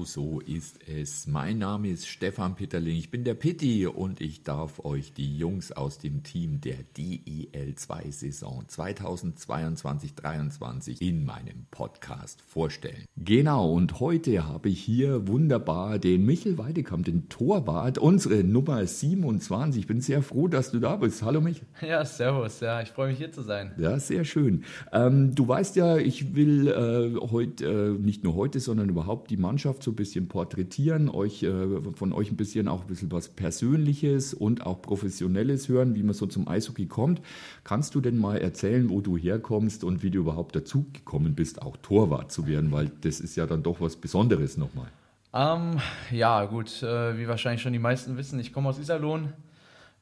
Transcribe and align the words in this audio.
Genau 0.00 0.06
so 0.06 0.40
ist 0.40 0.78
es. 0.88 1.26
Mein 1.26 1.58
Name 1.58 1.90
ist 1.90 2.08
Stefan 2.08 2.54
Pitterling. 2.54 2.96
Ich 2.96 3.10
bin 3.10 3.22
der 3.22 3.34
Pitti 3.34 3.86
und 3.86 4.22
ich 4.22 4.42
darf 4.42 4.82
euch 4.82 5.12
die 5.12 5.36
Jungs 5.36 5.72
aus 5.72 5.98
dem 5.98 6.22
Team 6.22 6.62
der 6.62 6.76
DEL 6.96 7.74
2 7.74 8.10
Saison 8.10 8.64
2022-23 8.66 11.02
in 11.02 11.26
meinem 11.26 11.66
Podcast 11.70 12.40
vorstellen. 12.40 13.04
Genau, 13.16 13.74
und 13.74 14.00
heute 14.00 14.48
habe 14.48 14.70
ich 14.70 14.80
hier 14.80 15.28
wunderbar 15.28 15.98
den 15.98 16.24
Michel 16.24 16.56
Weidekamp, 16.56 17.04
den 17.04 17.28
Torwart, 17.28 17.98
unsere 17.98 18.42
Nummer 18.42 18.86
27. 18.86 19.82
Ich 19.82 19.86
bin 19.86 20.00
sehr 20.00 20.22
froh, 20.22 20.48
dass 20.48 20.70
du 20.70 20.80
da 20.80 20.96
bist. 20.96 21.22
Hallo 21.22 21.42
Michel. 21.42 21.66
Ja, 21.86 22.06
servus. 22.06 22.60
Ja, 22.60 22.80
ich 22.80 22.88
freue 22.88 23.10
mich 23.10 23.18
hier 23.18 23.32
zu 23.32 23.42
sein. 23.42 23.72
Ja, 23.76 23.98
sehr 23.98 24.24
schön. 24.24 24.64
Ähm, 24.92 25.34
du 25.34 25.46
weißt 25.46 25.76
ja, 25.76 25.98
ich 25.98 26.34
will 26.34 26.68
äh, 26.68 27.16
heute, 27.30 27.66
äh, 27.66 27.90
nicht 27.98 28.24
nur 28.24 28.34
heute, 28.34 28.60
sondern 28.60 28.88
überhaupt 28.88 29.30
die 29.30 29.36
Mannschaft 29.36 29.82
so 29.82 29.89
ein 29.90 29.96
bisschen 29.96 30.28
porträtieren, 30.28 31.08
euch, 31.08 31.42
äh, 31.42 31.80
von 31.94 32.12
euch 32.12 32.30
ein 32.30 32.36
bisschen 32.36 32.68
auch 32.68 32.82
ein 32.82 32.86
bisschen 32.86 33.12
was 33.12 33.28
Persönliches 33.28 34.34
und 34.34 34.66
auch 34.66 34.82
Professionelles 34.82 35.68
hören, 35.68 35.94
wie 35.94 36.02
man 36.02 36.14
so 36.14 36.26
zum 36.26 36.48
Eishockey 36.48 36.86
kommt. 36.86 37.20
Kannst 37.64 37.94
du 37.94 38.00
denn 38.00 38.18
mal 38.18 38.38
erzählen, 38.38 38.88
wo 38.90 39.00
du 39.00 39.16
herkommst 39.16 39.84
und 39.84 40.02
wie 40.02 40.10
du 40.10 40.18
überhaupt 40.20 40.56
dazu 40.56 40.86
gekommen 40.92 41.34
bist, 41.34 41.62
auch 41.62 41.76
Torwart 41.76 42.32
zu 42.32 42.46
werden? 42.46 42.72
Weil 42.72 42.90
das 43.00 43.20
ist 43.20 43.36
ja 43.36 43.46
dann 43.46 43.62
doch 43.62 43.80
was 43.80 43.96
Besonderes 43.96 44.56
nochmal. 44.56 44.88
Ähm, 45.32 45.78
ja, 46.10 46.44
gut, 46.46 46.82
äh, 46.82 47.18
wie 47.18 47.28
wahrscheinlich 47.28 47.62
schon 47.62 47.72
die 47.72 47.78
meisten 47.78 48.16
wissen, 48.16 48.40
ich 48.40 48.52
komme 48.52 48.68
aus 48.68 48.78
Iserlohn, 48.78 49.32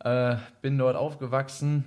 äh, 0.01 0.37
bin 0.63 0.79
dort 0.79 0.97
aufgewachsen 0.97 1.85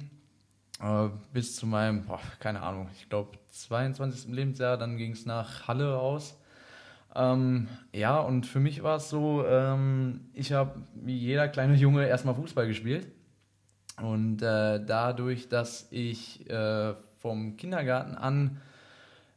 äh, 0.81 1.09
bis 1.33 1.55
zu 1.55 1.67
meinem, 1.67 2.03
boah, 2.05 2.19
keine 2.39 2.61
Ahnung, 2.61 2.89
ich 2.95 3.07
glaube 3.09 3.37
22. 3.49 4.33
Lebensjahr, 4.33 4.77
dann 4.77 4.97
ging 4.97 5.11
es 5.11 5.25
nach 5.25 5.67
Halle 5.67 5.97
aus. 5.97 6.37
Ähm, 7.15 7.67
ja, 7.93 8.19
und 8.19 8.45
für 8.45 8.59
mich 8.59 8.83
war 8.83 8.97
es 8.97 9.09
so, 9.09 9.45
ähm, 9.45 10.29
ich 10.33 10.53
habe 10.53 10.81
wie 10.95 11.17
jeder 11.17 11.47
kleine 11.47 11.75
Junge 11.75 12.07
erstmal 12.07 12.35
Fußball 12.35 12.67
gespielt. 12.67 13.07
Und 14.01 14.41
äh, 14.41 14.83
dadurch, 14.83 15.49
dass 15.49 15.87
ich 15.91 16.49
äh, 16.49 16.93
vom 17.17 17.57
Kindergarten 17.57 18.15
an 18.15 18.57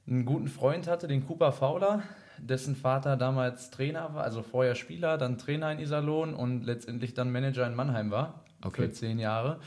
einen 0.06 0.24
guten 0.24 0.48
Freund 0.48 0.86
hatte, 0.86 1.06
den 1.06 1.26
Cooper 1.26 1.52
Fowler, 1.52 2.02
dessen 2.38 2.76
Vater 2.76 3.16
damals 3.16 3.70
Trainer 3.70 4.14
war, 4.14 4.24
also 4.24 4.42
vorher 4.42 4.74
Spieler, 4.74 5.18
dann 5.18 5.38
Trainer 5.38 5.72
in 5.72 5.78
Iserlohn 5.78 6.34
und 6.34 6.64
letztendlich 6.64 7.14
dann 7.14 7.30
Manager 7.32 7.66
in 7.66 7.74
Mannheim 7.74 8.10
war, 8.10 8.44
okay. 8.62 8.82
für 8.82 8.92
zehn 8.92 9.18
Jahre, 9.18 9.58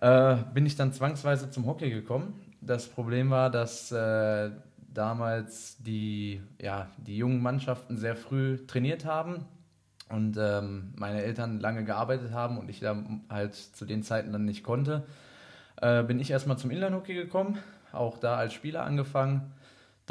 äh, 0.00 0.36
bin 0.52 0.66
ich 0.66 0.76
dann 0.76 0.92
zwangsweise 0.92 1.50
zum 1.50 1.66
Hockey 1.66 1.90
gekommen. 1.90 2.34
Das 2.60 2.88
Problem 2.88 3.30
war, 3.30 3.50
dass 3.50 3.92
äh, 3.92 4.50
damals 4.94 5.76
die, 5.82 6.42
ja, 6.60 6.90
die 6.98 7.16
jungen 7.16 7.42
Mannschaften 7.42 7.96
sehr 7.96 8.16
früh 8.16 8.58
trainiert 8.66 9.04
haben 9.04 9.44
und 10.08 10.36
ähm, 10.38 10.92
meine 10.96 11.22
Eltern 11.22 11.60
lange 11.60 11.84
gearbeitet 11.84 12.32
haben 12.32 12.58
und 12.58 12.68
ich 12.68 12.80
da 12.80 12.96
halt 13.28 13.54
zu 13.54 13.84
den 13.84 14.02
Zeiten 14.02 14.32
dann 14.32 14.44
nicht 14.44 14.62
konnte, 14.62 15.06
äh, 15.80 16.02
bin 16.02 16.20
ich 16.20 16.30
erstmal 16.30 16.58
zum 16.58 16.70
Inlandhockey 16.70 17.14
gekommen, 17.14 17.58
auch 17.92 18.18
da 18.18 18.36
als 18.36 18.52
Spieler 18.52 18.84
angefangen 18.84 19.52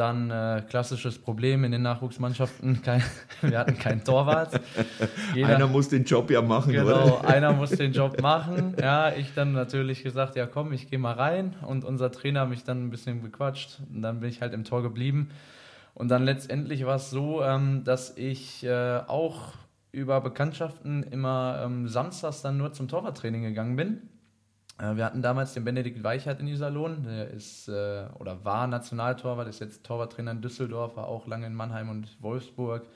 dann 0.01 0.31
äh, 0.31 0.63
klassisches 0.67 1.19
Problem 1.19 1.63
in 1.63 1.71
den 1.71 1.83
Nachwuchsmannschaften, 1.83 2.81
kein, 2.83 3.03
wir 3.41 3.59
hatten 3.59 3.77
keinen 3.77 4.03
Torwart. 4.03 4.59
Jeder, 5.35 5.55
einer 5.55 5.67
muss 5.67 5.89
den 5.89 6.03
Job 6.03 6.31
ja 6.31 6.41
machen, 6.41 6.73
genau, 6.73 7.19
oder? 7.19 7.27
einer 7.27 7.53
muss 7.53 7.69
den 7.69 7.93
Job 7.93 8.19
machen. 8.19 8.75
Ja, 8.81 9.13
ich 9.13 9.33
dann 9.35 9.51
natürlich 9.53 10.03
gesagt, 10.03 10.35
ja 10.35 10.47
komm, 10.47 10.73
ich 10.73 10.89
gehe 10.89 10.97
mal 10.97 11.13
rein 11.13 11.55
und 11.67 11.85
unser 11.85 12.11
Trainer 12.11 12.47
mich 12.47 12.63
dann 12.63 12.83
ein 12.83 12.89
bisschen 12.89 13.21
bequatscht 13.21 13.79
und 13.93 14.01
dann 14.01 14.21
bin 14.21 14.29
ich 14.29 14.41
halt 14.41 14.53
im 14.53 14.63
Tor 14.63 14.81
geblieben. 14.81 15.29
Und 15.93 16.09
dann 16.09 16.23
letztendlich 16.23 16.85
war 16.85 16.95
es 16.95 17.11
so, 17.11 17.43
ähm, 17.43 17.83
dass 17.83 18.17
ich 18.17 18.63
äh, 18.63 19.01
auch 19.05 19.53
über 19.91 20.19
Bekanntschaften 20.19 21.03
immer 21.03 21.61
ähm, 21.63 21.87
samstags 21.87 22.41
dann 22.41 22.57
nur 22.57 22.73
zum 22.73 22.87
Torwarttraining 22.87 23.43
gegangen 23.43 23.75
bin 23.75 24.01
wir 24.81 25.05
hatten 25.05 25.21
damals 25.21 25.53
den 25.53 25.63
Benedikt 25.63 26.03
Weichert 26.03 26.39
in 26.39 26.47
Iserlohn, 26.47 27.03
der 27.03 27.29
ist 27.29 27.67
äh, 27.67 28.05
oder 28.17 28.43
war 28.43 28.65
Nationaltorwart, 28.67 29.47
ist 29.47 29.59
jetzt 29.59 29.83
Torwarttrainer 29.83 30.31
in 30.31 30.41
Düsseldorf, 30.41 30.95
war 30.95 31.07
auch 31.07 31.27
lange 31.27 31.45
in 31.45 31.53
Mannheim 31.53 31.89
und 31.89 32.17
Wolfsburg. 32.21 32.87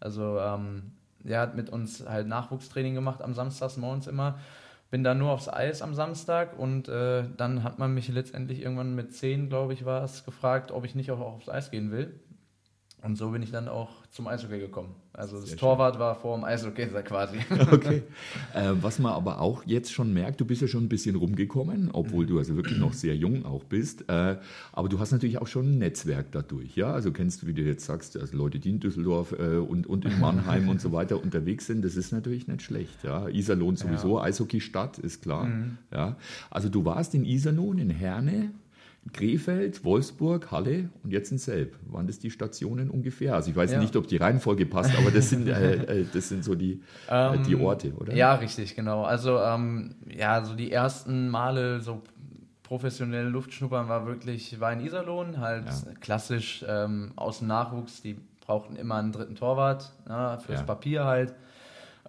Also 0.00 0.38
ähm, 0.38 0.92
der 1.20 1.40
hat 1.40 1.54
mit 1.54 1.70
uns 1.70 2.04
halt 2.08 2.26
Nachwuchstraining 2.26 2.94
gemacht 2.94 3.22
am 3.22 3.34
Samstags 3.34 3.76
morgens 3.76 4.06
immer. 4.06 4.38
Bin 4.90 5.04
dann 5.04 5.18
nur 5.18 5.30
aufs 5.30 5.48
Eis 5.48 5.82
am 5.82 5.94
Samstag 5.94 6.58
und 6.58 6.88
äh, 6.88 7.24
dann 7.36 7.62
hat 7.62 7.78
man 7.78 7.92
mich 7.92 8.08
letztendlich 8.08 8.62
irgendwann 8.62 8.94
mit 8.94 9.14
zehn, 9.14 9.48
glaube 9.48 9.74
ich, 9.74 9.84
war 9.84 10.02
es, 10.02 10.24
gefragt, 10.24 10.72
ob 10.72 10.84
ich 10.84 10.94
nicht 10.94 11.10
auch 11.10 11.20
aufs 11.20 11.48
Eis 11.48 11.70
gehen 11.70 11.92
will. 11.92 12.18
Und 13.00 13.16
so 13.16 13.30
bin 13.30 13.42
ich 13.42 13.52
dann 13.52 13.68
auch 13.68 13.90
zum 14.10 14.26
Eishockey 14.26 14.58
gekommen. 14.58 14.94
Also 15.12 15.36
das 15.40 15.50
Sehr 15.50 15.56
Torwart 15.58 15.94
schön. 15.94 16.00
war 16.00 16.14
vor 16.16 16.36
dem 16.36 16.44
Eishockey 16.44 16.86
quasi. 17.04 17.38
Okay. 17.70 18.02
Äh, 18.54 18.72
was 18.80 18.98
man 18.98 19.12
aber 19.12 19.40
auch 19.40 19.62
jetzt 19.66 19.92
schon 19.92 20.12
merkt, 20.12 20.40
du 20.40 20.44
bist 20.44 20.62
ja 20.62 20.68
schon 20.68 20.84
ein 20.84 20.88
bisschen 20.88 21.14
rumgekommen, 21.14 21.90
obwohl 21.92 22.26
du 22.26 22.38
also 22.38 22.56
wirklich 22.56 22.78
noch 22.78 22.92
sehr 22.92 23.14
jung 23.14 23.44
auch 23.44 23.62
bist. 23.62 24.08
Äh, 24.08 24.38
aber 24.72 24.88
du 24.88 24.98
hast 24.98 25.12
natürlich 25.12 25.38
auch 25.38 25.46
schon 25.46 25.74
ein 25.74 25.78
Netzwerk 25.78 26.32
dadurch. 26.32 26.74
Ja? 26.74 26.92
Also 26.92 27.12
kennst 27.12 27.42
du, 27.42 27.46
wie 27.46 27.54
du 27.54 27.62
jetzt 27.62 27.84
sagst, 27.86 28.16
also 28.16 28.36
Leute, 28.36 28.58
die 28.58 28.70
in 28.70 28.80
Düsseldorf 28.80 29.32
äh, 29.32 29.58
und, 29.58 29.86
und 29.86 30.04
in 30.04 30.18
Mannheim 30.20 30.68
und 30.68 30.80
so 30.80 30.90
weiter 30.90 31.22
unterwegs 31.22 31.66
sind. 31.66 31.84
Das 31.84 31.94
ist 31.94 32.10
natürlich 32.12 32.48
nicht 32.48 32.62
schlecht. 32.62 33.04
Ja? 33.04 33.28
Iserlohn 33.28 33.76
sowieso, 33.76 34.18
ja. 34.18 34.24
Eishockey-Stadt, 34.24 34.98
ist 34.98 35.22
klar. 35.22 35.44
Mhm. 35.44 35.78
Ja? 35.92 36.16
Also 36.50 36.68
du 36.68 36.84
warst 36.84 37.14
in 37.14 37.24
Iserlohn, 37.24 37.78
in 37.78 37.90
Herne, 37.90 38.50
Krefeld, 39.12 39.84
Wolfsburg, 39.84 40.50
Halle 40.50 40.90
und 41.02 41.12
jetzt 41.12 41.30
in 41.32 41.38
Selb. 41.38 41.76
Waren 41.86 42.06
das 42.06 42.18
die 42.18 42.30
Stationen 42.30 42.90
ungefähr? 42.90 43.34
Also 43.34 43.50
ich 43.50 43.56
weiß 43.56 43.72
ja. 43.72 43.80
nicht, 43.80 43.96
ob 43.96 44.06
die 44.06 44.16
Reihenfolge 44.16 44.66
passt, 44.66 44.96
aber 44.96 45.10
das 45.10 45.30
sind, 45.30 45.48
äh, 45.48 46.00
äh, 46.00 46.06
das 46.12 46.28
sind 46.28 46.44
so 46.44 46.54
die, 46.54 46.82
äh, 47.10 47.34
ähm, 47.34 47.42
die 47.44 47.56
Orte, 47.56 47.92
oder? 47.94 48.14
Ja, 48.14 48.34
richtig, 48.34 48.76
genau. 48.76 49.04
Also 49.04 49.38
ähm, 49.38 49.96
ja, 50.06 50.44
so 50.44 50.54
die 50.54 50.72
ersten 50.72 51.28
Male 51.28 51.80
so 51.80 52.02
professionelle 52.62 53.28
Luftschnuppern 53.28 53.88
war 53.88 54.06
wirklich, 54.06 54.60
war 54.60 54.72
in 54.72 54.80
Iserlohn, 54.80 55.40
halt 55.40 55.66
ja. 55.66 55.92
klassisch 56.00 56.64
ähm, 56.68 57.12
aus 57.16 57.38
dem 57.38 57.48
Nachwuchs, 57.48 58.02
die 58.02 58.18
brauchten 58.40 58.76
immer 58.76 58.96
einen 58.96 59.12
dritten 59.12 59.36
Torwart, 59.36 59.92
ne, 60.06 60.38
fürs 60.44 60.60
ja. 60.60 60.66
Papier 60.66 61.04
halt. 61.04 61.34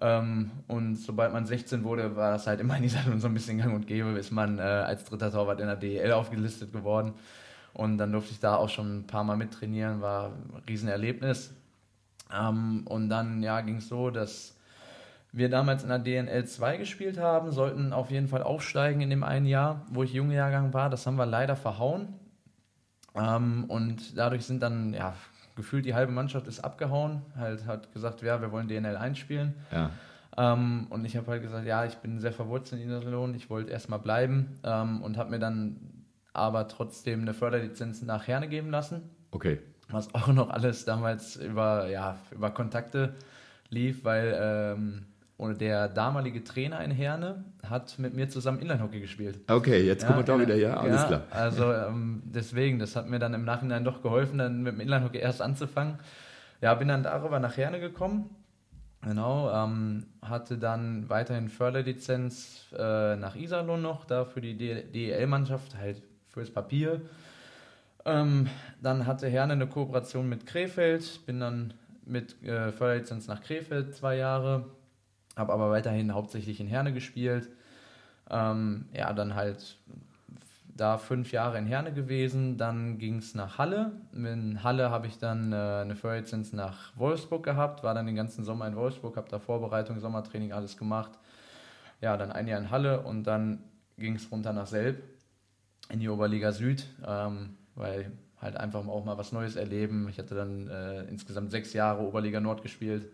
Ähm, 0.02 0.52
und 0.68 0.96
sobald 0.96 1.34
man 1.34 1.46
16 1.46 1.84
wurde, 1.84 2.16
war 2.16 2.32
das 2.32 2.48
halt 2.48 2.60
immer 2.60 2.78
in 2.78 2.84
dieser 2.84 3.00
so 3.18 3.28
ein 3.28 3.34
bisschen 3.34 3.58
gang 3.58 3.74
und 3.74 3.88
gäbe, 3.88 4.10
ist 4.12 4.32
man 4.32 4.60
äh, 4.60 4.62
als 4.62 5.04
dritter 5.06 5.32
Torwart 5.32 5.60
in 5.60 5.68
der 5.68 5.76
DEL 5.76 6.12
aufgelistet 6.14 6.72
geworden. 6.72 7.14
Und 7.74 7.98
dann 7.98 8.12
durfte 8.12 8.32
ich 8.32 8.40
da 8.40 8.56
auch 8.56 8.70
schon 8.70 9.00
ein 9.00 9.08
paar 9.08 9.24
Mal 9.24 9.38
mittrainieren, 9.38 10.02
war 10.02 10.28
ein 10.28 10.64
Riesenerlebnis. 10.68 11.54
Ähm, 12.34 12.86
und 12.88 13.10
dann 13.10 13.44
ja, 13.44 13.62
ging 13.62 13.78
es 13.78 13.90
so, 13.90 14.10
dass 14.10 14.56
wir 15.32 15.50
damals 15.50 15.84
in 15.84 15.90
der 15.90 16.00
DNL 16.00 16.46
2 16.46 16.78
gespielt 16.78 17.20
haben, 17.20 17.52
sollten 17.52 17.94
auf 17.94 18.10
jeden 18.10 18.28
Fall 18.28 18.42
aufsteigen 18.42 19.02
in 19.02 19.10
dem 19.10 19.24
einen 19.24 19.46
Jahr, 19.46 19.86
wo 19.90 20.04
ich 20.04 20.14
Jahrgang 20.14 20.74
war. 20.74 20.90
Das 20.90 21.06
haben 21.06 21.18
wir 21.18 21.26
leider 21.26 21.56
verhauen. 21.56 22.16
Ähm, 23.16 23.66
und 23.68 24.18
dadurch 24.18 24.46
sind 24.46 24.62
dann 24.62 24.94
ja, 24.94 25.14
gefühlt 25.60 25.86
die 25.86 25.94
halbe 25.94 26.14
Mannschaft 26.14 26.48
ist 26.48 26.62
abgehauen, 26.62 27.22
halt 27.36 27.66
hat 27.66 27.92
gesagt, 27.92 28.22
ja, 28.22 28.40
wir 28.42 28.54
wollen 28.54 28.70
DNL 28.70 28.96
einspielen. 28.96 29.56
Ja. 29.74 29.92
Ähm, 30.38 30.88
und 30.90 31.04
ich 31.04 31.18
habe 31.18 31.28
halt 31.28 31.42
gesagt, 31.42 31.66
ja, 31.66 31.84
ich 31.84 31.96
bin 31.96 32.22
sehr 32.22 32.32
verwurzelt 32.32 32.82
in 32.82 32.88
Iserlohn, 32.88 33.36
ich 33.36 33.50
wollte 33.50 33.70
erstmal 33.70 34.00
bleiben 34.00 34.56
ähm, 34.64 35.02
und 35.02 35.18
habe 35.18 35.32
mir 35.32 35.40
dann 35.40 35.76
aber 36.32 36.70
trotzdem 36.70 37.22
eine 37.22 37.34
Förderlizenz 37.34 38.02
nach 38.04 38.26
Herne 38.26 38.48
geben 38.48 38.72
lassen. 38.72 39.02
Okay. 39.32 39.60
Was 39.90 40.16
auch 40.16 40.28
noch 40.28 40.50
alles 40.50 40.86
damals 40.86 41.36
über, 41.36 41.90
ja, 41.90 42.18
über 42.32 42.52
Kontakte 42.52 43.16
lief, 43.70 44.06
weil 44.06 44.38
ähm, 44.42 45.08
und 45.40 45.62
der 45.62 45.88
damalige 45.88 46.44
Trainer 46.44 46.84
in 46.84 46.92
Herne 46.92 47.46
hat 47.66 47.98
mit 47.98 48.14
mir 48.14 48.28
zusammen 48.28 48.60
Inline-Hockey 48.60 49.00
gespielt. 49.00 49.40
Okay, 49.50 49.86
jetzt 49.86 50.02
ja, 50.02 50.10
kommen 50.10 50.20
wir 50.20 50.26
da 50.26 50.38
wieder, 50.38 50.56
ja, 50.56 50.76
alles 50.76 51.02
ja, 51.04 51.08
klar. 51.08 51.22
Also 51.32 51.72
ähm, 51.72 52.22
deswegen, 52.26 52.78
das 52.78 52.98
hat 52.98 53.08
mir 53.08 53.20
dann 53.20 53.34
im 53.34 53.46
Nachhinein 53.46 53.86
doch 53.86 54.02
geholfen, 54.02 54.38
dann 54.38 54.64
mit 54.64 54.74
dem 54.74 54.82
Inline-Hockey 54.82 55.20
erst 55.20 55.42
anzufangen. 55.42 55.98
Ja, 56.60 56.74
bin 56.74 56.90
dann 56.90 57.04
darüber 57.04 57.40
nach 57.40 57.56
Herne 57.56 57.80
gekommen. 57.80 58.36
Genau, 59.02 59.50
ähm, 59.50 60.08
hatte 60.22 60.58
dann 60.58 61.08
weiterhin 61.08 61.48
Förderlizenz 61.48 62.66
äh, 62.78 63.16
nach 63.16 63.38
Iserlohn 63.38 63.82
noch, 63.82 64.04
da 64.04 64.26
für 64.26 64.42
die 64.42 64.58
DEL-Mannschaft, 64.58 65.78
halt 65.78 66.02
fürs 66.28 66.52
Papier. 66.52 67.00
Ähm, 68.04 68.50
dann 68.82 69.08
hatte 69.08 69.30
Herne 69.30 69.54
eine 69.54 69.68
Kooperation 69.68 70.28
mit 70.28 70.46
Krefeld, 70.46 71.26
bin 71.26 71.40
dann 71.40 71.74
mit 72.06 72.44
äh, 72.44 72.74
Förderlizenz 72.74 73.28
nach 73.28 73.42
Krefeld 73.42 73.96
zwei 73.96 74.18
Jahre, 74.18 74.66
habe 75.40 75.54
aber 75.54 75.72
weiterhin 75.72 76.14
hauptsächlich 76.14 76.60
in 76.60 76.68
Herne 76.68 76.94
gespielt. 76.94 77.50
Ähm, 78.30 78.86
ja, 78.94 79.12
dann 79.14 79.34
halt 79.36 79.78
da 80.76 80.98
fünf 80.98 81.32
Jahre 81.32 81.58
in 81.58 81.66
Herne 81.66 81.94
gewesen. 81.94 82.58
Dann 82.58 83.00
ging 83.00 83.18
es 83.18 83.36
nach 83.36 83.58
Halle. 83.58 83.92
In 84.14 84.64
Halle 84.64 84.92
habe 84.92 85.08
ich 85.08 85.18
dann 85.18 85.52
äh, 85.52 85.56
eine 85.56 85.96
Förderlizenz 85.96 86.54
nach 86.54 86.96
Wolfsburg 86.98 87.44
gehabt, 87.44 87.84
war 87.84 87.94
dann 87.94 88.06
den 88.06 88.16
ganzen 88.16 88.44
Sommer 88.46 88.68
in 88.68 88.76
Wolfsburg, 88.76 89.18
habe 89.18 89.30
da 89.30 89.40
Vorbereitung, 89.40 90.00
Sommertraining, 90.00 90.54
alles 90.54 90.78
gemacht. 90.78 91.12
Ja, 92.02 92.16
dann 92.18 92.32
ein 92.32 92.48
Jahr 92.48 92.60
in 92.60 92.70
Halle 92.72 93.02
und 93.02 93.24
dann 93.24 93.64
ging 93.98 94.16
es 94.16 94.32
runter 94.32 94.54
nach 94.54 94.68
Selb. 94.68 95.04
in 95.90 96.00
die 96.00 96.10
Oberliga 96.10 96.52
Süd, 96.52 96.86
ähm, 97.06 97.58
weil 97.76 98.12
halt 98.42 98.56
einfach 98.58 98.88
auch 98.88 99.04
mal 99.06 99.18
was 99.18 99.32
Neues 99.32 99.56
erleben. 99.56 100.08
Ich 100.10 100.18
hatte 100.18 100.36
dann 100.36 100.70
äh, 100.70 101.04
insgesamt 101.04 101.52
sechs 101.52 101.74
Jahre 101.74 102.02
Oberliga 102.04 102.40
Nord 102.40 102.62
gespielt. 102.62 103.12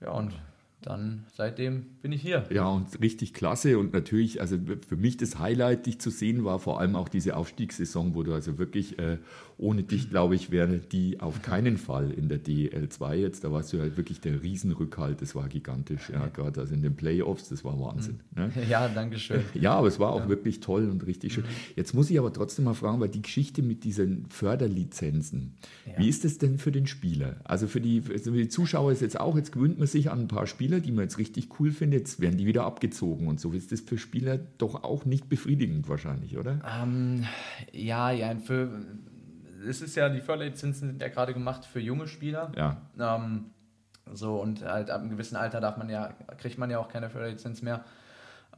Ja, 0.00 0.10
und 0.10 0.32
dann 0.80 1.24
seitdem 1.34 1.86
bin 2.02 2.12
ich 2.12 2.22
hier. 2.22 2.44
Ja, 2.50 2.68
und 2.68 3.00
richtig 3.00 3.34
klasse. 3.34 3.78
Und 3.78 3.92
natürlich, 3.92 4.40
also 4.40 4.56
für 4.86 4.96
mich 4.96 5.16
das 5.16 5.38
Highlight, 5.38 5.86
dich 5.86 5.98
zu 5.98 6.10
sehen, 6.10 6.44
war 6.44 6.60
vor 6.60 6.80
allem 6.80 6.94
auch 6.94 7.08
diese 7.08 7.36
Aufstiegssaison, 7.36 8.14
wo 8.14 8.22
du 8.22 8.32
also 8.32 8.58
wirklich 8.58 8.98
äh, 8.98 9.18
ohne 9.58 9.82
dich, 9.82 10.08
glaube 10.08 10.36
ich, 10.36 10.52
wäre 10.52 10.78
die 10.78 11.18
auf 11.18 11.42
keinen 11.42 11.78
Fall 11.78 12.12
in 12.12 12.28
der 12.28 12.38
DL2 12.38 13.14
jetzt. 13.14 13.42
Da 13.42 13.50
warst 13.50 13.72
du 13.72 13.80
halt 13.80 13.96
wirklich 13.96 14.20
der 14.20 14.40
Riesenrückhalt. 14.40 15.20
Das 15.20 15.34
war 15.34 15.48
gigantisch. 15.48 16.10
Ja, 16.10 16.28
gerade 16.28 16.60
also 16.60 16.74
in 16.74 16.82
den 16.82 16.94
Playoffs, 16.94 17.48
das 17.48 17.64
war 17.64 17.78
Wahnsinn. 17.80 18.20
Ne? 18.34 18.52
Ja, 18.68 18.88
danke 18.88 19.18
schön. 19.18 19.42
Ja, 19.54 19.72
aber 19.74 19.88
es 19.88 19.98
war 19.98 20.12
auch 20.12 20.22
ja. 20.22 20.28
wirklich 20.28 20.60
toll 20.60 20.88
und 20.88 21.06
richtig 21.06 21.32
schön. 21.32 21.44
Jetzt 21.74 21.94
muss 21.94 22.10
ich 22.10 22.18
aber 22.18 22.32
trotzdem 22.32 22.66
mal 22.66 22.74
fragen, 22.74 23.00
weil 23.00 23.08
die 23.08 23.22
Geschichte 23.22 23.62
mit 23.62 23.82
diesen 23.82 24.26
Förderlizenzen, 24.28 25.54
ja. 25.86 25.98
wie 25.98 26.08
ist 26.08 26.24
das 26.24 26.38
denn 26.38 26.58
für 26.58 26.70
den 26.70 26.86
Spieler? 26.86 27.36
Also 27.44 27.66
für 27.66 27.80
die, 27.80 28.02
also 28.10 28.32
für 28.32 28.38
die 28.38 28.48
Zuschauer 28.48 28.92
ist 28.92 29.00
jetzt 29.00 29.18
auch, 29.18 29.36
jetzt 29.36 29.52
gewöhnt 29.52 29.78
man 29.78 29.88
sich 29.88 30.10
an 30.10 30.20
ein 30.20 30.28
paar 30.28 30.46
Spieler, 30.46 30.67
die 30.68 30.92
man 30.92 31.04
jetzt 31.04 31.18
richtig 31.18 31.58
cool 31.58 31.70
findet, 31.70 32.00
jetzt 32.00 32.20
werden 32.20 32.36
die 32.36 32.46
wieder 32.46 32.64
abgezogen 32.64 33.26
und 33.26 33.40
so. 33.40 33.52
Ist 33.52 33.72
das 33.72 33.80
für 33.80 33.98
Spieler 33.98 34.38
doch 34.58 34.84
auch 34.84 35.04
nicht 35.04 35.28
befriedigend 35.28 35.88
wahrscheinlich, 35.88 36.38
oder? 36.38 36.60
Ähm, 36.80 37.24
ja, 37.72 38.10
ja, 38.10 38.34
für 38.36 38.70
es 39.66 39.82
ist 39.82 39.96
ja, 39.96 40.08
die 40.08 40.20
Förderlizenzen 40.20 40.90
sind 40.90 41.02
ja 41.02 41.08
gerade 41.08 41.34
gemacht 41.34 41.64
für 41.64 41.80
junge 41.80 42.06
Spieler. 42.06 42.52
Ja. 42.56 42.82
Ähm, 42.98 43.46
so, 44.12 44.40
und 44.40 44.64
halt 44.64 44.90
ab 44.90 45.00
einem 45.00 45.10
gewissen 45.10 45.36
Alter 45.36 45.60
darf 45.60 45.76
man 45.76 45.90
ja, 45.90 46.14
kriegt 46.38 46.58
man 46.58 46.70
ja 46.70 46.78
auch 46.78 46.88
keine 46.88 47.10
Förderlizenz 47.10 47.62
mehr. 47.62 47.84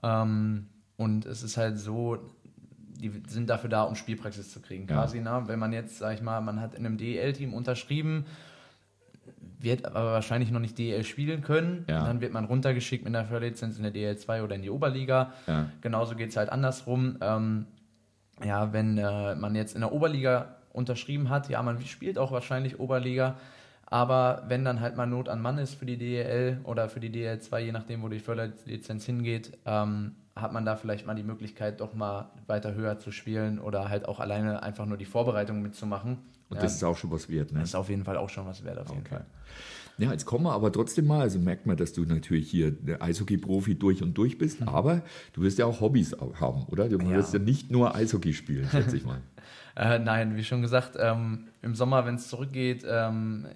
Ähm, 0.02 0.66
und 0.96 1.26
es 1.26 1.42
ist 1.42 1.56
halt 1.56 1.78
so, 1.78 2.18
die 3.00 3.10
sind 3.28 3.48
dafür 3.48 3.70
da, 3.70 3.82
um 3.84 3.94
Spielpraxis 3.94 4.52
zu 4.52 4.60
kriegen. 4.60 4.86
Quasi, 4.86 5.18
ja. 5.18 5.40
ne? 5.40 5.48
wenn 5.48 5.58
man 5.58 5.72
jetzt, 5.72 5.98
sag 5.98 6.14
ich 6.14 6.22
mal, 6.22 6.40
man 6.40 6.60
hat 6.60 6.74
in 6.74 6.84
einem 6.84 6.98
DEL-Team 6.98 7.54
unterschrieben, 7.54 8.26
wird 9.62 9.84
aber 9.84 10.12
wahrscheinlich 10.12 10.50
noch 10.50 10.60
nicht 10.60 10.78
DEL 10.78 11.04
spielen 11.04 11.42
können. 11.42 11.84
Ja. 11.88 12.04
Dann 12.04 12.20
wird 12.20 12.32
man 12.32 12.46
runtergeschickt 12.46 13.04
mit 13.04 13.14
einer 13.14 13.26
Förderlizenz 13.26 13.78
in 13.78 13.82
der 13.82 13.92
DL2 13.92 14.42
oder 14.42 14.54
in 14.54 14.62
die 14.62 14.70
Oberliga. 14.70 15.32
Ja. 15.46 15.66
Genauso 15.80 16.16
geht 16.16 16.30
es 16.30 16.36
halt 16.36 16.50
andersrum. 16.50 17.18
Ähm, 17.20 17.66
ja, 18.44 18.72
wenn 18.72 18.98
äh, 18.98 19.34
man 19.34 19.54
jetzt 19.54 19.74
in 19.74 19.82
der 19.82 19.92
Oberliga 19.92 20.56
unterschrieben 20.72 21.28
hat. 21.30 21.48
Ja, 21.48 21.62
man 21.62 21.80
spielt 21.82 22.18
auch 22.18 22.32
wahrscheinlich 22.32 22.78
Oberliga, 22.78 23.36
aber 23.86 24.44
wenn 24.46 24.64
dann 24.64 24.80
halt 24.80 24.96
mal 24.96 25.06
Not 25.06 25.28
an 25.28 25.42
Mann 25.42 25.58
ist 25.58 25.74
für 25.74 25.86
die 25.86 25.98
DEL 25.98 26.60
oder 26.64 26.88
für 26.88 27.00
die 27.00 27.10
DL2, 27.10 27.58
je 27.58 27.72
nachdem, 27.72 28.02
wo 28.02 28.08
die 28.08 28.20
Förderlizenz 28.20 29.04
hingeht, 29.04 29.58
ähm, 29.66 30.14
hat 30.36 30.52
man 30.52 30.64
da 30.64 30.76
vielleicht 30.76 31.06
mal 31.06 31.14
die 31.14 31.24
Möglichkeit, 31.24 31.80
doch 31.80 31.92
mal 31.92 32.30
weiter 32.46 32.74
höher 32.74 32.98
zu 32.98 33.10
spielen 33.10 33.58
oder 33.58 33.88
halt 33.88 34.06
auch 34.06 34.20
alleine 34.20 34.62
einfach 34.62 34.86
nur 34.86 34.96
die 34.96 35.04
Vorbereitung 35.04 35.60
mitzumachen. 35.60 36.18
Und 36.50 36.56
das 36.56 36.72
ja, 36.72 36.76
ist 36.76 36.84
auch 36.84 36.96
schon 36.96 37.10
was 37.10 37.28
wert, 37.28 37.52
ne? 37.52 37.60
Das 37.60 37.70
ist 37.70 37.74
auf 37.74 37.88
jeden 37.88 38.04
Fall 38.04 38.16
auch 38.16 38.28
schon 38.28 38.44
was 38.44 38.64
wert, 38.64 38.78
auf 38.78 38.88
jeden 38.88 39.00
okay. 39.00 39.16
Fall. 39.16 39.26
Ja, 39.98 40.12
jetzt 40.12 40.24
kommen 40.24 40.44
wir 40.44 40.52
aber 40.52 40.72
trotzdem 40.72 41.06
mal, 41.06 41.20
also 41.20 41.38
merkt 41.38 41.66
man, 41.66 41.76
dass 41.76 41.92
du 41.92 42.04
natürlich 42.04 42.50
hier 42.50 42.74
Eishockey-Profi 42.98 43.76
durch 43.76 44.02
und 44.02 44.14
durch 44.14 44.38
bist, 44.38 44.60
mhm. 44.60 44.68
aber 44.68 45.02
du 45.34 45.42
wirst 45.42 45.58
ja 45.58 45.66
auch 45.66 45.80
Hobbys 45.80 46.16
haben, 46.40 46.64
oder? 46.68 46.88
Du 46.88 46.98
ja. 46.98 47.10
wirst 47.10 47.34
ja 47.34 47.38
nicht 47.38 47.70
nur 47.70 47.94
Eishockey 47.94 48.32
spielen, 48.32 48.68
schätze 48.68 48.96
ich 48.96 49.04
mal. 49.04 49.20
Äh, 49.76 50.00
nein, 50.00 50.36
wie 50.36 50.42
schon 50.42 50.62
gesagt, 50.62 50.96
ähm, 50.98 51.46
im 51.62 51.76
Sommer, 51.76 52.04
wenn 52.04 52.16
es 52.16 52.28
zurückgeht, 52.28 52.84
ähm, 52.86 53.46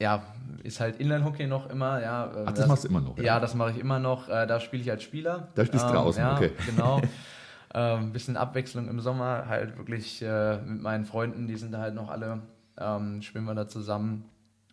ja, 0.00 0.24
ist 0.64 0.80
halt 0.80 0.98
Inline-Hockey 0.98 1.46
noch 1.46 1.70
immer. 1.70 2.02
Ja, 2.02 2.26
äh, 2.26 2.28
Ach, 2.28 2.44
das, 2.46 2.54
das 2.54 2.68
machst 2.68 2.84
du 2.84 2.88
immer 2.88 3.00
noch? 3.00 3.16
Ja, 3.16 3.24
ja 3.24 3.40
das 3.40 3.54
mache 3.54 3.70
ich 3.70 3.78
immer 3.78 4.00
noch. 4.00 4.28
Äh, 4.28 4.46
da 4.48 4.58
spiele 4.58 4.82
ich 4.82 4.90
als 4.90 5.04
Spieler. 5.04 5.48
Da 5.54 5.64
spielst 5.64 5.84
du 5.84 5.90
ähm, 5.90 5.94
draußen, 5.94 6.20
ja, 6.20 6.36
okay. 6.36 6.50
Genau. 6.66 7.00
Ein 7.74 8.02
ähm, 8.02 8.12
bisschen 8.12 8.36
Abwechslung 8.36 8.88
im 8.88 9.00
Sommer, 9.00 9.46
halt 9.48 9.78
wirklich 9.78 10.20
äh, 10.20 10.58
mit 10.58 10.82
meinen 10.82 11.06
Freunden, 11.06 11.46
die 11.46 11.56
sind 11.56 11.72
da 11.72 11.78
halt 11.78 11.94
noch 11.94 12.10
alle, 12.10 12.42
ähm, 12.78 13.22
spielen 13.22 13.44
wir 13.44 13.54
da 13.54 13.66
zusammen 13.66 14.26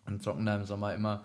und 0.06 0.22
zocken 0.22 0.46
da 0.46 0.56
im 0.56 0.66
Sommer 0.66 0.94
immer. 0.94 1.24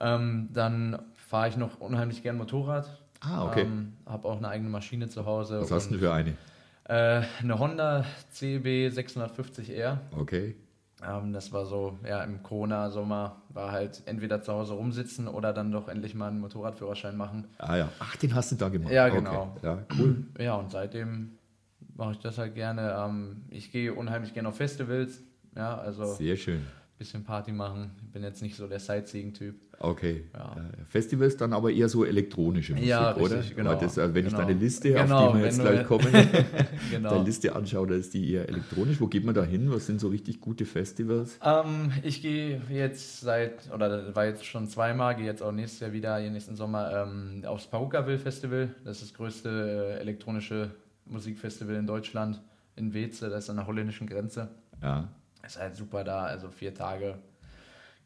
Ähm, 0.00 0.48
dann 0.52 0.98
fahre 1.14 1.48
ich 1.48 1.56
noch 1.56 1.80
unheimlich 1.80 2.22
gern 2.22 2.36
Motorrad. 2.36 2.88
Ah, 3.20 3.46
okay. 3.46 3.62
Ähm, 3.62 3.92
habe 4.04 4.26
auch 4.26 4.36
eine 4.36 4.48
eigene 4.48 4.68
Maschine 4.68 5.08
zu 5.08 5.24
Hause. 5.26 5.60
Was 5.60 5.70
hast 5.70 5.90
du 5.90 5.98
für 5.98 6.12
eine? 6.12 6.34
Äh, 6.84 7.22
eine 7.40 7.58
Honda 7.58 8.04
CB 8.30 8.88
650R. 8.88 9.98
Okay. 10.18 10.56
Ähm, 11.02 11.32
das 11.32 11.52
war 11.52 11.66
so, 11.66 11.98
ja, 12.06 12.22
im 12.24 12.42
Corona-Sommer 12.42 13.42
war 13.50 13.72
halt 13.72 14.02
entweder 14.06 14.40
zu 14.42 14.52
Hause 14.52 14.74
rumsitzen 14.74 15.28
oder 15.28 15.52
dann 15.52 15.70
doch 15.70 15.88
endlich 15.88 16.14
mal 16.14 16.28
einen 16.28 16.40
Motorradführerschein 16.40 17.16
machen. 17.16 17.44
Ah 17.58 17.76
ja, 17.76 17.88
ach, 17.98 18.16
den 18.16 18.34
hast 18.34 18.52
du 18.52 18.56
da 18.56 18.68
gemacht. 18.68 18.92
Ja, 18.92 19.08
genau. 19.08 19.54
Okay. 19.56 19.66
Ja, 19.66 19.78
cool. 19.98 20.24
Ja, 20.38 20.54
und 20.56 20.70
seitdem 20.70 21.38
mache 21.94 22.12
ich 22.12 22.18
das 22.18 22.38
halt 22.38 22.54
gerne. 22.54 22.96
Ähm, 22.98 23.44
ich 23.50 23.72
gehe 23.72 23.92
unheimlich 23.92 24.32
gerne 24.32 24.48
auf 24.48 24.56
Festivals. 24.56 25.22
Ja, 25.54 25.76
also. 25.78 26.04
Sehr 26.14 26.36
schön 26.36 26.64
bisschen 26.98 27.24
Party 27.24 27.52
machen. 27.52 27.90
Ich 28.02 28.12
bin 28.12 28.22
jetzt 28.22 28.42
nicht 28.42 28.56
so 28.56 28.66
der 28.66 28.80
Sightseeing-Typ. 28.80 29.60
Okay. 29.78 30.24
Ja. 30.32 30.56
Festivals 30.86 31.36
dann 31.36 31.52
aber 31.52 31.70
eher 31.70 31.88
so 31.88 32.04
elektronische 32.04 32.72
Musik, 32.72 32.88
ja, 32.88 33.10
richtig, 33.10 33.24
oder? 33.24 33.42
Genau. 33.54 33.74
Das, 33.74 33.98
äh, 33.98 34.14
wenn 34.14 34.24
genau. 34.24 34.28
ich 34.28 34.46
deine 34.46 34.58
Liste, 34.58 34.92
genau, 34.92 35.26
auf 35.26 35.32
die 35.32 35.38
wir 35.38 35.44
jetzt 35.46 35.60
gleich 35.60 35.84
kommen, 35.86 36.06
genau. 36.90 37.10
deine 37.10 37.24
Liste 37.24 37.54
anschaue, 37.54 37.86
da 37.86 37.94
ist 37.94 38.14
die 38.14 38.32
eher 38.32 38.48
elektronisch. 38.48 39.00
Wo 39.00 39.06
geht 39.06 39.24
man 39.24 39.34
da 39.34 39.44
hin? 39.44 39.70
Was 39.70 39.86
sind 39.86 40.00
so 40.00 40.08
richtig 40.08 40.40
gute 40.40 40.64
Festivals? 40.64 41.38
Ähm, 41.44 41.92
ich 42.02 42.22
gehe 42.22 42.60
jetzt 42.70 43.20
seit, 43.20 43.70
oder 43.72 44.14
war 44.14 44.26
jetzt 44.26 44.46
schon 44.46 44.68
zweimal, 44.68 45.16
gehe 45.16 45.26
jetzt 45.26 45.42
auch 45.42 45.52
nächstes 45.52 45.80
Jahr 45.80 45.92
wieder, 45.92 46.18
nächsten 46.20 46.56
Sommer, 46.56 47.06
ähm, 47.06 47.44
aufs 47.46 47.66
Parukaville 47.66 48.18
Festival. 48.18 48.74
Das 48.84 49.02
ist 49.02 49.10
das 49.10 49.14
größte 49.14 49.96
äh, 49.98 50.00
elektronische 50.00 50.70
Musikfestival 51.04 51.74
in 51.76 51.86
Deutschland, 51.86 52.40
in 52.76 52.94
Weze, 52.94 53.28
das 53.28 53.44
ist 53.44 53.50
an 53.50 53.56
der 53.56 53.66
holländischen 53.66 54.06
Grenze. 54.06 54.48
Ja. 54.82 55.08
Ist 55.44 55.58
halt 55.58 55.76
super 55.76 56.02
da, 56.02 56.24
also 56.24 56.50
vier 56.50 56.74
Tage 56.74 57.18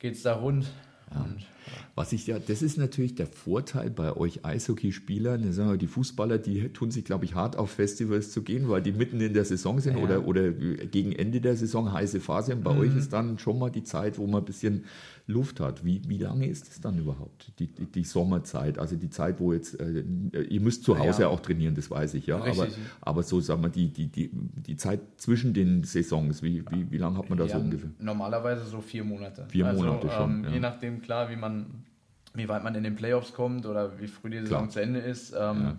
geht 0.01 0.15
es 0.15 0.23
da 0.23 0.35
rund. 0.35 0.67
Ja. 1.13 1.21
Und, 1.21 1.47
Was 1.95 2.13
ich 2.13 2.27
ja, 2.27 2.39
das 2.39 2.63
ist 2.63 2.79
natürlich 2.79 3.15
der 3.15 3.27
Vorteil 3.27 3.91
bei 3.91 4.17
euch 4.17 4.45
Eishockeyspielern. 4.45 5.79
Die 5.79 5.87
Fußballer, 5.87 6.39
die 6.39 6.69
tun 6.71 6.91
sich, 6.91 7.05
glaube 7.05 7.25
ich, 7.25 7.35
hart 7.35 7.57
auf 7.57 7.71
Festivals 7.71 8.33
zu 8.33 8.43
gehen, 8.43 8.69
weil 8.69 8.83
die 8.83 8.93
mitten 8.93 9.21
in 9.21 9.35
der 9.35 9.45
Saison 9.45 9.81
sind 9.81 9.97
ja. 9.97 10.03
oder, 10.03 10.27
oder 10.27 10.51
gegen 10.51 11.13
Ende 11.13 11.41
der 11.41 11.57
Saison 11.57 11.93
heiße 11.93 12.21
Phase. 12.21 12.55
Und 12.55 12.65
bei 12.65 12.73
mhm. 12.73 12.81
euch 12.81 12.97
ist 12.97 13.13
dann 13.13 13.39
schon 13.39 13.59
mal 13.59 13.71
die 13.71 13.85
Zeit, 13.85 14.19
wo 14.19 14.27
man 14.27 14.43
ein 14.43 14.47
bisschen 14.47 14.85
Luft 15.31 15.61
hat. 15.61 15.85
Wie, 15.85 16.03
wie 16.07 16.19
lange 16.19 16.47
ist 16.47 16.69
es 16.69 16.81
dann 16.81 16.99
überhaupt, 16.99 17.53
die, 17.59 17.69
die, 17.69 17.87
die, 17.87 18.05
Sommerzeit? 18.05 18.79
Also 18.79 18.97
die 18.97 19.11
Zeit, 19.11 19.41
wo 19.41 19.53
jetzt, 19.53 19.81
äh, 19.81 20.03
ihr 20.49 20.61
müsst 20.61 20.85
zu 20.85 20.99
Hause 20.99 21.23
ja. 21.23 21.29
auch 21.29 21.41
trainieren, 21.41 21.75
das 21.75 21.91
weiß 21.91 22.15
ich, 22.15 22.27
ja. 22.27 22.43
Aber, 22.43 22.69
aber 23.01 23.23
so, 23.23 23.41
sagen 23.41 23.63
wir, 23.63 23.71
die, 23.71 23.89
die, 23.89 24.09
die, 24.09 24.31
die 24.33 24.77
Zeit 24.77 25.01
zwischen 25.17 25.55
den 25.55 25.85
Saisons, 25.85 26.43
wie, 26.43 26.65
wie, 26.71 26.91
wie 26.91 26.99
lange 26.99 27.19
hat 27.19 27.29
man 27.29 27.39
da 27.39 27.45
ja, 27.45 27.57
so 27.57 27.63
ungefähr? 27.63 27.91
Normalerweise 27.99 28.65
so 28.65 28.81
vier 28.81 29.05
Monate. 29.05 29.47
Vier 29.49 29.67
also, 29.67 29.83
Monate 29.83 30.11
schon. 30.11 30.31
Ähm, 30.31 30.45
ja. 30.45 30.51
Je 30.51 30.61
nachdem, 30.61 31.01
klar, 31.01 31.31
wie 31.31 31.37
man, 31.37 31.50
wie 32.35 32.49
weit 32.49 32.63
man 32.63 32.75
in 32.75 32.85
den 32.85 32.97
Playoffs 32.97 33.33
kommt 33.33 33.67
oder 33.67 33.99
wie 33.99 34.07
früh 34.07 34.31
die 34.31 34.39
Saison 34.39 34.59
klar. 34.59 34.71
zu 34.71 34.81
Ende 34.81 35.01
ist. 35.01 35.35
Ähm, 35.37 35.79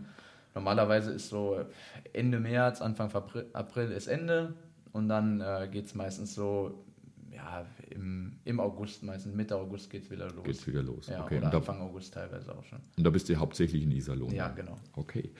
normalerweise 0.54 1.12
ist 1.12 1.30
so 1.30 1.66
Ende 2.13 2.40
März, 2.40 2.82
Anfang 2.82 3.12
April 3.54 3.92
ist 3.92 4.08
Ende. 4.08 4.54
Und 4.92 5.08
dann 5.08 5.40
äh, 5.42 5.70
geht 5.72 5.86
es 5.86 5.96
meistens 5.96 6.36
so 6.36 6.84
ja, 7.34 7.66
im, 7.90 8.34
im 8.44 8.60
August, 8.60 9.04
meistens 9.04 9.34
Mitte 9.34 9.56
August 9.56 9.90
geht 9.90 10.04
es 10.04 10.12
wieder 10.12 10.30
los. 10.30 10.44
Geht 10.44 10.56
es 10.56 10.68
wieder 10.68 10.84
los, 10.84 11.08
ja, 11.08 11.24
okay. 11.24 11.38
Oder 11.38 11.48
und 11.48 11.56
Anfang 11.56 11.80
da, 11.80 11.86
August 11.86 12.13
teilweise 12.13 12.54
auch 12.54 12.63
schon. 12.66 12.80
Und 12.98 13.04
da 13.04 13.10
bist 13.10 13.30
du 13.30 13.36
hauptsächlich 13.36 13.84
in 13.84 13.92
Iserlohn? 13.92 14.34
Ja, 14.34 14.50
genau. 14.50 14.78
Okay. 14.94 15.32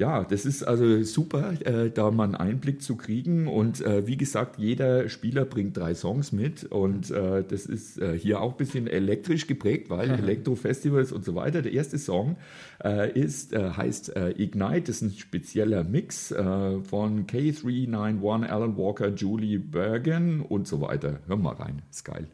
Ja, 0.00 0.24
das 0.24 0.46
ist 0.46 0.62
also 0.62 1.02
super, 1.02 1.52
äh, 1.62 1.90
da 1.90 2.10
mal 2.10 2.24
einen 2.24 2.34
Einblick 2.34 2.80
zu 2.80 2.96
kriegen. 2.96 3.46
Und 3.46 3.82
äh, 3.82 4.06
wie 4.06 4.16
gesagt, 4.16 4.56
jeder 4.58 5.10
Spieler 5.10 5.44
bringt 5.44 5.76
drei 5.76 5.94
Songs 5.94 6.32
mit. 6.32 6.64
Und 6.64 7.10
äh, 7.10 7.44
das 7.46 7.66
ist 7.66 8.00
äh, 8.00 8.18
hier 8.18 8.40
auch 8.40 8.52
ein 8.52 8.56
bisschen 8.56 8.86
elektrisch 8.86 9.46
geprägt, 9.46 9.90
weil 9.90 10.08
Elektro-Festivals 10.10 11.12
und 11.12 11.26
so 11.26 11.34
weiter. 11.34 11.60
Der 11.60 11.74
erste 11.74 11.98
Song 11.98 12.38
äh, 12.82 13.12
ist, 13.12 13.52
äh, 13.52 13.72
heißt 13.76 14.14
Ignite. 14.38 14.84
Das 14.86 14.96
ist 14.96 15.02
ein 15.02 15.10
spezieller 15.10 15.84
Mix 15.84 16.28
von 16.28 17.26
K391, 17.26 18.46
Alan 18.46 18.78
Walker, 18.78 19.08
Julie 19.08 19.58
Bergen 19.58 20.40
und 20.40 20.66
so 20.66 20.80
weiter. 20.80 21.20
Hör 21.26 21.36
mal 21.36 21.54
rein, 21.54 21.82
ist 21.90 22.06
geil. 22.06 22.26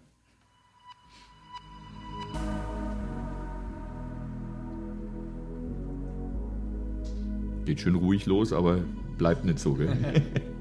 Geht 7.67 7.81
schön 7.81 7.97
ruhig 7.97 8.27
los, 8.27 8.53
aber 8.53 8.79
bleibt 9.19 9.45
nicht 9.45 9.59
so. 9.59 9.75
Gell? 9.75 9.89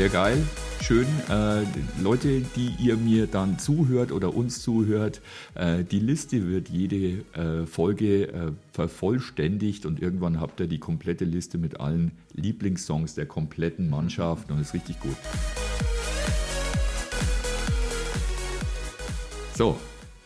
Sehr 0.00 0.08
geil, 0.08 0.42
schön. 0.80 1.06
Äh, 1.28 1.60
Leute, 2.02 2.40
die 2.56 2.74
ihr 2.82 2.96
mir 2.96 3.26
dann 3.26 3.58
zuhört 3.58 4.12
oder 4.12 4.34
uns 4.34 4.62
zuhört, 4.62 5.20
äh, 5.54 5.84
die 5.84 5.98
Liste 5.98 6.48
wird 6.48 6.70
jede 6.70 7.22
äh, 7.34 7.66
Folge 7.66 8.28
äh, 8.28 8.52
vervollständigt 8.72 9.84
und 9.84 10.00
irgendwann 10.00 10.40
habt 10.40 10.58
ihr 10.60 10.68
die 10.68 10.78
komplette 10.78 11.26
Liste 11.26 11.58
mit 11.58 11.80
allen 11.80 12.12
Lieblingssongs 12.32 13.14
der 13.14 13.26
kompletten 13.26 13.90
Mannschaft 13.90 14.50
und 14.50 14.58
ist 14.58 14.72
richtig 14.72 14.98
gut. 15.00 15.16
So, 19.54 19.78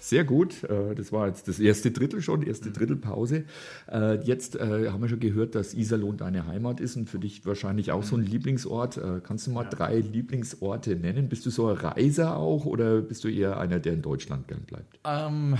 sehr 0.08 0.24
gut. 0.24 0.64
Äh, 0.64 0.94
das 0.94 1.12
war 1.12 1.26
jetzt 1.28 1.48
das 1.48 1.58
erste 1.58 1.90
Drittel 1.90 2.20
schon, 2.20 2.42
erste 2.42 2.70
Drittelpause. 2.70 3.44
Äh, 3.90 4.16
jetzt 4.22 4.56
äh, 4.56 4.90
haben 4.90 5.00
wir 5.00 5.08
schon 5.08 5.20
gehört, 5.20 5.54
dass 5.54 5.74
Iserlohn 5.74 6.16
deine 6.16 6.46
Heimat 6.46 6.80
ist 6.80 6.96
und 6.96 7.08
für 7.08 7.18
dich 7.18 7.46
wahrscheinlich 7.46 7.90
auch 7.90 8.02
so 8.02 8.16
ein 8.16 8.22
Lieblingsort. 8.22 9.00
Kannst 9.24 9.46
du 9.46 9.50
mal 9.50 9.64
ja. 9.64 9.70
drei 9.70 9.96
Lieblingsorte 9.96 10.96
nennen? 10.96 11.28
Bist 11.28 11.46
du 11.46 11.50
so 11.50 11.68
ein 11.68 11.76
Reiser 11.76 12.36
auch 12.36 12.66
oder 12.66 13.00
bist 13.00 13.24
du 13.24 13.28
eher 13.28 13.58
einer, 13.58 13.78
der 13.78 13.94
in 13.94 14.02
Deutschland 14.02 14.46
gern 14.46 14.62
bleibt? 14.62 14.98
Ähm, 15.04 15.56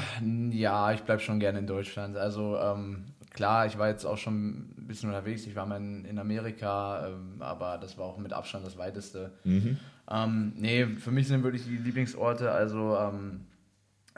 ja, 0.53 0.93
ich 0.93 1.01
bleibe 1.03 1.21
schon 1.21 1.41
gerne 1.41 1.59
in 1.59 1.67
Deutschland. 1.67 2.17
Also 2.17 2.57
ähm, 2.59 3.05
klar, 3.31 3.67
ich 3.67 3.79
war 3.79 3.89
jetzt 3.89 4.05
auch 4.05 4.19
schon 4.19 4.69
ein 4.79 4.87
bisschen 4.87 5.09
unterwegs. 5.09 5.47
Ich 5.47 5.57
war 5.57 5.67
mal 5.67 5.77
in, 5.77 6.05
in 6.05 6.19
Amerika, 6.19 7.09
ähm, 7.09 7.41
aber 7.41 7.79
das 7.79 7.97
war 7.97 8.05
auch 8.05 8.19
mit 8.19 8.33
Abstand 8.33 8.67
das 8.67 8.77
weiteste. 8.77 9.33
Mhm. 9.45 9.79
Ähm, 10.11 10.53
nee, 10.57 10.87
für 10.87 11.11
mich 11.11 11.29
sind 11.29 11.43
wirklich 11.43 11.65
die 11.65 11.77
Lieblingsorte, 11.77 12.51
also 12.51 12.97
ähm, 12.97 13.41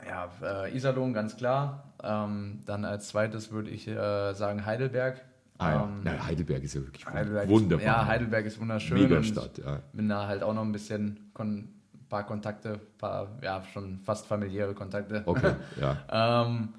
ja, 0.05 0.29
äh, 0.41 0.75
Iserlohn 0.75 1.13
ganz 1.13 1.37
klar. 1.37 1.93
Ähm, 2.03 2.61
dann 2.65 2.85
als 2.85 3.09
zweites 3.09 3.51
würde 3.51 3.69
ich 3.69 3.87
äh, 3.87 4.33
sagen 4.33 4.65
Heidelberg. 4.65 5.23
Ah, 5.57 5.71
ja. 5.71 5.83
ähm, 5.83 6.01
Na, 6.03 6.25
Heidelberg 6.25 6.63
ist 6.63 6.75
ja 6.75 6.81
wirklich 6.81 7.05
Heidelberg 7.05 7.49
wunderbar. 7.49 7.79
Ist, 7.79 7.85
ja, 7.85 8.05
Heidelberg 8.05 8.45
ist 8.45 8.59
wunderschön. 8.59 9.01
Megastadt, 9.01 9.57
ja. 9.57 9.79
Bin 9.93 10.07
da 10.07 10.27
halt 10.27 10.43
auch 10.43 10.53
noch 10.53 10.61
ein 10.61 10.71
bisschen 10.71 11.31
ein 11.37 11.73
paar 12.09 12.25
Kontakte, 12.25 12.79
paar, 12.97 13.39
ja, 13.41 13.63
schon 13.73 13.99
fast 13.99 14.27
familiäre 14.27 14.75
Kontakte. 14.75 15.23
Okay, 15.25 15.55
ja. 15.81 16.45
ähm, 16.45 16.75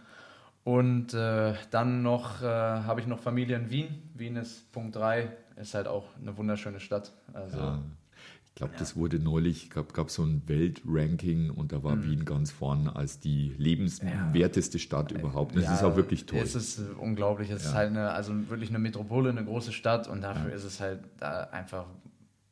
und 0.62 1.12
äh, 1.14 1.54
dann 1.70 2.02
noch 2.02 2.42
äh, 2.42 2.46
habe 2.46 3.00
ich 3.00 3.06
noch 3.06 3.18
Familie 3.18 3.56
in 3.56 3.70
Wien. 3.70 4.10
Wien 4.14 4.36
ist 4.36 4.70
Punkt 4.70 4.94
3, 4.94 5.28
ist 5.56 5.74
halt 5.74 5.88
auch 5.88 6.04
eine 6.20 6.36
wunderschöne 6.36 6.78
Stadt. 6.78 7.12
Also 7.32 7.58
ja 7.58 7.82
glaube, 8.58 8.72
ja. 8.74 8.78
das 8.80 8.96
wurde 8.96 9.18
neulich, 9.18 9.70
gab, 9.70 9.94
gab 9.94 10.10
so 10.10 10.22
ein 10.22 10.42
Weltranking 10.46 11.50
und 11.50 11.72
da 11.72 11.82
war 11.82 11.96
mhm. 11.96 12.04
Wien 12.04 12.24
ganz 12.24 12.50
vorne 12.50 12.94
als 12.94 13.20
die 13.20 13.54
lebenswerteste 13.56 14.78
Stadt 14.78 15.12
überhaupt. 15.12 15.56
Das 15.56 15.64
ja, 15.64 15.74
ist 15.74 15.84
auch 15.84 15.96
wirklich 15.96 16.26
toll. 16.26 16.40
Es 16.42 16.54
ist 16.54 16.80
unglaublich. 16.98 17.50
Es 17.50 17.64
ist 17.64 17.74
halt 17.74 17.90
eine, 17.90 18.10
also 18.10 18.32
wirklich 18.50 18.70
eine 18.70 18.78
Metropole, 18.78 19.30
eine 19.30 19.44
große 19.44 19.72
Stadt 19.72 20.08
und 20.08 20.22
dafür 20.22 20.52
ist 20.52 20.64
es 20.64 20.80
halt 20.80 21.00
da 21.18 21.44
einfach 21.44 21.86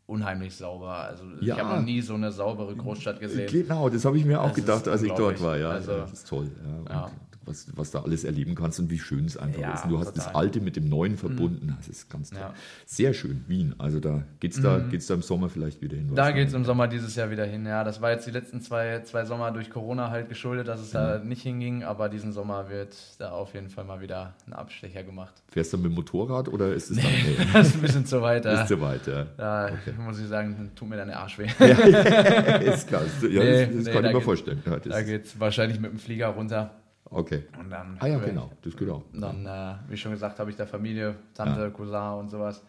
unheimlich 0.07 0.55
sauber. 0.55 0.95
Also 0.95 1.25
ich 1.41 1.51
habe 1.51 1.77
noch 1.77 1.85
nie 1.85 2.01
so 2.01 2.15
eine 2.15 2.31
saubere 2.31 2.77
Großstadt 2.77 3.19
gesehen. 3.19 3.51
Genau, 3.51 3.89
das 3.89 4.05
habe 4.05 4.17
ich 4.17 4.25
mir 4.25 4.41
auch 4.41 4.49
das 4.49 4.57
gedacht, 4.57 4.89
als 4.89 5.03
ich 5.03 5.13
dort 5.13 5.43
war. 5.43 5.59
Ja, 5.59 5.71
also, 5.71 5.93
das 5.99 6.13
ist 6.13 6.29
toll. 6.29 6.51
Ja 6.89 7.11
was, 7.47 7.67
was 7.77 7.91
da 7.91 8.03
alles 8.03 8.25
erleben 8.25 8.55
kannst 8.55 8.81
und 8.81 8.91
wie 8.91 8.99
schön 8.99 9.25
es 9.25 9.37
einfach 9.37 9.61
ja, 9.61 9.75
ist. 9.75 9.85
Und 9.85 9.91
du 9.91 9.99
hast 9.99 10.17
das 10.17 10.35
Alte 10.35 10.61
mit 10.61 10.77
dem 10.77 10.89
Neuen 10.89 11.17
verbunden. 11.17 11.75
Das 11.79 11.89
ist 11.89 12.11
ganz 12.11 12.31
toll. 12.31 12.41
Ja. 12.41 12.55
Sehr 12.85 13.15
schön, 13.15 13.45
Wien. 13.47 13.75
Also 13.79 14.01
da 14.01 14.25
geht 14.41 14.53
es 14.53 14.61
da, 14.61 14.79
mhm. 14.79 14.91
geht's 14.91 15.07
da 15.07 15.15
im 15.15 15.23
Sommer 15.23 15.49
vielleicht 15.49 15.81
wieder 15.81 15.97
hin. 15.97 16.15
Da 16.15 16.31
geht 16.33 16.49
es 16.49 16.55
im 16.55 16.65
Sommer 16.65 16.89
dieses 16.89 17.15
Jahr 17.17 17.31
wieder 17.31 17.45
hin. 17.45 17.65
Ja, 17.67 17.85
das 17.85 18.01
war 18.01 18.11
jetzt 18.11 18.27
die 18.27 18.31
letzten 18.31 18.61
zwei, 18.61 19.01
zwei 19.03 19.25
Sommer 19.25 19.51
durch 19.53 19.71
Corona 19.71 20.11
halt 20.11 20.29
geschuldet, 20.29 20.69
dass 20.69 20.81
es 20.81 20.93
ja. 20.93 21.19
da 21.19 21.25
nicht 21.25 21.43
hinging. 21.43 21.85
Aber 21.85 22.09
diesen 22.09 22.33
Sommer 22.33 22.69
wird 22.69 22.97
da 23.19 23.31
auf 23.31 23.55
jeden 23.55 23.69
Fall 23.69 23.85
mal 23.85 24.01
wieder 24.01 24.35
ein 24.47 24.53
Abstecher 24.53 25.03
gemacht. 25.03 25.35
Fährst 25.49 25.73
du 25.73 25.79
mit 25.79 25.87
dem 25.87 25.95
Motorrad 25.95 26.49
oder 26.49 26.75
ist 26.75 26.91
es 26.91 26.97
nee, 26.97 27.03
dann? 27.03 27.47
Nee. 27.47 27.51
das 27.53 27.69
ist 27.69 27.75
ein 27.77 27.81
bisschen 27.83 28.07
zu 28.07 28.23
weit. 28.23 28.45
Ist 28.45 28.69
zu 28.69 28.81
weit, 28.81 29.07
ja. 29.07 29.27
Da 29.37 29.67
okay. 29.67 29.95
muss 29.99 30.19
ich 30.19 30.27
sagen, 30.27 30.71
tut 30.75 30.89
mir 30.89 30.97
deine 30.97 31.17
Arsch 31.17 31.39
weh. 31.39 31.47
Ja, 31.59 31.67
ist 32.57 32.89
klar. 32.89 33.03
Ja, 33.23 33.29
nee, 33.29 33.67
das, 33.67 33.77
das 33.77 33.85
nee, 33.85 33.93
kann 33.93 34.05
ich 34.05 34.13
mir 34.13 34.21
vorstellen. 34.21 34.63
Ja, 34.67 34.79
da 34.79 35.03
geht 35.03 35.27
es 35.27 35.41
wahrscheinlich 35.41 35.81
mit 35.81 35.93
dem 35.93 35.99
Flieger 35.99 36.29
runter. 36.29 36.71
Okay. 37.11 37.45
Und 37.59 37.71
dann, 37.71 37.97
ah 38.01 38.07
ja, 38.07 38.19
genau, 38.19 38.51
das 38.63 38.77
geht 38.77 38.89
auch. 38.89 39.03
Dann, 39.13 39.47
äh, 39.47 39.75
wie 39.89 39.97
schon 39.97 40.13
gesagt, 40.13 40.39
habe 40.39 40.51
ich 40.51 40.57
da 40.57 40.67
Familie, 40.67 41.17
Tante, 41.35 41.61
ja. 41.61 41.71
Cousin 41.71 42.19
und 42.19 42.31
sowas. 42.31 42.63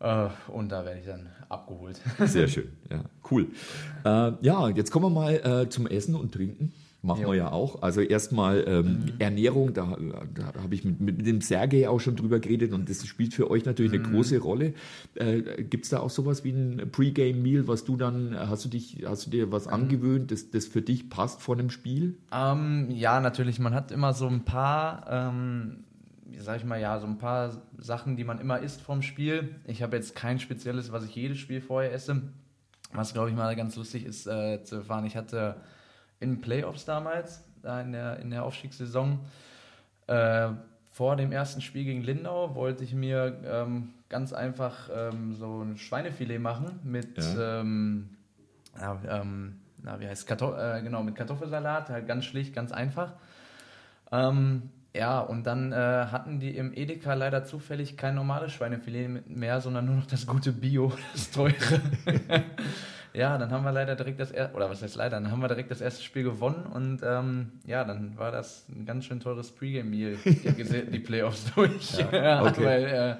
Äh, 0.00 0.28
und 0.48 0.70
da 0.70 0.84
werde 0.84 1.00
ich 1.00 1.06
dann 1.06 1.28
abgeholt. 1.48 2.00
Sehr 2.20 2.48
schön, 2.48 2.72
ja, 2.90 3.04
cool. 3.30 3.48
Äh, 4.04 4.32
ja, 4.40 4.68
jetzt 4.68 4.90
kommen 4.90 5.06
wir 5.06 5.20
mal 5.20 5.34
äh, 5.34 5.68
zum 5.68 5.86
Essen 5.86 6.14
und 6.14 6.32
Trinken. 6.32 6.72
Machen 7.00 7.22
jo. 7.22 7.28
wir 7.28 7.36
ja 7.36 7.52
auch. 7.52 7.82
Also 7.82 8.00
erstmal 8.00 8.64
ähm, 8.66 8.86
mhm. 8.86 9.12
Ernährung, 9.20 9.72
da, 9.72 9.96
da 10.34 10.60
habe 10.60 10.74
ich 10.74 10.84
mit, 10.84 11.00
mit, 11.00 11.24
dem 11.24 11.40
Sergei 11.40 11.88
auch 11.88 12.00
schon 12.00 12.16
drüber 12.16 12.40
geredet 12.40 12.72
und 12.72 12.90
das 12.90 13.06
spielt 13.06 13.34
für 13.34 13.48
euch 13.52 13.64
natürlich 13.64 13.92
eine 13.92 14.02
mhm. 14.02 14.12
große 14.12 14.38
Rolle. 14.40 14.74
Äh, 15.14 15.62
Gibt 15.62 15.84
es 15.84 15.90
da 15.90 16.00
auch 16.00 16.10
sowas 16.10 16.42
wie 16.42 16.50
ein 16.50 16.90
Pre-Game-Meal, 16.90 17.68
was 17.68 17.84
du 17.84 17.96
dann, 17.96 18.36
hast 18.36 18.64
du 18.64 18.68
dich, 18.68 19.04
hast 19.06 19.26
du 19.26 19.30
dir 19.30 19.52
was 19.52 19.66
mhm. 19.66 19.74
angewöhnt, 19.74 20.32
das, 20.32 20.50
das 20.50 20.66
für 20.66 20.82
dich 20.82 21.08
passt 21.08 21.40
vor 21.40 21.56
einem 21.56 21.70
Spiel? 21.70 22.16
Ähm, 22.32 22.90
ja, 22.90 23.20
natürlich. 23.20 23.60
Man 23.60 23.74
hat 23.74 23.92
immer 23.92 24.12
so 24.12 24.26
ein 24.26 24.44
paar, 24.44 25.06
ähm, 25.08 25.84
sag 26.36 26.56
ich 26.56 26.64
mal, 26.64 26.80
ja, 26.80 26.98
so 26.98 27.06
ein 27.06 27.18
paar 27.18 27.62
Sachen, 27.78 28.16
die 28.16 28.24
man 28.24 28.40
immer 28.40 28.58
isst 28.58 28.80
vom 28.80 29.02
Spiel. 29.02 29.54
Ich 29.68 29.84
habe 29.84 29.94
jetzt 29.94 30.16
kein 30.16 30.40
spezielles, 30.40 30.90
was 30.90 31.04
ich 31.04 31.14
jedes 31.14 31.38
Spiel 31.38 31.60
vorher 31.60 31.92
esse. 31.92 32.22
Was, 32.92 33.12
glaube 33.12 33.30
ich, 33.30 33.36
mal 33.36 33.54
ganz 33.54 33.76
lustig 33.76 34.04
ist 34.04 34.26
äh, 34.26 34.64
zu 34.64 34.76
erfahren. 34.76 35.04
Ich 35.04 35.16
hatte 35.16 35.60
in 36.20 36.40
Playoffs 36.40 36.84
damals, 36.84 37.44
da 37.62 37.80
in 37.80 37.92
der, 37.92 38.18
in 38.18 38.30
der 38.30 38.44
Aufstiegssaison. 38.44 39.20
Äh, 40.06 40.50
vor 40.92 41.16
dem 41.16 41.30
ersten 41.30 41.60
Spiel 41.60 41.84
gegen 41.84 42.02
Lindau 42.02 42.54
wollte 42.54 42.82
ich 42.82 42.92
mir 42.92 43.40
ähm, 43.44 43.90
ganz 44.08 44.32
einfach 44.32 44.90
ähm, 44.92 45.34
so 45.34 45.62
ein 45.62 45.76
Schweinefilet 45.76 46.40
machen 46.40 46.80
mit, 46.82 47.18
ja. 47.18 47.60
ähm, 47.60 48.08
ja, 48.80 48.98
ähm, 49.08 49.60
na, 49.82 50.00
wie 50.00 50.08
heißt 50.08 50.26
Kartoff 50.26 50.58
äh, 50.58 50.82
genau, 50.82 51.02
mit 51.02 51.14
Kartoffelsalat, 51.14 51.90
halt 51.90 52.06
ganz 52.08 52.24
schlicht, 52.24 52.54
ganz 52.54 52.72
einfach. 52.72 53.12
Ähm, 54.10 54.70
ja, 54.94 55.20
und 55.20 55.44
dann 55.44 55.70
äh, 55.70 55.76
hatten 55.76 56.40
die 56.40 56.56
im 56.56 56.74
Edeka 56.74 57.14
leider 57.14 57.44
zufällig 57.44 57.96
kein 57.96 58.14
normales 58.14 58.52
Schweinefilet 58.52 59.28
mehr, 59.28 59.60
sondern 59.60 59.86
nur 59.86 59.96
noch 59.96 60.06
das 60.06 60.26
gute 60.26 60.52
Bio, 60.52 60.92
das 61.12 61.30
teure. 61.30 61.80
Ja, 63.14 63.38
dann 63.38 63.50
haben 63.50 63.64
wir 63.64 63.72
leider 63.72 63.96
direkt 63.96 64.20
das 64.20 64.30
erste, 64.30 64.54
oder 64.54 64.70
was 64.70 64.82
heißt 64.82 64.96
leider, 64.96 65.20
dann 65.20 65.30
haben 65.30 65.40
wir 65.40 65.48
direkt 65.48 65.70
das 65.70 65.80
erste 65.80 66.02
Spiel 66.02 66.24
gewonnen 66.24 66.66
und 66.66 67.00
ähm, 67.02 67.52
ja, 67.66 67.84
dann 67.84 68.16
war 68.18 68.30
das 68.30 68.66
ein 68.68 68.86
ganz 68.86 69.06
schön 69.06 69.20
teures 69.20 69.50
Pre-Game-Meal, 69.52 70.16
die 70.24 70.98
Playoffs 70.98 71.52
durch. 71.54 71.98
Ja, 72.12 72.42
okay. 72.46 72.64
weil 72.64 72.84
äh, 72.84 73.16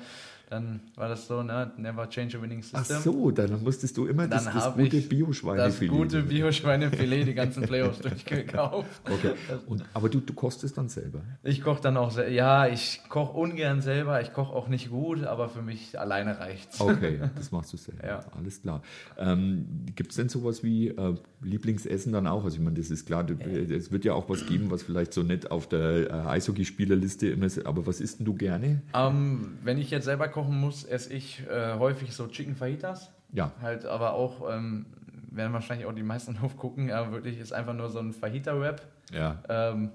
dann 0.50 0.81
war 0.95 1.09
das 1.09 1.26
so, 1.26 1.43
ne, 1.43 1.71
never 1.76 2.09
change 2.09 2.38
a 2.38 2.43
winning 2.43 2.62
system. 2.62 2.97
Ach 2.99 3.02
so, 3.02 3.31
dann 3.31 3.62
musstest 3.62 3.97
du 3.97 4.07
immer 4.07 4.26
das, 4.26 4.45
das 4.45 4.75
gute 4.75 5.00
Bio-Schweinefilet. 5.00 5.90
Das 5.90 5.99
gute 5.99 6.23
Bio-Schweinefilet, 6.23 7.26
die 7.26 7.35
ganzen 7.35 7.62
Playoffs 7.67 7.99
durchgekauft. 7.99 8.88
Okay, 9.05 9.33
Und, 9.67 9.85
aber 9.93 10.09
du, 10.09 10.21
du 10.21 10.33
kochst 10.33 10.64
es 10.64 10.73
dann 10.73 10.88
selber? 10.88 11.21
Ich 11.43 11.62
koche 11.62 11.83
dann 11.83 11.99
auch 11.99 12.11
selber. 12.11 12.31
Ja, 12.31 12.67
ich 12.67 13.02
koche 13.11 13.37
ungern 13.37 13.83
selber, 13.83 14.23
ich 14.23 14.33
koche 14.33 14.55
auch 14.55 14.69
nicht 14.69 14.88
gut, 14.88 15.25
aber 15.25 15.50
für 15.50 15.61
mich 15.61 16.00
alleine 16.00 16.38
reicht's. 16.38 16.81
Okay, 16.81 17.21
das 17.37 17.52
machst 17.52 17.73
du 17.75 17.76
selber. 17.76 18.07
Ja. 18.07 18.21
Alles 18.37 18.62
klar. 18.62 18.83
Ähm, 19.19 19.85
Gibt 19.95 20.12
es 20.12 20.17
denn 20.17 20.31
sowas 20.31 20.62
wie 20.62 20.88
äh, 20.88 21.14
Lieblingsessen 21.43 22.12
dann 22.12 22.26
auch? 22.26 22.45
Also 22.45 22.57
ich 22.57 22.62
meine, 22.62 22.78
das 22.78 22.90
ist 22.90 23.05
klar, 23.05 23.26
es 23.28 23.93
wird 23.93 24.05
ja 24.07 24.14
auch 24.14 24.31
was 24.31 24.47
geben, 24.47 24.71
was 24.71 24.83
vielleicht 24.83 25.12
so 25.12 25.23
nicht 25.23 25.50
auf 25.50 25.69
der 25.69 26.11
äh, 26.11 26.12
Eishockeyspielerliste 26.28 27.28
immer 27.28 27.45
ist, 27.45 27.67
aber 27.67 27.87
was 27.87 28.00
isst 28.00 28.21
denn 28.21 28.26
du 28.26 28.35
gerne? 28.35 28.81
Ähm, 28.95 29.59
wenn 29.62 29.76
ich 29.76 29.90
jetzt 29.90 30.07
selber 30.07 30.28
kochen 30.38 30.61
muss, 30.61 30.85
esse 30.85 31.12
ich 31.12 31.42
äh, 31.49 31.75
häufig 31.78 32.14
so 32.14 32.28
Chicken 32.28 32.54
Fajitas. 32.54 33.11
Ja. 33.33 33.50
Halt, 33.61 33.85
aber 33.87 34.12
auch, 34.12 34.49
ähm, 34.49 34.87
werden 35.30 35.52
wahrscheinlich 35.52 35.87
auch 35.87 35.92
die 35.92 36.04
meisten 36.04 36.35
drauf 36.38 36.57
gucken, 36.57 36.88
ja, 36.88 37.11
wirklich 37.11 37.40
ist 37.40 37.52
einfach 37.52 37.75
nur 37.75 37.90
so 37.90 37.99
ein 37.99 38.12
Fajita-Wrap. 38.12 38.80
Ja. 39.12 39.38
Ähm, 39.49 39.90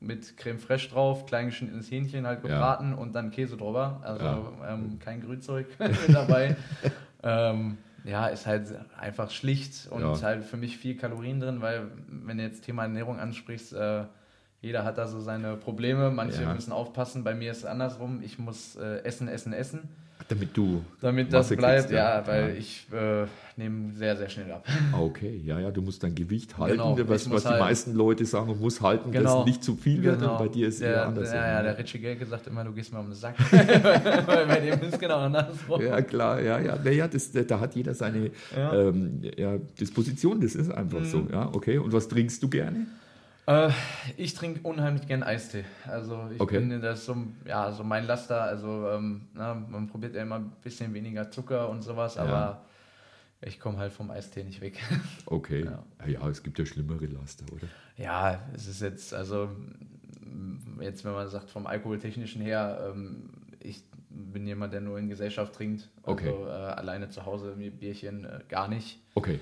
mit 0.00 0.36
Creme 0.36 0.58
fraiche 0.58 0.90
drauf, 0.90 1.26
klein 1.26 1.46
geschnittenes 1.46 1.90
Hähnchen 1.90 2.26
halt 2.26 2.42
gebraten 2.42 2.90
ja. 2.90 2.96
und 2.96 3.14
dann 3.14 3.30
Käse 3.30 3.56
drüber. 3.56 4.00
Also 4.02 4.24
ja. 4.24 4.74
ähm, 4.74 4.98
kein 4.98 5.22
Grünzeug 5.22 5.68
dabei. 6.08 6.56
ähm, 7.22 7.78
ja, 8.02 8.26
ist 8.26 8.46
halt 8.46 8.74
einfach 8.98 9.30
schlicht 9.30 9.88
und 9.90 10.02
ja. 10.02 10.20
halt 10.20 10.44
für 10.44 10.56
mich 10.56 10.76
viel 10.76 10.96
Kalorien 10.96 11.40
drin, 11.40 11.62
weil 11.62 11.86
wenn 12.08 12.36
du 12.36 12.42
jetzt 12.42 12.64
Thema 12.64 12.82
Ernährung 12.82 13.18
ansprichst, 13.18 13.72
äh, 13.72 14.04
jeder 14.64 14.84
hat 14.84 14.96
da 14.96 15.06
so 15.06 15.20
seine 15.20 15.56
Probleme. 15.56 16.10
Manche 16.10 16.42
ja. 16.42 16.54
müssen 16.54 16.72
aufpassen. 16.72 17.22
Bei 17.22 17.34
mir 17.34 17.50
ist 17.50 17.58
es 17.58 17.64
andersrum. 17.66 18.20
Ich 18.24 18.38
muss 18.38 18.76
äh, 18.76 19.04
essen, 19.04 19.28
essen, 19.28 19.52
essen. 19.52 19.80
Damit 20.26 20.56
du. 20.56 20.82
Damit 21.02 21.30
das 21.34 21.48
bleibt, 21.48 21.80
kriegst, 21.80 21.90
ja, 21.90 22.20
ja, 22.20 22.26
weil 22.26 22.48
ja. 22.48 22.54
ich 22.54 22.86
äh, 22.90 23.26
nehme 23.56 23.92
sehr, 23.94 24.16
sehr 24.16 24.30
schnell 24.30 24.50
ab. 24.52 24.66
Okay, 24.92 25.42
ja, 25.44 25.60
ja, 25.60 25.70
du 25.70 25.82
musst 25.82 26.02
dein 26.02 26.14
Gewicht 26.14 26.56
halten, 26.56 26.78
genau, 26.78 26.96
was, 27.08 27.30
was 27.30 27.44
halt 27.44 27.56
die 27.56 27.60
meisten 27.60 27.92
Leute 27.92 28.24
sagen, 28.24 28.46
du 28.46 28.54
musst 28.54 28.80
halten, 28.80 29.12
genau. 29.12 29.38
dass 29.38 29.46
nicht 29.46 29.62
zu 29.62 29.76
viel 29.76 30.02
wird 30.02 30.20
genau. 30.20 30.32
und 30.32 30.38
bei 30.38 30.48
dir 30.48 30.68
ist 30.68 30.76
es 30.76 30.80
eher 30.80 31.06
anders. 31.06 31.30
Ja, 31.30 31.46
ja, 31.46 31.62
der 31.62 31.76
Richie 31.76 31.98
Gelke 31.98 32.24
sagt 32.24 32.46
immer, 32.46 32.64
du 32.64 32.72
gehst 32.72 32.90
mir 32.90 33.00
um 33.00 33.06
den 33.06 33.14
Sack. 33.14 33.34
weil 33.50 34.46
bei 34.46 34.60
dem 34.60 34.80
ist 34.80 34.98
genau 34.98 35.18
andersrum. 35.18 35.82
Ja, 35.82 36.00
klar, 36.00 36.40
ja, 36.40 36.58
ja. 36.58 36.78
Naja, 36.82 37.06
das, 37.06 37.30
da 37.32 37.60
hat 37.60 37.74
jeder 37.74 37.92
seine 37.92 38.30
ja. 38.56 38.72
Ähm, 38.72 39.20
Disposition, 39.78 40.40
das 40.40 40.54
ist 40.54 40.70
einfach 40.70 41.00
mhm. 41.00 41.04
so. 41.04 41.26
Ja, 41.30 41.50
okay. 41.52 41.76
Und 41.76 41.92
was 41.92 42.08
trinkst 42.08 42.42
du 42.42 42.48
gerne? 42.48 42.86
Äh, 43.46 43.70
ich 44.16 44.34
trinke 44.34 44.60
unheimlich 44.66 45.06
gern 45.06 45.22
Eistee. 45.22 45.64
Also 45.86 46.30
ich 46.32 46.40
okay. 46.40 46.58
finde 46.58 46.80
das 46.80 47.04
so, 47.04 47.16
ja, 47.44 47.72
so 47.72 47.84
mein 47.84 48.06
Laster. 48.06 48.42
Also 48.42 48.88
ähm, 48.88 49.28
na, 49.34 49.54
man 49.54 49.86
probiert 49.86 50.14
ja 50.14 50.22
immer 50.22 50.36
ein 50.36 50.52
bisschen 50.62 50.94
weniger 50.94 51.30
Zucker 51.30 51.68
und 51.68 51.82
sowas, 51.82 52.14
ja. 52.14 52.22
aber 52.22 52.64
ich 53.42 53.60
komme 53.60 53.78
halt 53.78 53.92
vom 53.92 54.10
Eistee 54.10 54.44
nicht 54.44 54.60
weg. 54.60 54.80
Okay. 55.26 55.64
Ja. 55.64 56.06
ja, 56.06 56.28
es 56.28 56.42
gibt 56.42 56.58
ja 56.58 56.66
schlimmere 56.66 57.06
Laster, 57.06 57.44
oder? 57.52 57.66
Ja, 57.96 58.40
es 58.54 58.66
ist 58.66 58.80
jetzt, 58.80 59.12
also 59.12 59.50
jetzt, 60.80 61.04
wenn 61.04 61.12
man 61.12 61.28
sagt, 61.28 61.50
vom 61.50 61.66
Alkoholtechnischen 61.66 62.42
her, 62.42 62.92
ähm, 62.92 63.30
ich 63.60 63.84
bin 64.10 64.46
jemand, 64.46 64.72
der 64.72 64.80
nur 64.80 64.98
in 64.98 65.08
Gesellschaft 65.08 65.54
trinkt. 65.54 65.90
Okay. 66.02 66.28
Also 66.28 66.46
äh, 66.46 66.50
alleine 66.50 67.08
zu 67.08 67.26
Hause 67.26 67.54
mit 67.56 67.78
Bierchen 67.78 68.24
äh, 68.24 68.40
gar 68.48 68.68
nicht. 68.68 69.00
Okay. 69.14 69.40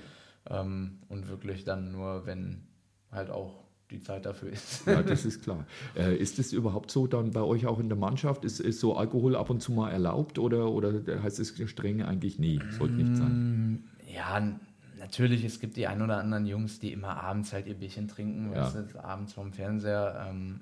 Ähm, 0.49 0.99
und 1.09 1.27
wirklich 1.29 1.63
dann 1.63 1.91
nur, 1.91 2.25
wenn 2.25 2.67
halt 3.11 3.29
auch 3.29 3.62
die 3.93 4.01
Zeit 4.01 4.25
dafür 4.25 4.51
ist. 4.51 4.85
Ja, 4.93 5.01
das 5.01 5.25
ist 5.25 5.43
klar. 5.43 5.65
Äh, 5.95 6.15
ist 6.17 6.39
es 6.39 6.51
überhaupt 6.51 6.91
so 6.91 7.07
dann 7.07 7.31
bei 7.31 7.41
euch 7.41 7.65
auch 7.65 7.79
in 7.79 7.89
der 7.89 7.97
Mannschaft? 7.97 8.43
Ist, 8.43 8.59
ist 8.59 8.79
so 8.79 8.95
Alkohol 8.95 9.35
ab 9.35 9.49
und 9.49 9.61
zu 9.61 9.71
mal 9.71 9.91
erlaubt 9.91 10.39
oder, 10.39 10.69
oder 10.71 11.01
heißt 11.23 11.39
es 11.39 11.53
streng 11.69 12.01
eigentlich 12.01 12.39
nie? 12.39 12.59
Sollte 12.77 12.95
nicht 12.95 13.15
sein. 13.15 13.31
Mm, 13.71 13.83
ja, 14.13 14.41
natürlich, 14.99 15.45
es 15.45 15.59
gibt 15.59 15.77
die 15.77 15.87
ein 15.87 16.01
oder 16.01 16.17
anderen 16.17 16.45
Jungs, 16.45 16.79
die 16.79 16.91
immer 16.91 17.23
abends 17.23 17.53
halt 17.53 17.67
ihr 17.67 17.75
Bierchen 17.75 18.07
trinken, 18.07 18.51
ja. 18.53 18.65
weißt 18.65 18.93
du, 18.93 19.03
abends 19.03 19.33
vom 19.33 19.53
Fernseher. 19.53 20.27
Ähm, 20.29 20.59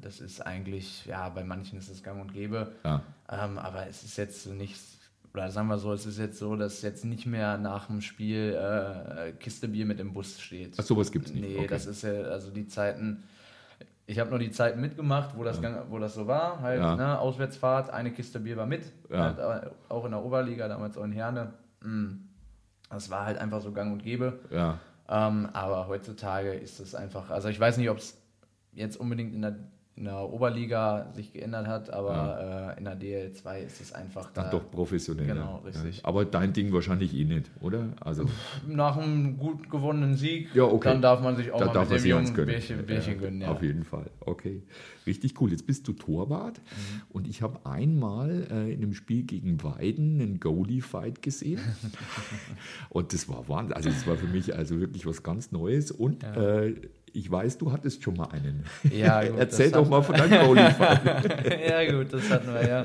das 0.00 0.20
ist 0.20 0.40
eigentlich, 0.40 1.06
ja, 1.06 1.28
bei 1.28 1.44
manchen 1.44 1.78
ist 1.78 1.90
es 1.90 2.02
gang 2.02 2.20
und 2.20 2.32
gäbe. 2.32 2.72
Ja. 2.84 3.02
Ähm, 3.30 3.58
aber 3.58 3.86
es 3.88 4.04
ist 4.04 4.16
jetzt 4.16 4.46
nichts, 4.46 4.93
oder 5.34 5.50
sagen 5.50 5.66
wir 5.66 5.78
so, 5.78 5.92
es 5.92 6.06
ist 6.06 6.18
jetzt 6.18 6.38
so, 6.38 6.54
dass 6.54 6.80
jetzt 6.82 7.04
nicht 7.04 7.26
mehr 7.26 7.58
nach 7.58 7.86
dem 7.86 8.00
Spiel 8.00 8.54
äh, 8.54 9.32
Kiste 9.32 9.66
Bier 9.66 9.84
mit 9.84 9.98
im 9.98 10.12
Bus 10.12 10.40
steht. 10.40 10.74
Ach, 10.78 10.84
sowas 10.84 11.10
gibt 11.10 11.26
es 11.26 11.34
nicht. 11.34 11.42
Nee, 11.42 11.58
okay. 11.58 11.66
das 11.66 11.86
ist 11.86 12.02
ja, 12.02 12.12
also 12.12 12.50
die 12.52 12.68
Zeiten. 12.68 13.24
Ich 14.06 14.20
habe 14.20 14.30
nur 14.30 14.38
die 14.38 14.52
Zeiten 14.52 14.80
mitgemacht, 14.80 15.36
wo 15.36 15.42
das, 15.42 15.60
ja. 15.60 15.86
wo 15.88 15.98
das 15.98 16.14
so 16.14 16.28
war. 16.28 16.60
Halt, 16.60 16.78
ja. 16.78 16.94
ne, 16.94 17.18
Auswärtsfahrt, 17.18 17.90
eine 17.90 18.12
Kiste 18.12 18.38
Bier 18.38 18.56
war 18.56 18.66
mit. 18.66 18.84
Ja. 19.10 19.34
Halt, 19.36 19.70
auch 19.88 20.04
in 20.04 20.12
der 20.12 20.22
Oberliga, 20.22 20.68
damals 20.68 20.96
auch 20.96 21.04
in 21.04 21.12
Herne. 21.12 21.52
Mm. 21.82 22.12
Das 22.90 23.10
war 23.10 23.24
halt 23.24 23.38
einfach 23.38 23.60
so 23.60 23.72
gang 23.72 23.92
und 23.92 24.04
gäbe. 24.04 24.38
Ja. 24.50 24.78
Ähm, 25.08 25.48
aber 25.52 25.88
heutzutage 25.88 26.52
ist 26.52 26.78
es 26.78 26.94
einfach, 26.94 27.30
also 27.30 27.48
ich 27.48 27.58
weiß 27.58 27.76
nicht, 27.78 27.90
ob 27.90 27.98
es 27.98 28.22
jetzt 28.72 28.96
unbedingt 28.96 29.34
in 29.34 29.42
der 29.42 29.56
in 29.96 30.04
der 30.04 30.28
Oberliga 30.28 31.12
sich 31.14 31.32
geändert 31.32 31.68
hat, 31.68 31.90
aber 31.90 32.12
ja. 32.12 32.72
äh, 32.72 32.78
in 32.78 32.84
der 32.84 33.00
DL2 33.00 33.58
ist 33.58 33.80
es 33.80 33.92
einfach 33.92 34.28
da. 34.32 34.44
Ach 34.46 34.50
doch 34.50 34.68
professionell. 34.68 35.26
Genau, 35.26 35.58
richtig. 35.64 35.98
Ja. 35.98 36.04
Aber 36.04 36.24
dein 36.24 36.52
Ding 36.52 36.72
wahrscheinlich 36.72 37.14
eh 37.14 37.24
nicht, 37.24 37.48
oder? 37.60 37.90
Also 38.00 38.24
Nach 38.66 38.96
einem 38.96 39.38
gut 39.38 39.70
gewonnenen 39.70 40.16
Sieg, 40.16 40.52
ja, 40.52 40.64
okay. 40.64 40.88
dann 40.88 41.00
darf 41.00 41.20
man 41.20 41.36
sich 41.36 41.52
auch 41.52 41.60
da 41.60 41.72
mal 41.72 41.86
mit 41.86 42.00
dem 42.00 42.06
Jungen 42.06 42.34
Bärchen, 42.34 42.84
Bärchen 42.84 43.18
gönnen. 43.18 43.42
Ja. 43.42 43.52
Auf 43.52 43.62
jeden 43.62 43.84
Fall, 43.84 44.10
okay. 44.20 44.62
Richtig 45.06 45.40
cool. 45.40 45.52
Jetzt 45.52 45.66
bist 45.66 45.86
du 45.86 45.92
Torwart 45.92 46.58
mhm. 46.58 47.02
und 47.10 47.28
ich 47.28 47.42
habe 47.42 47.64
einmal 47.64 48.48
äh, 48.50 48.72
in 48.72 48.82
einem 48.82 48.94
Spiel 48.94 49.22
gegen 49.22 49.62
Weiden 49.62 50.20
einen 50.20 50.40
Goalie-Fight 50.40 51.22
gesehen 51.22 51.60
und 52.88 53.12
das 53.12 53.28
war 53.28 53.48
Wahnsinn. 53.48 53.76
Also 53.76 53.90
das 53.90 54.06
war 54.08 54.16
für 54.16 54.26
mich 54.26 54.56
also 54.56 54.80
wirklich 54.80 55.06
was 55.06 55.22
ganz 55.22 55.52
Neues 55.52 55.92
und 55.92 56.24
äh, 56.24 56.74
ich 57.14 57.30
weiß, 57.30 57.58
du 57.58 57.70
hattest 57.70 58.02
schon 58.02 58.16
mal 58.16 58.28
einen. 58.30 58.64
Ja, 58.92 59.24
gut, 59.24 59.38
Erzähl 59.38 59.70
doch 59.70 59.88
mal 59.88 60.02
von 60.02 60.16
deinem 60.16 60.46
Goalie-Fight. 60.46 61.60
ja, 61.68 61.92
gut, 61.92 62.12
das 62.12 62.28
hatten 62.28 62.52
wir 62.52 62.68
ja 62.68 62.84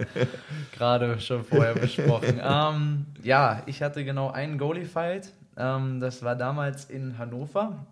gerade 0.72 1.20
schon 1.20 1.44
vorher 1.44 1.74
besprochen. 1.74 2.40
Ähm, 2.42 3.06
ja, 3.24 3.64
ich 3.66 3.82
hatte 3.82 4.06
genau 4.06 4.30
einen 4.30 4.58
Goalie-Fight. 4.58 5.34
Ähm, 5.58 6.00
das 6.00 6.24
war 6.24 6.36
damals 6.36 6.86
in 6.86 7.18
Hannover, 7.18 7.86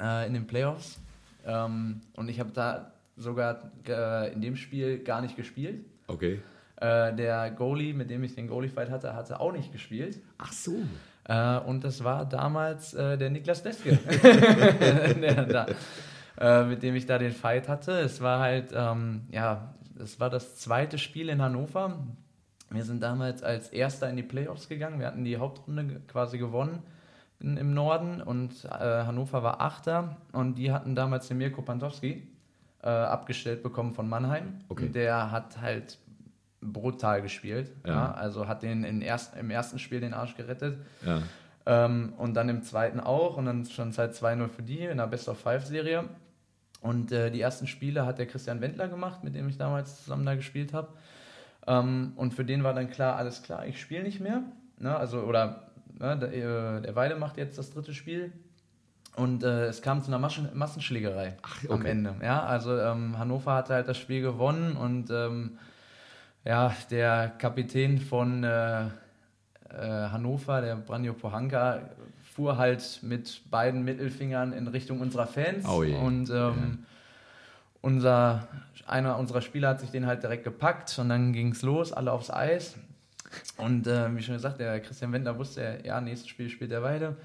äh, 0.00 0.26
in 0.26 0.34
den 0.34 0.46
Playoffs. 0.46 1.00
Ähm, 1.46 2.02
und 2.14 2.28
ich 2.28 2.38
habe 2.38 2.50
da 2.52 2.92
sogar 3.16 3.72
äh, 3.88 4.32
in 4.32 4.42
dem 4.42 4.56
Spiel 4.56 4.98
gar 4.98 5.22
nicht 5.22 5.36
gespielt. 5.36 5.84
Okay. 6.06 6.40
Äh, 6.76 7.14
der 7.14 7.50
Goalie, 7.50 7.94
mit 7.94 8.10
dem 8.10 8.22
ich 8.24 8.34
den 8.34 8.46
Goalie-Fight 8.46 8.90
hatte, 8.90 9.14
hatte 9.14 9.40
auch 9.40 9.52
nicht 9.52 9.72
gespielt. 9.72 10.20
Ach 10.36 10.52
so. 10.52 10.76
Äh, 11.24 11.58
und 11.58 11.84
das 11.84 12.02
war 12.04 12.24
damals 12.24 12.94
äh, 12.94 13.16
der 13.16 13.30
Niklas 13.30 13.62
Deske, 13.62 13.96
der, 14.22 15.44
da, 15.46 15.66
äh, 16.38 16.64
mit 16.64 16.82
dem 16.82 16.94
ich 16.94 17.06
da 17.06 17.18
den 17.18 17.32
Fight 17.32 17.68
hatte. 17.68 17.92
Es 18.00 18.20
war 18.20 18.40
halt, 18.40 18.72
ähm, 18.74 19.22
ja, 19.30 19.74
es 20.02 20.18
war 20.18 20.30
das 20.30 20.56
zweite 20.56 20.98
Spiel 20.98 21.28
in 21.28 21.40
Hannover. 21.40 22.06
Wir 22.70 22.84
sind 22.84 23.02
damals 23.02 23.42
als 23.42 23.68
Erster 23.68 24.08
in 24.08 24.16
die 24.16 24.22
Playoffs 24.22 24.68
gegangen. 24.68 24.98
Wir 24.98 25.06
hatten 25.06 25.24
die 25.24 25.36
Hauptrunde 25.36 26.00
quasi 26.08 26.38
gewonnen 26.38 26.82
in, 27.42 27.56
im 27.56 27.74
Norden 27.74 28.22
und 28.22 28.64
äh, 28.64 28.68
Hannover 28.68 29.42
war 29.42 29.60
Achter 29.60 30.16
und 30.32 30.56
die 30.56 30.72
hatten 30.72 30.94
damals 30.94 31.28
den 31.28 31.38
Mirko 31.38 31.62
Pantowski 31.62 32.28
äh, 32.82 32.88
abgestellt 32.88 33.62
bekommen 33.62 33.92
von 33.92 34.08
Mannheim. 34.08 34.60
Okay. 34.68 34.88
Der 34.88 35.30
hat 35.30 35.60
halt 35.60 35.98
brutal 36.62 37.22
gespielt. 37.22 37.72
Ja. 37.86 37.92
Ja, 37.92 38.12
also 38.12 38.46
hat 38.46 38.62
den 38.62 38.84
in 38.84 39.02
erst, 39.02 39.36
im 39.36 39.50
ersten 39.50 39.78
Spiel 39.78 40.00
den 40.00 40.14
Arsch 40.14 40.36
gerettet. 40.36 40.78
Ja. 41.04 41.22
Ähm, 41.66 42.14
und 42.16 42.34
dann 42.34 42.48
im 42.48 42.62
zweiten 42.62 43.00
auch. 43.00 43.36
Und 43.36 43.46
dann 43.46 43.66
schon 43.66 43.92
seit 43.92 44.14
2-0 44.14 44.48
für 44.48 44.62
die 44.62 44.80
in 44.80 44.98
der 44.98 45.06
Best 45.06 45.28
of 45.28 45.38
Five-Serie. 45.38 46.04
Und 46.80 47.12
äh, 47.12 47.30
die 47.30 47.40
ersten 47.40 47.66
Spiele 47.66 48.06
hat 48.06 48.18
der 48.18 48.26
Christian 48.26 48.60
Wendler 48.60 48.88
gemacht, 48.88 49.22
mit 49.22 49.34
dem 49.34 49.48
ich 49.48 49.56
damals 49.56 50.02
zusammen 50.02 50.26
da 50.26 50.34
gespielt 50.34 50.72
habe. 50.72 50.88
Ähm, 51.66 52.12
und 52.16 52.34
für 52.34 52.44
den 52.44 52.64
war 52.64 52.74
dann 52.74 52.90
klar, 52.90 53.16
alles 53.16 53.42
klar, 53.42 53.66
ich 53.66 53.80
spiele 53.80 54.02
nicht 54.02 54.20
mehr. 54.20 54.42
Ne? 54.78 54.96
Also, 54.96 55.20
oder 55.20 55.68
ne, 55.98 56.18
der, 56.18 56.32
äh, 56.32 56.80
der 56.80 56.96
Weide 56.96 57.14
macht 57.16 57.36
jetzt 57.36 57.56
das 57.58 57.70
dritte 57.70 57.94
Spiel. 57.94 58.32
Und 59.14 59.44
äh, 59.44 59.66
es 59.66 59.82
kam 59.82 60.02
zu 60.02 60.08
einer 60.08 60.18
Maschen 60.18 60.48
Massenschlägerei 60.54 61.36
Ach, 61.42 61.64
okay. 61.64 61.72
am 61.72 61.86
Ende. 61.86 62.14
Ja, 62.22 62.42
also 62.44 62.76
ähm, 62.78 63.18
Hannover 63.18 63.54
hatte 63.54 63.74
halt 63.74 63.86
das 63.86 63.98
Spiel 63.98 64.22
gewonnen 64.22 64.74
und 64.74 65.10
ähm, 65.10 65.58
ja, 66.44 66.74
der 66.90 67.32
Kapitän 67.38 67.98
von 67.98 68.44
äh, 68.44 68.84
äh, 68.84 68.88
Hannover, 69.70 70.60
der 70.60 70.76
Branjo 70.76 71.14
Pohanka, 71.14 71.80
fuhr 72.34 72.56
halt 72.56 73.00
mit 73.02 73.42
beiden 73.50 73.84
Mittelfingern 73.84 74.52
in 74.52 74.68
Richtung 74.68 75.00
unserer 75.00 75.26
Fans. 75.26 75.66
Oh 75.66 75.82
und 75.82 76.30
ähm, 76.30 76.30
ja. 76.30 76.54
unser, 77.82 78.48
einer 78.86 79.18
unserer 79.18 79.42
Spieler 79.42 79.68
hat 79.68 79.80
sich 79.80 79.90
den 79.90 80.06
halt 80.06 80.22
direkt 80.22 80.44
gepackt 80.44 80.98
und 80.98 81.08
dann 81.10 81.32
ging 81.32 81.52
es 81.52 81.62
los, 81.62 81.92
alle 81.92 82.12
aufs 82.12 82.30
Eis. 82.30 82.76
Und 83.56 83.86
äh, 83.86 84.14
wie 84.14 84.22
schon 84.22 84.34
gesagt, 84.34 84.60
der 84.60 84.80
Christian 84.80 85.12
Wendler 85.12 85.38
wusste, 85.38 85.78
ja, 85.84 86.00
nächstes 86.00 86.28
Spiel 86.28 86.48
spielt 86.48 86.70
der 86.70 86.82
Weide 86.82 87.16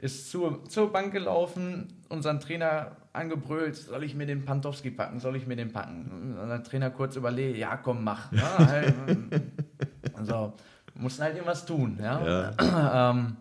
ist 0.00 0.30
zur, 0.30 0.64
zur 0.64 0.92
Bank 0.92 1.12
gelaufen, 1.12 1.88
unseren 2.08 2.40
Trainer 2.40 2.96
angebrüllt, 3.12 3.76
soll 3.76 4.04
ich 4.04 4.14
mir 4.14 4.26
den 4.26 4.44
Pantowski 4.44 4.90
packen, 4.90 5.20
soll 5.20 5.36
ich 5.36 5.46
mir 5.46 5.56
den 5.56 5.72
packen? 5.72 6.36
Und 6.40 6.48
der 6.48 6.62
Trainer 6.62 6.90
kurz 6.90 7.16
überlegt, 7.16 7.58
ja 7.58 7.76
komm, 7.76 8.04
mach. 8.04 8.32
Ja, 8.32 8.58
halt, 8.66 8.94
also, 10.14 10.54
mussten 10.94 11.22
halt 11.22 11.34
irgendwas 11.34 11.66
tun. 11.66 11.98
Ja? 12.00 12.52
ja. 12.58 13.10
ähm, 13.10 13.36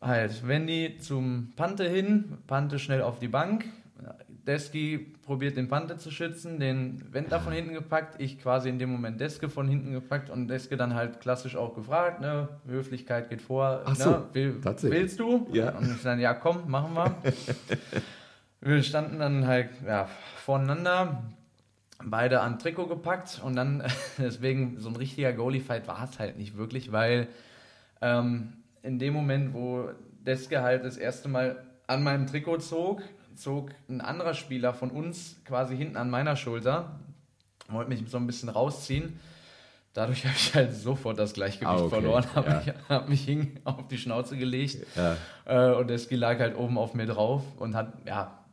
halt, 0.00 0.46
Wendy 0.46 0.98
zum 0.98 1.52
Pante 1.56 1.88
hin, 1.88 2.38
Pante 2.46 2.78
schnell 2.78 3.02
auf 3.02 3.18
die 3.18 3.28
Bank, 3.28 3.66
Deski 4.46 4.98
probiert 5.22 5.56
den 5.56 5.68
Pante 5.68 5.96
zu 5.96 6.10
schützen, 6.10 6.60
den 6.60 7.02
Wendler 7.12 7.40
von 7.40 7.52
hinten 7.52 7.74
gepackt, 7.74 8.20
ich 8.20 8.38
quasi 8.38 8.68
in 8.68 8.78
dem 8.78 8.90
Moment 8.90 9.20
Deske 9.20 9.48
von 9.48 9.66
hinten 9.66 9.92
gepackt 9.92 10.30
und 10.30 10.46
Deske 10.46 10.76
dann 10.76 10.94
halt 10.94 11.20
klassisch 11.20 11.56
auch 11.56 11.74
gefragt, 11.74 12.20
ne, 12.20 12.48
Höflichkeit 12.66 13.28
geht 13.28 13.42
vor, 13.42 13.82
Ach 13.84 13.98
ne, 13.98 14.04
so, 14.04 14.34
will, 14.34 14.60
willst 14.82 15.18
du? 15.18 15.48
Ja. 15.52 15.76
Und 15.76 15.90
ich 15.90 16.02
dann, 16.02 16.20
ja 16.20 16.32
komm, 16.32 16.70
machen 16.70 16.94
wir. 16.94 17.16
wir 18.60 18.82
standen 18.84 19.18
dann 19.18 19.46
halt 19.48 19.70
ja, 19.84 20.08
voneinander, 20.36 21.24
beide 22.04 22.40
an 22.40 22.60
Trikot 22.60 22.86
gepackt 22.86 23.40
und 23.42 23.56
dann, 23.56 23.82
deswegen 24.18 24.78
so 24.78 24.88
ein 24.88 24.96
richtiger 24.96 25.32
Goalie-Fight 25.32 25.88
war 25.88 26.04
es 26.04 26.20
halt 26.20 26.38
nicht 26.38 26.56
wirklich, 26.56 26.92
weil 26.92 27.26
ähm, 28.00 28.52
in 28.84 29.00
dem 29.00 29.12
Moment, 29.12 29.54
wo 29.54 29.90
Deske 30.24 30.62
halt 30.62 30.84
das 30.84 30.96
erste 30.96 31.28
Mal 31.28 31.64
an 31.88 32.04
meinem 32.04 32.28
Trikot 32.28 32.58
zog, 32.58 33.02
zog 33.36 33.70
ein 33.88 34.00
anderer 34.00 34.34
Spieler 34.34 34.74
von 34.74 34.90
uns 34.90 35.36
quasi 35.44 35.76
hinten 35.76 35.96
an 35.96 36.10
meiner 36.10 36.36
Schulter, 36.36 36.98
wollte 37.68 37.88
mich 37.88 38.02
so 38.08 38.16
ein 38.16 38.26
bisschen 38.26 38.48
rausziehen. 38.48 39.18
Dadurch 39.92 40.24
habe 40.24 40.34
ich 40.36 40.54
halt 40.54 40.74
sofort 40.74 41.18
das 41.18 41.32
Gleichgewicht 41.32 41.70
ah, 41.70 41.84
okay. 41.84 41.88
verloren, 41.88 42.24
habe 42.34 42.50
ja. 42.50 42.56
mich, 42.58 42.74
hab 42.88 43.08
mich 43.08 43.48
auf 43.64 43.88
die 43.88 43.98
Schnauze 43.98 44.36
gelegt 44.36 44.86
ja. 44.94 45.16
äh, 45.44 45.74
und 45.74 45.88
der 45.88 45.98
Ski 45.98 46.16
lag 46.16 46.38
halt 46.38 46.56
oben 46.56 46.78
auf 46.78 46.94
mir 46.94 47.06
drauf 47.06 47.42
und 47.58 47.74
hat, 47.74 47.92
ja, 48.06 48.45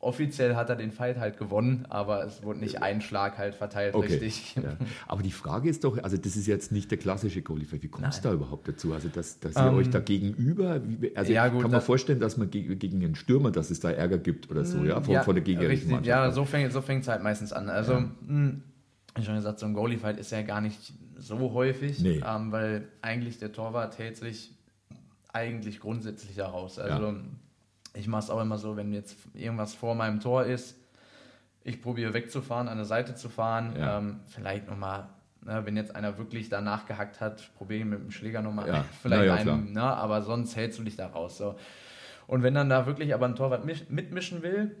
offiziell 0.00 0.54
hat 0.54 0.70
er 0.70 0.76
den 0.76 0.92
Fight 0.92 1.18
halt 1.18 1.38
gewonnen, 1.38 1.84
aber 1.88 2.24
es 2.24 2.42
wurde 2.44 2.60
nicht 2.60 2.80
ein 2.82 3.00
Schlag 3.00 3.36
halt 3.36 3.56
verteilt, 3.56 3.94
okay. 3.96 4.06
richtig. 4.14 4.54
Ja. 4.54 4.76
Aber 5.08 5.22
die 5.22 5.32
Frage 5.32 5.68
ist 5.68 5.82
doch, 5.82 5.98
also 6.02 6.16
das 6.16 6.36
ist 6.36 6.46
jetzt 6.46 6.70
nicht 6.70 6.90
der 6.92 6.98
klassische 6.98 7.42
Goalie-Fight. 7.42 7.82
Wie 7.82 7.88
kommt 7.88 8.06
es 8.08 8.20
da 8.20 8.32
überhaupt 8.32 8.68
dazu? 8.68 8.92
Also, 8.92 9.08
dass, 9.08 9.40
dass 9.40 9.56
ihr 9.56 9.66
Ähm, 9.66 9.74
euch 9.74 9.90
da 9.90 9.98
gegenüber, 9.98 10.80
also 11.16 11.32
ja, 11.32 11.48
gut, 11.48 11.62
kann 11.62 11.72
das- 11.72 11.84
vorstellen, 11.84 12.20
dass 12.20 12.36
man 12.36 12.48
ge- 12.48 12.76
gegen 12.76 13.04
einen 13.04 13.16
Stürmer, 13.16 13.50
dass 13.50 13.70
es 13.70 13.80
da 13.80 13.90
Ärger 13.90 14.18
gibt 14.18 14.48
oder 14.50 14.64
so, 14.64 14.84
ja, 14.84 15.00
von, 15.00 15.14
ja, 15.14 15.22
von 15.24 15.34
der 15.34 15.42
gegnerischen 15.42 15.90
Mannschaft. 15.90 16.06
Ja, 16.06 16.30
so 16.30 16.44
fängt 16.44 16.72
so 16.72 16.78
es 16.78 17.08
halt 17.08 17.22
meistens 17.24 17.52
an. 17.52 17.68
Also, 17.68 17.94
Ja. 17.94 18.10
mh, 18.26 18.52
wie 19.16 19.24
schon 19.24 19.34
gesagt, 19.34 19.58
so 19.58 19.66
ein 19.66 19.74
Goalie-Fight 19.74 20.18
ist 20.20 20.30
ja 20.30 20.42
gar 20.42 20.60
nicht 20.60 20.92
so 21.16 21.52
häufig, 21.54 21.98
Nee. 21.98 22.22
ähm, 22.24 22.52
weil 22.52 22.86
eigentlich 23.02 23.38
der 23.40 23.50
Torwart 23.52 23.98
hält 23.98 24.16
sich 24.16 24.52
eigentlich 25.32 25.80
grundsätzlich 25.80 26.36
heraus. 26.36 26.78
Also, 26.78 27.14
ich 27.98 28.06
mache 28.08 28.22
es 28.24 28.30
auch 28.30 28.40
immer 28.40 28.58
so, 28.58 28.76
wenn 28.76 28.92
jetzt 28.92 29.16
irgendwas 29.34 29.74
vor 29.74 29.94
meinem 29.94 30.20
Tor 30.20 30.44
ist, 30.44 30.76
ich 31.64 31.82
probiere 31.82 32.14
wegzufahren, 32.14 32.68
an 32.68 32.76
der 32.76 32.86
Seite 32.86 33.14
zu 33.14 33.28
fahren, 33.28 33.74
Ja. 33.78 33.98
ähm, 33.98 34.20
vielleicht 34.26 34.68
nochmal 34.68 35.08
Ne, 35.40 35.64
wenn 35.64 35.76
jetzt 35.76 35.94
einer 35.94 36.18
wirklich 36.18 36.48
danach 36.48 36.84
gehackt 36.86 37.20
hat, 37.20 37.48
probiere 37.56 37.78
ich 37.80 37.86
mit 37.86 38.00
dem 38.00 38.10
Schläger 38.10 38.42
nochmal 38.42 38.66
Ja. 38.68 38.84
vielleicht 39.02 39.24
Ja, 39.46 39.52
einen, 39.52 39.72
ne, 39.72 39.82
aber 39.82 40.20
sonst 40.22 40.56
hältst 40.56 40.80
du 40.80 40.82
dich 40.82 40.96
da 40.96 41.06
raus. 41.06 41.38
So. 41.38 41.54
Und 42.26 42.42
wenn 42.42 42.54
dann 42.54 42.68
da 42.68 42.86
wirklich 42.86 43.14
aber 43.14 43.26
ein 43.26 43.36
Torwart 43.36 43.64
misch- 43.64 43.84
mitmischen 43.88 44.42
will, 44.42 44.74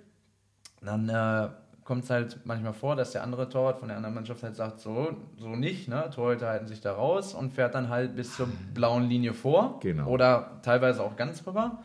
dann 0.82 1.08
äh, 1.08 1.48
kommt 1.84 2.04
es 2.04 2.10
halt 2.10 2.40
manchmal 2.44 2.72
vor, 2.72 2.96
dass 2.96 3.12
der 3.12 3.22
andere 3.22 3.48
Torwart 3.48 3.78
von 3.78 3.86
der 3.88 3.96
anderen 3.96 4.16
Mannschaft 4.16 4.42
halt 4.42 4.56
sagt, 4.56 4.80
so, 4.80 5.16
so 5.38 5.50
nicht, 5.54 5.88
ne? 5.88 6.10
Torhüter 6.12 6.48
halten 6.48 6.66
sich 6.66 6.80
da 6.80 6.92
raus 6.92 7.34
und 7.34 7.52
fährt 7.52 7.76
dann 7.76 7.88
halt 7.88 8.16
bis 8.16 8.34
zur 8.36 8.48
blauen 8.74 9.08
Linie 9.08 9.34
vor. 9.34 9.78
Genau. 9.80 10.08
Oder 10.08 10.58
teilweise 10.62 11.04
auch 11.04 11.14
ganz 11.14 11.46
rüber 11.46 11.78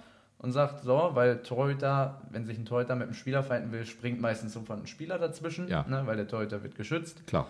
und 0.43 0.51
sagt 0.51 0.83
so, 0.83 1.11
weil 1.13 1.37
Torhüter, 1.41 2.21
wenn 2.29 2.45
sich 2.45 2.57
ein 2.59 2.65
Torhüter 2.65 2.95
mit 2.95 3.05
einem 3.07 3.13
Spieler 3.15 3.41
fighten 3.43 3.71
will, 3.71 3.85
springt 3.85 4.21
meistens 4.21 4.53
sofort 4.53 4.79
ein 4.81 4.87
Spieler 4.87 5.17
dazwischen, 5.17 5.67
Ja. 5.69 5.85
ne? 5.87 6.03
weil 6.05 6.17
der 6.17 6.27
Torhüter 6.27 6.61
wird 6.61 6.75
geschützt. 6.75 7.25
Klar. 7.25 7.47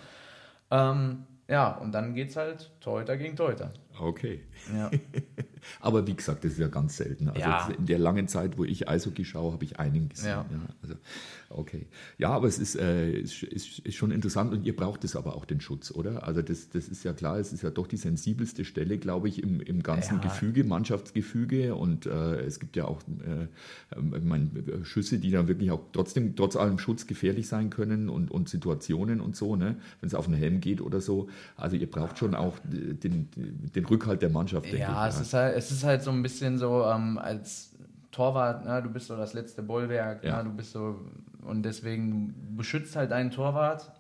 Ähm, 0.71 1.23
ja, 1.47 1.69
und 1.71 1.91
dann 1.91 2.13
geht's 2.13 2.36
halt 2.38 2.71
Torhüter 2.79 3.17
gegen 3.17 3.36
Torhüter. 3.36 3.71
Okay. 3.99 4.41
Ja. 4.75 4.89
Aber 5.79 6.06
wie 6.08 6.13
gesagt, 6.15 6.43
das 6.43 6.53
ist 6.53 6.60
ja 6.60 6.67
ganz 6.67 6.97
selten. 6.97 7.29
Also 7.29 7.39
Ja. 7.39 7.69
in 7.77 7.86
der 7.86 7.99
langen 7.99 8.27
Zeit, 8.27 8.58
wo 8.58 8.65
ich 8.65 8.89
Eishockey 8.89 9.23
schaue, 9.23 9.53
habe 9.53 9.63
ich 9.63 9.79
einen 9.79 10.10
gesehen. 10.10 10.27
Ja. 10.29 10.45
Ja. 10.49 10.75
also, 10.82 10.95
okay. 11.49 11.88
Ja, 12.17 12.29
aber 12.32 12.47
es 12.47 12.60
ist, 12.60 12.75
äh, 12.75 13.12
ist, 13.12 13.43
ist, 13.43 13.79
ist 13.79 13.95
schon 13.95 14.12
interessant 14.12 14.51
und 14.51 14.65
ihr 14.65 14.75
braucht 14.75 15.03
es 15.03 15.15
aber 15.15 15.36
auch 15.36 15.45
den 15.45 15.62
Schutz, 15.62 15.91
oder? 15.91 16.27
Also 16.27 16.41
das, 16.41 16.69
das 16.69 16.88
ist 16.88 17.03
ja 17.03 17.13
klar, 17.13 17.38
es 17.38 17.53
ist 17.53 17.62
ja 17.62 17.69
doch 17.69 17.88
die 17.88 17.97
sensibelste 17.97 18.65
Stelle, 18.65 18.97
glaube 18.97 19.29
ich, 19.29 19.41
im, 19.41 19.62
im 19.62 19.84
ganzen. 19.84 20.21
Gefüge, 20.23 20.63
Mannschaftsgefüge 20.63 21.75
und 21.75 22.06
äh, 22.06 22.41
es 22.41 22.60
gibt 22.60 22.75
ja 22.75 22.86
auch 22.86 23.01
äh, 23.01 23.47
ähm, 23.97 24.15
meine, 24.23 24.49
Schüsse, 24.84 25.19
die 25.19 25.32
dann 25.32 25.47
wirklich 25.47 25.71
auch 25.71 25.82
trotzdem, 25.91 26.36
trotz 26.36 26.56
allem 26.56 26.79
Schutz 26.79 27.08
gefährlich 27.08 27.47
sein 27.47 27.69
können 27.69 28.10
und, 28.10 28.32
und 28.32 28.49
Situationen 28.49 29.21
und 29.21 29.36
so, 29.36 29.56
ne? 29.56 29.77
wenn 29.99 30.08
es 30.08 30.15
auf 30.15 30.25
den 30.25 30.34
Helm 30.34 30.62
geht 30.62 30.82
oder 30.82 31.01
so. 31.01 31.29
Also 31.56 31.75
ihr 31.75 31.89
braucht 31.89 32.17
schon 32.17 32.36
auch 32.36 32.58
den, 32.63 33.29
den 33.75 33.82
Rückhalt 33.89 34.21
der 34.21 34.29
Mannschaft, 34.29 34.65
denke 34.65 34.79
Ja, 34.79 35.07
ich. 35.07 35.13
es 35.15 35.21
ist, 35.21 35.33
halt, 35.33 35.55
es 35.57 35.71
ist 35.71 35.83
halt 35.83 36.01
so 36.03 36.11
ein 36.11 36.21
bisschen 36.21 36.57
so, 36.57 36.85
ähm, 36.85 37.17
als 37.17 37.71
Torwart, 38.11 38.65
ne, 38.65 38.81
du 38.83 38.89
bist 38.89 39.07
so 39.07 39.17
das 39.17 39.33
letzte 39.33 39.63
Bollwerk, 39.63 40.23
Ja. 40.23 40.37
ne, 40.37 40.49
du 40.49 40.55
bist 40.55 40.71
so, 40.73 40.99
und 41.41 41.63
deswegen 41.63 42.55
beschützt 42.55 42.95
halt 42.95 43.11
deinen 43.11 43.31
Torwart. 43.31 43.91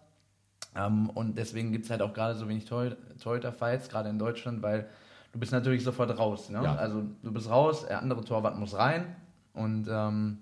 Ähm, 0.75 1.09
und 1.11 1.37
deswegen 1.37 1.71
gibt 1.71 1.85
es 1.85 1.91
halt 1.91 2.01
auch 2.01 2.13
gerade 2.13 2.35
so 2.35 2.47
wenig 2.49 2.65
Tor- 2.65 2.95
Torhüter-Fights, 3.21 3.89
gerade 3.89 4.09
in 4.09 4.17
Deutschland, 4.17 4.61
weil 4.63 4.87
du 5.31 5.39
bist 5.39 5.51
natürlich 5.51 5.83
sofort 5.83 6.17
raus. 6.17 6.49
Ne? 6.49 6.63
Ja. 6.63 6.75
Also 6.75 7.03
du 7.21 7.31
bist 7.31 7.49
raus, 7.49 7.85
der 7.87 8.01
andere 8.01 8.23
Torwart 8.23 8.57
muss 8.57 8.75
rein. 8.75 9.15
Und 9.53 9.87
ähm, 9.89 10.39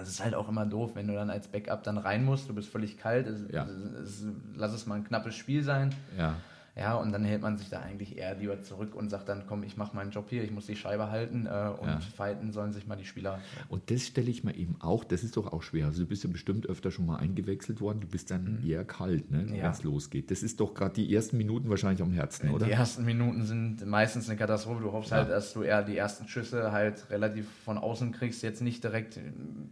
es 0.00 0.08
ist 0.08 0.22
halt 0.22 0.34
auch 0.36 0.48
immer 0.48 0.64
doof, 0.64 0.92
wenn 0.94 1.08
du 1.08 1.14
dann 1.14 1.28
als 1.30 1.48
Backup 1.48 1.82
dann 1.82 1.98
rein 1.98 2.24
musst, 2.24 2.48
du 2.48 2.54
bist 2.54 2.68
völlig 2.68 2.98
kalt, 2.98 3.26
es, 3.26 3.50
Ja. 3.50 3.64
es, 3.64 4.20
es, 4.20 4.24
lass 4.54 4.72
es 4.72 4.86
mal 4.86 4.94
ein 4.96 5.04
knappes 5.04 5.34
Spiel 5.34 5.62
sein. 5.64 5.92
ja. 6.16 6.34
Ja, 6.78 6.94
und 6.94 7.10
dann 7.10 7.24
hält 7.24 7.42
man 7.42 7.58
sich 7.58 7.68
da 7.70 7.80
eigentlich 7.80 8.16
eher 8.16 8.36
lieber 8.36 8.62
zurück 8.62 8.94
und 8.94 9.10
sagt 9.10 9.28
dann, 9.28 9.44
komm, 9.48 9.64
ich 9.64 9.76
mache 9.76 9.96
meinen 9.96 10.12
Job 10.12 10.26
hier, 10.28 10.44
ich 10.44 10.52
muss 10.52 10.66
die 10.66 10.76
Scheibe 10.76 11.10
halten 11.10 11.46
äh, 11.46 11.70
und 11.80 11.88
Ja. 11.88 11.98
fighten 12.16 12.52
sollen 12.52 12.72
sich 12.72 12.86
mal 12.86 12.94
die 12.94 13.04
Spieler. 13.04 13.40
Und 13.68 13.90
das 13.90 14.06
stelle 14.06 14.30
ich 14.30 14.44
mir 14.44 14.54
eben 14.54 14.76
auch, 14.80 15.02
das 15.02 15.24
ist 15.24 15.36
doch 15.36 15.52
auch 15.52 15.62
schwer. 15.62 15.86
Also 15.86 16.02
du 16.02 16.08
bist 16.08 16.22
ja 16.22 16.30
bestimmt 16.30 16.66
öfter 16.68 16.92
schon 16.92 17.06
mal 17.06 17.16
eingewechselt 17.16 17.80
worden, 17.80 18.00
du 18.00 18.06
bist 18.06 18.30
dann 18.30 18.62
eher 18.64 18.84
kalt, 18.84 19.30
ne, 19.30 19.38
Mhm. 19.42 19.54
Ja. 19.56 19.64
wenn 19.64 19.70
es 19.72 19.82
losgeht. 19.82 20.30
Das 20.30 20.44
ist 20.44 20.60
doch 20.60 20.72
gerade 20.72 20.94
die 20.94 21.12
ersten 21.12 21.36
Minuten 21.36 21.68
wahrscheinlich 21.68 22.00
am 22.00 22.12
Herzen, 22.12 22.50
oder? 22.50 22.66
Die 22.66 22.72
ersten 22.72 23.04
Minuten 23.04 23.44
sind 23.44 23.84
meistens 23.84 24.28
eine 24.28 24.38
Katastrophe. 24.38 24.80
Du 24.82 24.92
hoffst 24.92 25.10
Ja. 25.10 25.16
halt, 25.16 25.30
dass 25.30 25.52
du 25.54 25.62
eher 25.62 25.82
die 25.82 25.96
ersten 25.96 26.28
Schüsse 26.28 26.70
halt 26.70 27.10
relativ 27.10 27.48
von 27.64 27.76
außen 27.78 28.12
kriegst, 28.12 28.42
jetzt 28.44 28.62
nicht 28.62 28.84
direkt 28.84 29.18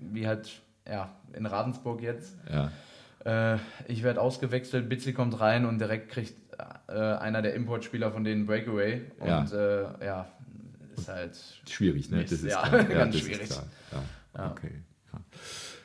wie 0.01 0.27
halt 0.27 0.61
ja, 0.89 1.15
in 1.35 1.47
Ravensburg 1.47 2.03
jetzt. 2.03 2.35
Ja. 2.51 2.71
Äh, 3.25 3.59
ich 3.89 4.03
werde 4.03 4.21
ausgewechselt, 4.21 4.89
Bitzi 4.89 5.13
kommt 5.13 5.39
rein 5.41 5.67
und 5.67 5.79
direkt 5.81 6.11
kriegt 6.11 6.35
äh, 6.89 6.93
einer 6.93 7.43
der 7.43 7.55
Importspieler 7.55 8.11
von 8.11 8.25
denen 8.25 8.47
Breakaway. 8.47 9.03
Ja. 9.25 9.41
Und 9.41 9.53
äh, 9.53 10.05
ja, 10.05 10.27
ist 10.97 11.09
halt 11.09 11.39
Schwierig, 11.69 12.11
ne? 12.11 12.19
Mist, 12.19 12.33
Das 12.33 12.41
ist 12.41 12.51
ja, 12.51 12.69
klar. 12.69 12.85
ganz 12.89 13.15
das 13.15 13.25
schwierig. 13.25 13.49
Ja. 13.51 14.03
Ja. 14.37 14.51
Okay. 14.51 14.71
Ja. 15.13 15.21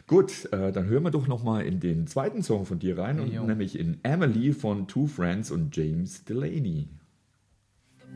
Gut, 0.08 0.52
äh, 0.52 0.72
dann 0.72 0.88
hören 0.88 1.04
wir 1.04 1.12
doch 1.12 1.28
noch 1.28 1.44
mal 1.44 1.66
in 1.66 1.80
den 1.80 2.06
zweiten 2.06 2.44
Song 2.44 2.66
von 2.66 2.80
dir 2.80 2.98
rein, 2.98 3.20
und 3.20 3.48
nämlich 3.48 3.80
in 3.80 4.00
Emily 4.04 4.52
von 4.52 4.88
Two 4.88 5.08
Friends 5.08 5.52
und 5.52 5.76
James 5.76 6.26
Delaney. 6.26 6.90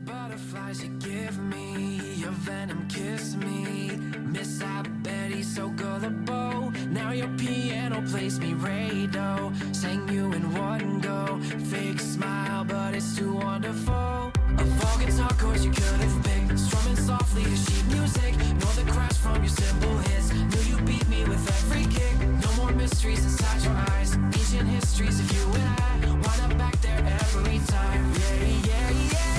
Butterflies 0.04 0.82
you 0.82 0.90
give 0.98 1.38
me, 1.38 2.00
your 2.16 2.30
venom 2.30 2.86
kiss 2.88 3.34
me. 3.36 3.90
Miss 4.26 4.62
I 4.62 4.82
Betty, 5.02 5.42
so 5.42 5.68
gullible. 5.70 6.72
Now 6.90 7.12
your 7.12 7.28
piano 7.38 8.02
plays 8.10 8.38
me 8.38 8.54
radio. 8.54 9.52
Sang 9.72 10.08
you 10.08 10.32
in 10.32 10.54
one 10.54 11.00
go. 11.00 11.40
Fake 11.70 12.00
smile, 12.00 12.64
but 12.64 12.94
it's 12.94 13.16
too 13.16 13.32
wonderful. 13.34 14.32
Of 14.58 14.84
all 14.84 14.98
guitar 14.98 15.32
chords 15.38 15.64
you 15.64 15.70
could 15.70 16.00
have 16.00 16.24
picked, 16.24 16.58
strumming 16.58 16.96
softly 16.96 17.44
to 17.44 17.56
sheet 17.56 17.86
music. 17.86 18.36
Know 18.60 18.72
the 18.80 18.90
crash 18.92 19.16
from 19.16 19.36
your 19.36 19.48
cymbal 19.48 19.96
hits. 19.98 20.32
Knew 20.32 20.76
you 20.76 20.82
beat 20.84 21.08
me 21.08 21.24
with 21.24 21.46
every 21.48 21.84
kick. 21.86 22.16
No 22.44 22.52
more 22.56 22.72
mysteries 22.72 23.24
inside 23.24 23.62
your 23.62 23.74
eyes. 23.90 24.14
Ancient 24.14 24.68
histories 24.68 25.20
of 25.20 25.32
you 25.32 25.44
and 25.54 25.68
I. 25.80 26.10
Wind 26.12 26.52
up 26.52 26.58
back 26.58 26.80
there 26.80 26.98
every 26.98 27.58
time. 27.66 28.12
Yeah, 28.14 28.44
yeah, 28.44 28.90
yeah, 28.90 29.35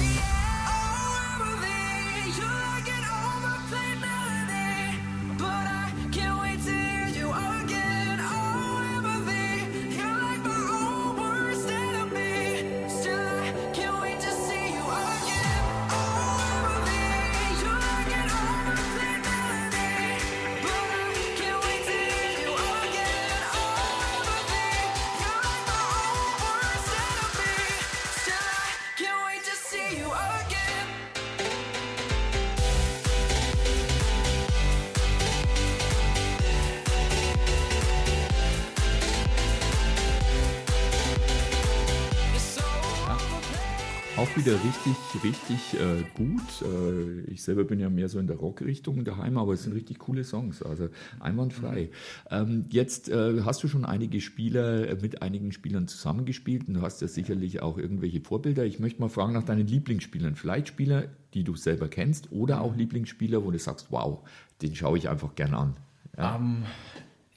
wieder 44.37 44.53
richtig, 44.53 44.95
richtig 45.23 45.79
äh, 45.79 46.03
gut. 46.15 46.61
Äh, 46.61 47.31
ich 47.31 47.41
selber 47.41 47.63
bin 47.63 47.79
ja 47.79 47.89
mehr 47.89 48.07
so 48.07 48.19
in 48.19 48.27
der 48.27 48.37
Rockrichtung 48.37 49.03
daheim, 49.03 49.37
aber 49.37 49.53
es 49.53 49.63
sind 49.63 49.73
richtig 49.73 49.97
coole 49.99 50.23
Songs, 50.23 50.61
also 50.61 50.89
einwandfrei. 51.19 51.89
Ähm, 52.29 52.65
jetzt 52.69 53.09
äh, 53.09 53.41
hast 53.43 53.63
du 53.63 53.67
schon 53.67 53.83
einige 53.83 54.21
Spieler 54.21 54.89
äh, 54.89 54.97
mit 55.01 55.21
einigen 55.23 55.51
Spielern 55.51 55.87
zusammengespielt 55.87 56.67
und 56.67 56.75
du 56.75 56.81
hast 56.81 57.01
ja 57.01 57.07
sicherlich 57.07 57.61
auch 57.61 57.77
irgendwelche 57.77 58.21
Vorbilder. 58.21 58.63
Ich 58.65 58.79
möchte 58.79 59.01
mal 59.01 59.09
fragen 59.09 59.33
nach 59.33 59.43
deinen 59.43 59.65
Lieblingsspielern. 59.65 60.35
Vielleicht 60.35 60.67
Spieler, 60.67 61.05
die 61.33 61.43
du 61.43 61.55
selber 61.55 61.87
kennst 61.87 62.31
oder 62.31 62.61
auch 62.61 62.75
Lieblingsspieler, 62.75 63.43
wo 63.43 63.49
du 63.49 63.57
sagst, 63.57 63.87
wow, 63.89 64.19
den 64.61 64.75
schaue 64.75 64.99
ich 64.99 65.09
einfach 65.09 65.33
gern 65.33 65.55
an. 65.55 65.77
Ja. 66.15 66.35
Ähm, 66.35 66.63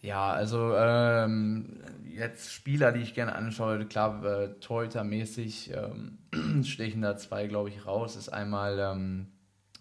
ja, 0.03 0.33
also 0.33 0.75
ähm, 0.77 1.81
jetzt 2.05 2.53
Spieler, 2.53 2.93
die 2.93 3.01
ich 3.01 3.15
gerne 3.15 3.35
anschaue, 3.35 3.85
klar, 3.85 4.25
äh, 4.25 4.49
Torhüter-mäßig 4.61 5.73
ähm, 5.75 6.65
stechen 6.65 7.03
da 7.03 7.17
zwei, 7.17 7.47
glaube 7.47 7.69
ich, 7.69 7.87
raus. 7.87 8.17
Ist 8.17 8.31
einmal, 8.31 8.79
ähm, 8.79 9.27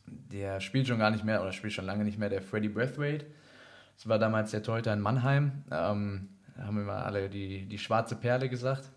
der 0.06 0.60
spielt 0.60 0.88
schon 0.88 1.00
gar 1.00 1.12
nicht 1.12 1.24
mehr 1.24 1.42
oder 1.42 1.54
spielt 1.54 1.74
schon 1.74 1.86
lange 1.86 2.04
nicht 2.04 2.18
mehr, 2.18 2.30
der 2.30 2.42
Freddie 2.42 2.70
Brathwaite. 2.70 3.28
Das 3.96 4.08
war 4.08 4.20
damals 4.20 4.52
der 4.52 4.64
Torhüter 4.64 4.94
in 4.94 5.00
Mannheim. 5.00 5.64
Ähm, 5.72 6.30
da 6.56 6.66
haben 6.66 6.78
wir 6.78 6.84
mal 6.84 7.04
alle 7.04 7.30
die, 7.30 7.66
die 7.66 7.78
schwarze 7.78 8.16
Perle 8.16 8.50
gesagt. 8.50 8.90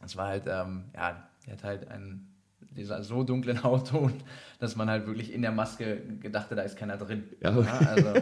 Das 0.00 0.16
war 0.16 0.28
halt, 0.28 0.44
ähm, 0.46 0.84
ja, 0.94 1.28
der 1.46 1.52
hat 1.52 1.64
halt 1.64 1.88
einen 1.88 2.31
dieser 2.76 3.02
so 3.02 3.22
dunklen 3.24 3.62
Hautton, 3.64 4.12
dass 4.58 4.76
man 4.76 4.88
halt 4.90 5.06
wirklich 5.06 5.32
in 5.32 5.42
der 5.42 5.52
Maske 5.52 6.00
gedacht 6.20 6.50
hat, 6.50 6.58
da 6.58 6.62
ist 6.62 6.76
keiner 6.76 6.96
drin. 6.96 7.24
Ja. 7.40 7.50
also, 7.50 8.12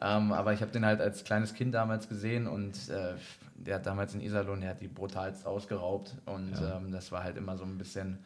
ähm, 0.00 0.32
aber 0.32 0.52
ich 0.52 0.60
habe 0.62 0.72
den 0.72 0.84
halt 0.84 1.00
als 1.00 1.24
kleines 1.24 1.54
Kind 1.54 1.74
damals 1.74 2.08
gesehen 2.08 2.46
und 2.46 2.74
äh, 2.88 3.14
der 3.56 3.76
hat 3.76 3.86
damals 3.86 4.14
in 4.14 4.20
Iserlohn, 4.20 4.60
der 4.60 4.70
hat 4.70 4.80
die 4.80 4.88
brutalst 4.88 5.46
ausgeraubt 5.46 6.14
und 6.26 6.52
Ja. 6.60 6.76
ähm, 6.78 6.90
das 6.90 7.12
war 7.12 7.22
halt 7.22 7.36
immer 7.36 7.56
so 7.56 7.64
ein 7.64 7.78
bisschen, 7.78 8.18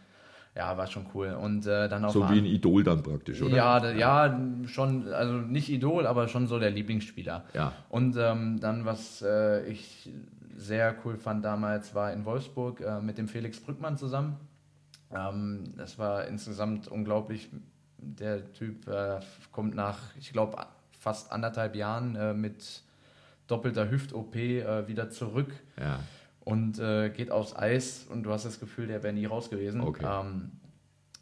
ja, 0.57 0.75
war 0.79 0.87
schon 0.87 1.05
cool. 1.15 1.33
Und 1.39 1.67
äh, 1.67 1.89
dann 1.89 2.05
auch 2.07 2.13
So 2.13 2.29
wie 2.31 2.39
ein 2.39 2.47
Idol 2.47 2.83
dann 2.83 3.03
praktisch, 3.03 3.43
oder? 3.43 3.55
ja, 3.55 3.79
da, 3.81 3.93
ja, 3.93 4.41
schon, 4.67 5.09
also 5.13 5.35
nicht 5.35 5.69
Idol, 5.69 6.07
aber 6.07 6.29
schon 6.29 6.47
so 6.47 6.59
der 6.59 6.71
Lieblingsspieler. 6.71 7.45
Ja. 7.53 7.73
Und 7.91 8.17
ähm, 8.19 8.59
dann, 8.61 8.87
was 8.87 9.21
äh, 9.21 9.67
ich 9.67 10.11
sehr 10.57 10.95
cool 11.05 11.19
fand 11.19 11.45
damals, 11.45 11.95
war 11.95 12.15
in 12.15 12.25
Wolfsburg 12.25 12.81
äh, 12.81 13.01
mit 13.03 13.19
dem 13.19 13.29
Felix 13.29 13.61
Brückmann 13.61 13.99
zusammen. 13.99 14.37
Ähm, 15.13 15.75
das 15.77 15.99
war 15.99 16.27
insgesamt 16.27 16.89
unglaublich. 16.89 17.49
Der 17.99 18.53
Typ 18.53 18.87
äh, 18.89 19.21
kommt 19.53 19.75
nach, 19.75 19.99
ich 20.19 20.33
glaube, 20.33 20.57
fast 20.99 21.33
anderthalb 21.33 21.75
Jahren 21.77 22.15
äh, 22.17 22.35
mit 22.35 22.83
doppelter 23.47 23.91
Hüft-OP 23.91 24.35
äh, 24.37 24.87
wieder 24.89 25.09
zurück 25.11 25.53
Ja. 25.79 26.01
und 26.41 26.79
äh, 26.79 27.11
geht 27.11 27.31
aufs 27.31 27.55
Eis 27.57 28.07
und 28.11 28.25
du 28.25 28.33
hast 28.33 28.45
das 28.45 28.59
Gefühl, 28.61 28.89
der 28.89 29.03
wäre 29.03 29.15
nie 29.15 29.25
raus 29.27 29.49
gewesen. 29.51 29.81
Okay. 29.81 30.05
Ähm, 30.05 30.51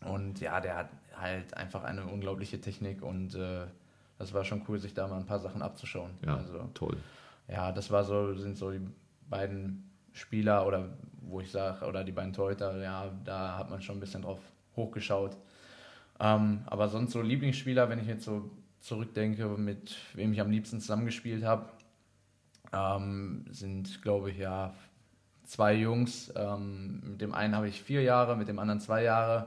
und 0.07 0.41
ja, 0.41 0.61
der 0.61 0.77
hat 0.77 0.89
halt 1.17 1.55
einfach 1.57 1.85
eine 1.85 2.05
unglaubliche 2.07 2.61
Technik 2.61 3.03
und 3.03 3.35
äh, 3.35 3.67
das 4.19 4.33
war 4.35 4.45
schon 4.45 4.63
cool, 4.69 4.79
sich 4.79 4.95
da 4.95 5.07
mal 5.07 5.19
ein 5.19 5.27
paar 5.27 5.39
Sachen 5.41 5.63
abzuschauen. 5.63 6.11
Ja, 6.25 6.37
Also, 6.37 6.71
toll. 6.75 6.97
ja, 7.49 7.71
das 7.73 7.91
war 7.91 8.05
so, 8.05 8.35
sind 8.35 8.57
so 8.57 8.71
die 8.71 8.81
beiden 9.29 9.91
Spieler 10.13 10.67
oder 10.67 10.89
wo 11.29 11.41
ich 11.41 11.51
sage, 11.51 11.87
oder 11.87 12.05
die 12.05 12.13
beiden 12.13 12.33
Torhüter, 12.33 12.77
ja, 12.79 13.11
da 13.25 13.59
hat 13.59 13.71
man 13.71 13.81
schon 13.81 13.97
ein 13.97 14.01
bisschen 14.01 14.23
drauf 14.23 14.41
hochgeschaut. 14.77 15.37
Ähm, 16.21 16.61
aber 16.67 16.89
sonst 16.89 17.13
so 17.13 17.23
Lieblingsspieler, 17.23 17.89
wenn 17.89 17.99
ich 17.99 18.07
jetzt 18.07 18.25
so 18.25 18.51
zurückdenke, 18.81 19.47
mit 19.49 19.97
wem 20.15 20.33
ich 20.33 20.41
am 20.41 20.51
liebsten 20.51 20.81
zusammengespielt 20.81 21.45
habe, 21.45 21.69
ähm, 22.73 23.45
sind, 23.51 24.03
glaube 24.03 24.31
ich, 24.31 24.39
ja, 24.39 24.75
zwei 25.45 25.75
Jungs. 25.75 26.33
Ähm, 26.37 27.01
mit 27.05 27.21
dem 27.21 27.35
einen 27.35 27.55
habe 27.55 27.69
ich 27.69 27.83
vier 27.83 28.03
Jahre, 28.03 28.37
mit 28.37 28.49
dem 28.49 28.59
anderen 28.59 28.81
zwei 28.81 29.03
Jahre. 29.03 29.47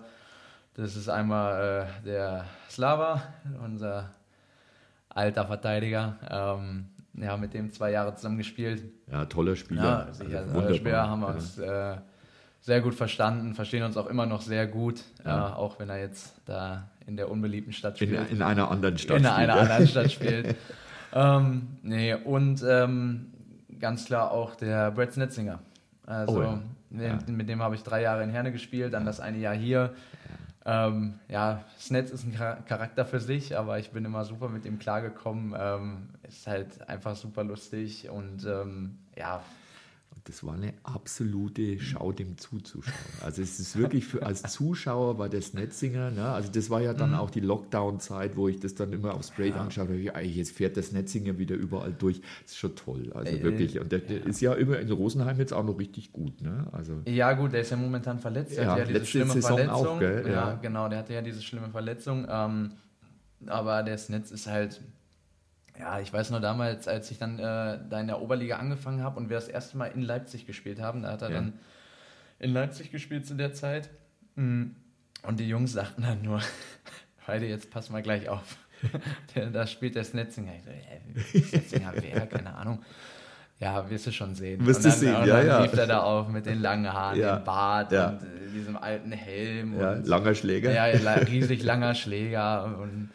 Das 0.75 0.95
ist 0.95 1.09
einmal 1.09 1.87
äh, 2.01 2.03
der 2.05 2.45
Slava, 2.69 3.23
unser 3.63 4.11
alter 5.09 5.45
Verteidiger. 5.45 6.17
Ähm, 6.29 6.89
ja, 7.17 7.35
mit 7.37 7.53
dem 7.53 7.71
zwei 7.71 7.91
Jahre 7.91 8.15
zusammengespielt. 8.15 8.83
Ja, 9.11 9.25
toller 9.25 9.55
Spieler. 9.55 10.05
Ja, 10.07 10.13
sicher. 10.13 10.39
Also 10.39 10.59
Also. 10.59 10.73
Speer 10.75 11.07
haben 11.09 11.19
wir 11.21 11.27
Ja. 11.29 11.33
uns 11.33 11.57
äh, 11.57 11.95
sehr 12.61 12.81
gut 12.81 12.95
verstanden, 12.95 13.53
verstehen 13.55 13.83
uns 13.83 13.97
auch 13.97 14.07
immer 14.07 14.25
noch 14.25 14.41
sehr 14.41 14.67
gut, 14.67 15.03
Ja. 15.25 15.49
äh, 15.49 15.53
auch 15.53 15.79
wenn 15.79 15.89
er 15.89 15.99
jetzt 15.99 16.35
da 16.45 16.89
in 17.05 17.15
der 17.17 17.31
unbeliebten 17.31 17.71
Stadt 17.73 17.99
In, 18.01 18.09
spielt. 18.09 18.31
in 18.31 18.41
einer 18.41 18.69
anderen 18.69 18.97
Stadt. 18.97 19.17
in 19.17 19.23
spielt 19.23 19.37
einer 19.37 19.53
er. 19.53 19.61
anderen 19.61 19.87
Stadt 19.87 20.11
spielt. 20.11 20.55
ähm, 21.13 21.67
nee, 21.83 22.13
und 22.13 22.63
ähm, 22.67 23.27
ganz 23.79 24.05
klar 24.05 24.31
auch 24.31 24.55
der 24.55 24.91
Brad 24.91 25.13
Snetzinger. 25.13 25.59
Also 26.05 26.37
Oh 26.39 26.41
ja. 26.41 26.59
mit, 26.89 27.05
Ja. 27.05 27.19
mit 27.27 27.47
dem 27.49 27.61
habe 27.61 27.75
ich 27.75 27.83
drei 27.83 28.01
Jahre 28.01 28.23
in 28.23 28.29
Herne 28.29 28.51
gespielt, 28.51 28.93
dann 28.93 29.05
das 29.05 29.19
eine 29.19 29.37
Jahr 29.37 29.55
hier. 29.55 29.93
Ähm, 30.69 31.13
ja, 31.29 31.63
Snetz 31.79 32.11
ist 32.11 32.25
ein 32.25 32.33
Char- 32.33 32.61
Charakter 32.65 33.05
für 33.05 33.21
sich, 33.21 33.57
aber 33.57 33.79
ich 33.79 33.91
bin 33.91 34.03
immer 34.03 34.25
super 34.25 34.49
mit 34.49 34.65
ihm 34.65 34.79
klargekommen. 34.79 35.55
Ähm, 35.57 36.09
ist 36.27 36.45
halt 36.45 36.87
einfach 36.89 37.15
super 37.15 37.45
lustig 37.45 38.09
und 38.09 38.45
ähm, 38.45 38.97
ja, 39.15 39.41
Das 40.27 40.43
war 40.43 40.55
eine 40.55 40.73
absolute 40.83 41.79
Schau 41.79 42.11
dem 42.11 42.37
zuzuschauen. 42.37 42.93
Also 43.21 43.41
es 43.41 43.61
ist 43.61 43.77
wirklich 43.77 44.05
für 44.05 44.25
als 44.25 44.41
Zuschauer 44.43 45.17
war 45.17 45.29
das 45.29 45.53
Netzinger, 45.53 46.11
ne? 46.11 46.25
also 46.27 46.51
das 46.51 46.69
war 46.69 46.81
ja 46.81 46.93
dann 46.93 47.15
auch 47.15 47.29
die 47.29 47.39
Lockdown-Zeit, 47.39 48.35
wo 48.35 48.49
ich 48.49 48.59
das 48.59 48.75
dann 48.75 48.91
immer 48.91 49.13
aufs 49.13 49.29
Straight 49.29 49.55
anschaue, 49.55 49.95
ich, 49.95 50.13
ey, 50.13 50.27
jetzt 50.27 50.51
fährt 50.51 50.75
das 50.75 50.91
Netzinger 50.91 51.37
wieder 51.37 51.55
überall 51.55 51.93
durch. 51.93 52.19
Das 52.43 52.51
ist 52.51 52.57
schon 52.57 52.75
toll, 52.75 53.11
also 53.13 53.33
Äh, 53.37 53.41
wirklich. 53.41 53.79
Und 53.79 53.89
der, 53.91 53.99
der 53.99 54.25
ist 54.25 54.41
ja 54.41 54.53
immer 54.53 54.77
in 54.79 54.91
Rosenheim 54.91 55.39
jetzt 55.39 55.53
auch 55.53 55.63
noch 55.63 55.79
richtig 55.79 56.11
gut. 56.11 56.41
Ne? 56.41 56.67
Also 56.73 57.01
Ja, 57.05 57.31
gut, 57.31 57.53
der 57.53 57.61
ist 57.61 57.71
ja 57.71 57.77
momentan 57.77 58.19
verletzt. 58.19 58.57
Der 58.57 58.65
Ja, 58.65 58.71
hatte 58.71 58.81
ja 58.81 58.99
diese 58.99 59.05
schlimme 59.05 59.31
Saison 59.31 59.57
Verletzung. 59.57 59.87
auch, 59.87 59.99
gell? 59.99 60.23
Ja, 60.25 60.31
Ja. 60.31 60.53
genau, 60.61 60.89
der 60.89 60.99
hatte 60.99 61.13
ja 61.13 61.21
diese 61.21 61.41
schlimme 61.41 61.69
Verletzung. 61.69 62.27
Ähm, 62.29 62.71
aber 63.45 63.81
der 63.83 63.97
Snetz 63.97 64.31
ist 64.31 64.47
halt, 64.47 64.81
ja, 65.79 65.99
ich 65.99 66.11
weiß 66.11 66.31
nur 66.31 66.39
damals, 66.39 66.87
als 66.87 67.11
ich 67.11 67.17
dann 67.19 67.37
äh, 67.39 67.79
da 67.89 67.99
in 67.99 68.07
der 68.07 68.21
Oberliga 68.21 68.57
angefangen 68.57 69.03
habe 69.03 69.19
und 69.19 69.29
wir 69.29 69.35
das 69.37 69.47
erste 69.47 69.77
Mal 69.77 69.87
in 69.87 70.01
Leipzig 70.01 70.45
gespielt 70.47 70.79
haben, 70.81 71.03
da 71.03 71.11
hat 71.11 71.21
er 71.21 71.29
Ja. 71.29 71.35
dann 71.35 71.53
in 72.39 72.51
Leipzig 72.53 72.91
gespielt 72.91 73.25
zu 73.25 73.35
der 73.35 73.53
Zeit. 73.53 73.89
Mm, 74.35 74.65
Und 75.23 75.39
die 75.39 75.47
Jungs 75.49 75.73
sagten 75.73 76.03
dann 76.03 76.21
nur, 76.21 76.41
Heide, 77.27 77.45
jetzt 77.47 77.71
pass 77.71 77.89
mal 77.89 78.01
gleich 78.01 78.29
auf. 78.29 78.57
Da 79.53 79.65
spielt 79.65 79.95
der 79.95 80.03
Snetzinger. 80.03 80.51
Ich 80.55 80.63
so, 80.63 80.69
hä, 80.71 81.41
Snetzinger, 81.41 81.93
wer? 81.95 82.27
Keine 82.27 82.53
Ahnung. 82.55 82.79
Ja, 83.59 83.89
wirst 83.89 84.05
du 84.05 84.11
schon 84.11 84.35
sehen. 84.35 84.63
Wirst 84.67 84.85
du 84.85 84.91
sehen, 84.91 85.15
und 85.15 85.25
ja, 85.25 85.37
dann 85.37 85.47
ja. 85.47 85.61
lief 85.63 85.73
er 85.73 85.87
da 85.87 86.01
auf 86.01 86.27
mit 86.27 86.45
den 86.45 86.61
langen 86.61 86.91
Haaren, 86.93 87.19
Ja, 87.19 87.37
dem 87.37 87.43
Bart 87.43 87.91
ja. 87.91 88.09
und 88.09 88.21
äh, 88.21 88.51
diesem 88.53 88.77
alten 88.77 89.11
Helm. 89.11 89.79
ja, 89.79 89.93
und, 89.93 90.07
langer 90.07 90.35
Schläger. 90.35 90.71
ja, 90.71 90.83
riesig 91.15 91.63
langer 91.63 91.95
Schläger. 91.95 92.65
Und 92.79 93.09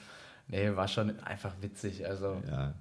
nee, 0.52 0.76
war 0.76 0.86
schon 0.86 1.18
einfach 1.20 1.54
witzig. 1.60 2.06
Also 2.06 2.40
ja. 2.48 2.74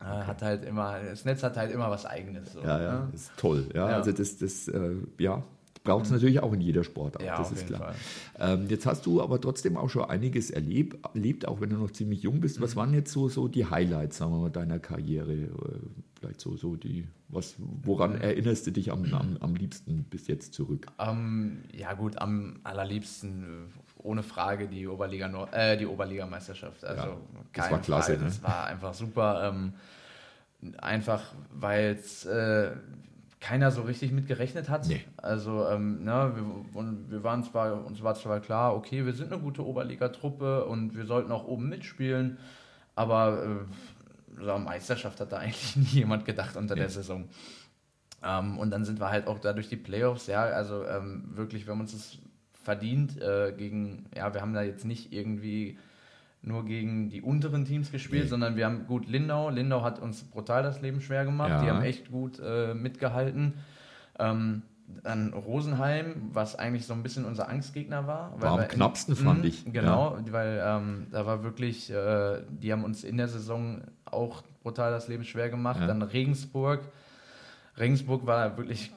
äh, 0.00 0.04
hat 0.04 0.42
halt 0.42 0.64
immer, 0.64 1.00
das 1.02 1.24
Netz 1.24 1.42
hat 1.42 1.56
halt 1.56 1.72
immer 1.72 1.90
was 1.90 2.04
Eigenes. 2.04 2.52
So, 2.52 2.60
Ja, 2.60 2.82
ja, 2.82 2.92
ne? 3.06 3.08
ist 3.14 3.30
toll. 3.38 3.68
Ja, 3.74 3.88
Ja. 3.90 3.96
also 3.96 4.12
das, 4.12 4.36
das 4.36 4.68
äh, 4.68 4.96
ja, 5.18 5.42
braucht 5.84 6.04
es 6.06 6.10
natürlich 6.10 6.40
auch 6.40 6.52
in 6.52 6.60
jeder 6.60 6.84
Sportart. 6.84 7.22
Ja, 7.22 7.38
das 7.38 7.52
ist 7.52 7.66
klar. 7.68 7.94
Ähm, 8.38 8.66
jetzt 8.68 8.84
hast 8.86 9.06
du 9.06 9.22
aber 9.22 9.40
trotzdem 9.40 9.76
auch 9.76 9.88
schon 9.88 10.04
einiges 10.04 10.50
erlebt, 10.50 10.98
erlebt, 11.14 11.46
auch 11.48 11.60
wenn 11.60 11.70
du 11.70 11.76
noch 11.76 11.92
ziemlich 11.92 12.22
jung 12.22 12.40
bist. 12.40 12.58
Mhm. 12.58 12.64
Was 12.64 12.76
waren 12.76 12.92
jetzt 12.92 13.12
so, 13.12 13.28
so 13.28 13.48
die 13.48 13.64
Highlights, 13.66 14.18
sagen 14.18 14.32
wir 14.32 14.38
mal, 14.42 14.50
deiner 14.50 14.78
Karriere? 14.78 15.32
Äh, 15.32 15.48
Vielleicht 16.18 16.40
so, 16.40 16.56
so 16.56 16.76
die, 16.76 17.06
was, 17.28 17.56
woran 17.58 18.14
erinnerst 18.18 18.66
du 18.66 18.70
dich 18.70 18.90
am, 18.90 19.04
am, 19.12 19.36
am 19.38 19.54
liebsten 19.54 20.04
bis 20.04 20.28
jetzt 20.28 20.54
zurück? 20.54 20.86
Ähm, 20.98 21.58
ja 21.76 21.92
gut, 21.92 22.16
am 22.18 22.58
allerliebsten 22.64 23.42
äh, 23.44 23.46
ohne 24.06 24.22
Frage 24.22 24.68
die 24.68 24.86
Oberliga 24.86 25.28
Nord, 25.28 25.52
äh, 25.54 25.76
die 25.76 25.86
Oberligameisterschaft. 25.86 26.84
Also 26.84 27.02
Ja, 27.02 27.16
das 27.52 27.70
war 27.70 27.80
klasse, 27.80 28.12
Frage, 28.12 28.18
ne? 28.22 28.28
das 28.28 28.42
war 28.42 28.66
einfach 28.66 28.94
super. 28.94 29.48
Ähm, 29.48 29.74
einfach 30.78 31.22
weil 31.52 31.96
es 31.98 32.24
äh, 32.24 32.70
keiner 33.40 33.70
so 33.70 33.82
richtig 33.82 34.12
mit 34.12 34.26
gerechnet 34.26 34.68
hat. 34.68 34.86
Nee. 34.86 35.04
Also 35.18 35.68
ähm, 35.68 36.02
ne, 36.04 36.32
wir, 36.34 36.78
und 36.80 37.10
wir 37.10 37.22
waren 37.22 37.44
zwar, 37.44 37.84
uns 37.84 38.02
war 38.02 38.14
zwar 38.14 38.40
klar, 38.40 38.74
okay, 38.74 39.04
wir 39.04 39.12
sind 39.12 39.32
eine 39.32 39.40
gute 39.40 39.64
Oberligatruppe 39.64 40.64
und 40.64 40.96
wir 40.96 41.04
sollten 41.06 41.30
auch 41.30 41.44
oben 41.46 41.68
mitspielen, 41.68 42.38
aber 42.94 43.44
äh, 43.44 44.42
so 44.44 44.58
Meisterschaft 44.58 45.20
hat 45.20 45.32
da 45.32 45.36
eigentlich 45.40 45.76
nie 45.76 46.00
jemand 46.00 46.24
gedacht 46.24 46.56
unter 46.56 46.74
Nee. 46.74 46.80
der 46.80 46.90
Saison. 46.90 47.28
Ähm, 48.24 48.58
und 48.58 48.70
dann 48.70 48.84
sind 48.84 48.98
wir 48.98 49.10
halt 49.10 49.26
auch 49.28 49.38
da 49.38 49.52
durch 49.52 49.68
die 49.68 49.76
Playoffs, 49.76 50.26
ja, 50.26 50.42
also 50.44 50.84
ähm, 50.84 51.24
wirklich, 51.34 51.66
wir 51.66 51.74
haben 51.74 51.80
uns 51.80 51.92
das 51.92 52.18
verdient 52.66 53.20
äh, 53.22 53.52
gegen, 53.56 54.06
ja, 54.14 54.34
wir 54.34 54.40
haben 54.42 54.52
da 54.52 54.62
jetzt 54.62 54.84
nicht 54.84 55.12
irgendwie 55.12 55.78
nur 56.42 56.64
gegen 56.64 57.08
die 57.08 57.22
unteren 57.22 57.64
Teams 57.64 57.90
gespielt, 57.92 58.24
Nee. 58.24 58.28
sondern 58.28 58.56
wir 58.56 58.66
haben 58.66 58.86
gut 58.86 59.08
Lindau. 59.08 59.50
Lindau 59.50 59.82
hat 59.82 59.98
uns 60.00 60.22
brutal 60.24 60.62
das 60.62 60.80
Leben 60.82 61.00
schwer 61.00 61.24
gemacht. 61.24 61.50
Ja. 61.50 61.62
Die 61.62 61.70
haben 61.70 61.82
echt 61.82 62.10
gut 62.10 62.38
äh, 62.44 62.74
mitgehalten. 62.74 63.54
Ähm, 64.18 64.62
dann 65.02 65.32
Rosenheim, 65.32 66.30
was 66.32 66.56
eigentlich 66.56 66.86
so 66.86 66.92
ein 66.94 67.02
bisschen 67.02 67.24
unser 67.24 67.48
Angstgegner 67.48 68.06
war. 68.06 68.40
War 68.40 68.52
am 68.52 68.58
wir 68.58 68.64
in- 68.64 68.70
knappsten, 68.70 69.16
fand 69.16 69.40
Mhm, 69.40 69.44
ich. 69.46 69.64
Genau, 69.72 70.16
weil 70.30 70.60
ähm, 70.64 71.06
da 71.10 71.24
war 71.26 71.42
wirklich, 71.42 71.90
äh, 71.90 72.42
die 72.50 72.72
haben 72.72 72.84
uns 72.84 73.02
in 73.04 73.16
der 73.16 73.26
Saison 73.28 73.80
auch 74.04 74.42
brutal 74.62 74.90
das 74.92 75.08
Leben 75.08 75.24
schwer 75.24 75.48
gemacht. 75.50 75.80
Ja. 75.80 75.86
Dann 75.88 76.02
Regensburg. 76.02 76.80
Regensburg 77.78 78.26
war 78.26 78.56
wirklich, 78.56 78.92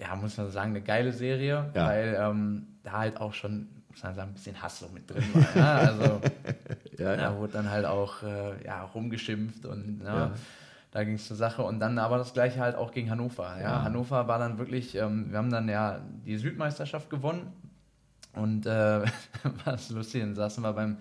ja, 0.00 0.16
muss 0.16 0.36
man 0.36 0.50
sagen, 0.50 0.70
eine 0.70 0.80
geile 0.82 1.12
Serie, 1.12 1.70
Ja. 1.74 1.86
weil 1.86 2.16
ähm, 2.20 2.66
da 2.82 2.92
halt 2.92 3.20
auch 3.20 3.34
schon, 3.34 3.68
muss 3.90 4.02
man 4.02 4.14
sagen, 4.14 4.30
ein 4.30 4.34
bisschen 4.34 4.60
Hass 4.62 4.80
so 4.80 4.88
mit 4.88 5.08
drin 5.10 5.22
war. 5.34 5.44
Ja? 5.56 5.74
Also 5.76 6.20
Ja, 6.98 7.16
da 7.16 7.36
wurde 7.36 7.52
dann 7.54 7.70
halt 7.70 7.84
auch 7.86 8.22
äh, 8.22 8.64
ja, 8.64 8.82
rumgeschimpft 8.84 9.66
und 9.66 10.02
Ja. 10.04 10.30
da 10.92 11.04
ging 11.04 11.14
es 11.14 11.26
zur 11.26 11.36
Sache. 11.36 11.62
Und 11.62 11.78
dann 11.80 11.98
aber 11.98 12.18
das 12.18 12.32
gleiche 12.32 12.60
halt 12.60 12.76
auch 12.76 12.92
gegen 12.92 13.10
Hannover. 13.10 13.60
Ja? 13.60 13.82
Hannover 13.82 14.26
war 14.26 14.38
dann 14.38 14.58
wirklich, 14.58 14.94
ähm, 14.96 15.30
wir 15.30 15.38
haben 15.38 15.50
dann 15.50 15.68
ja 15.68 16.00
die 16.26 16.36
Südmeisterschaft 16.36 17.10
gewonnen 17.10 17.52
und 18.34 18.64
äh, 18.66 18.70
war 19.04 19.04
das 19.64 19.90
lustig, 19.90 20.22
dann 20.22 20.34
saßen 20.34 20.62
wir 20.62 20.72
beim, 20.72 20.96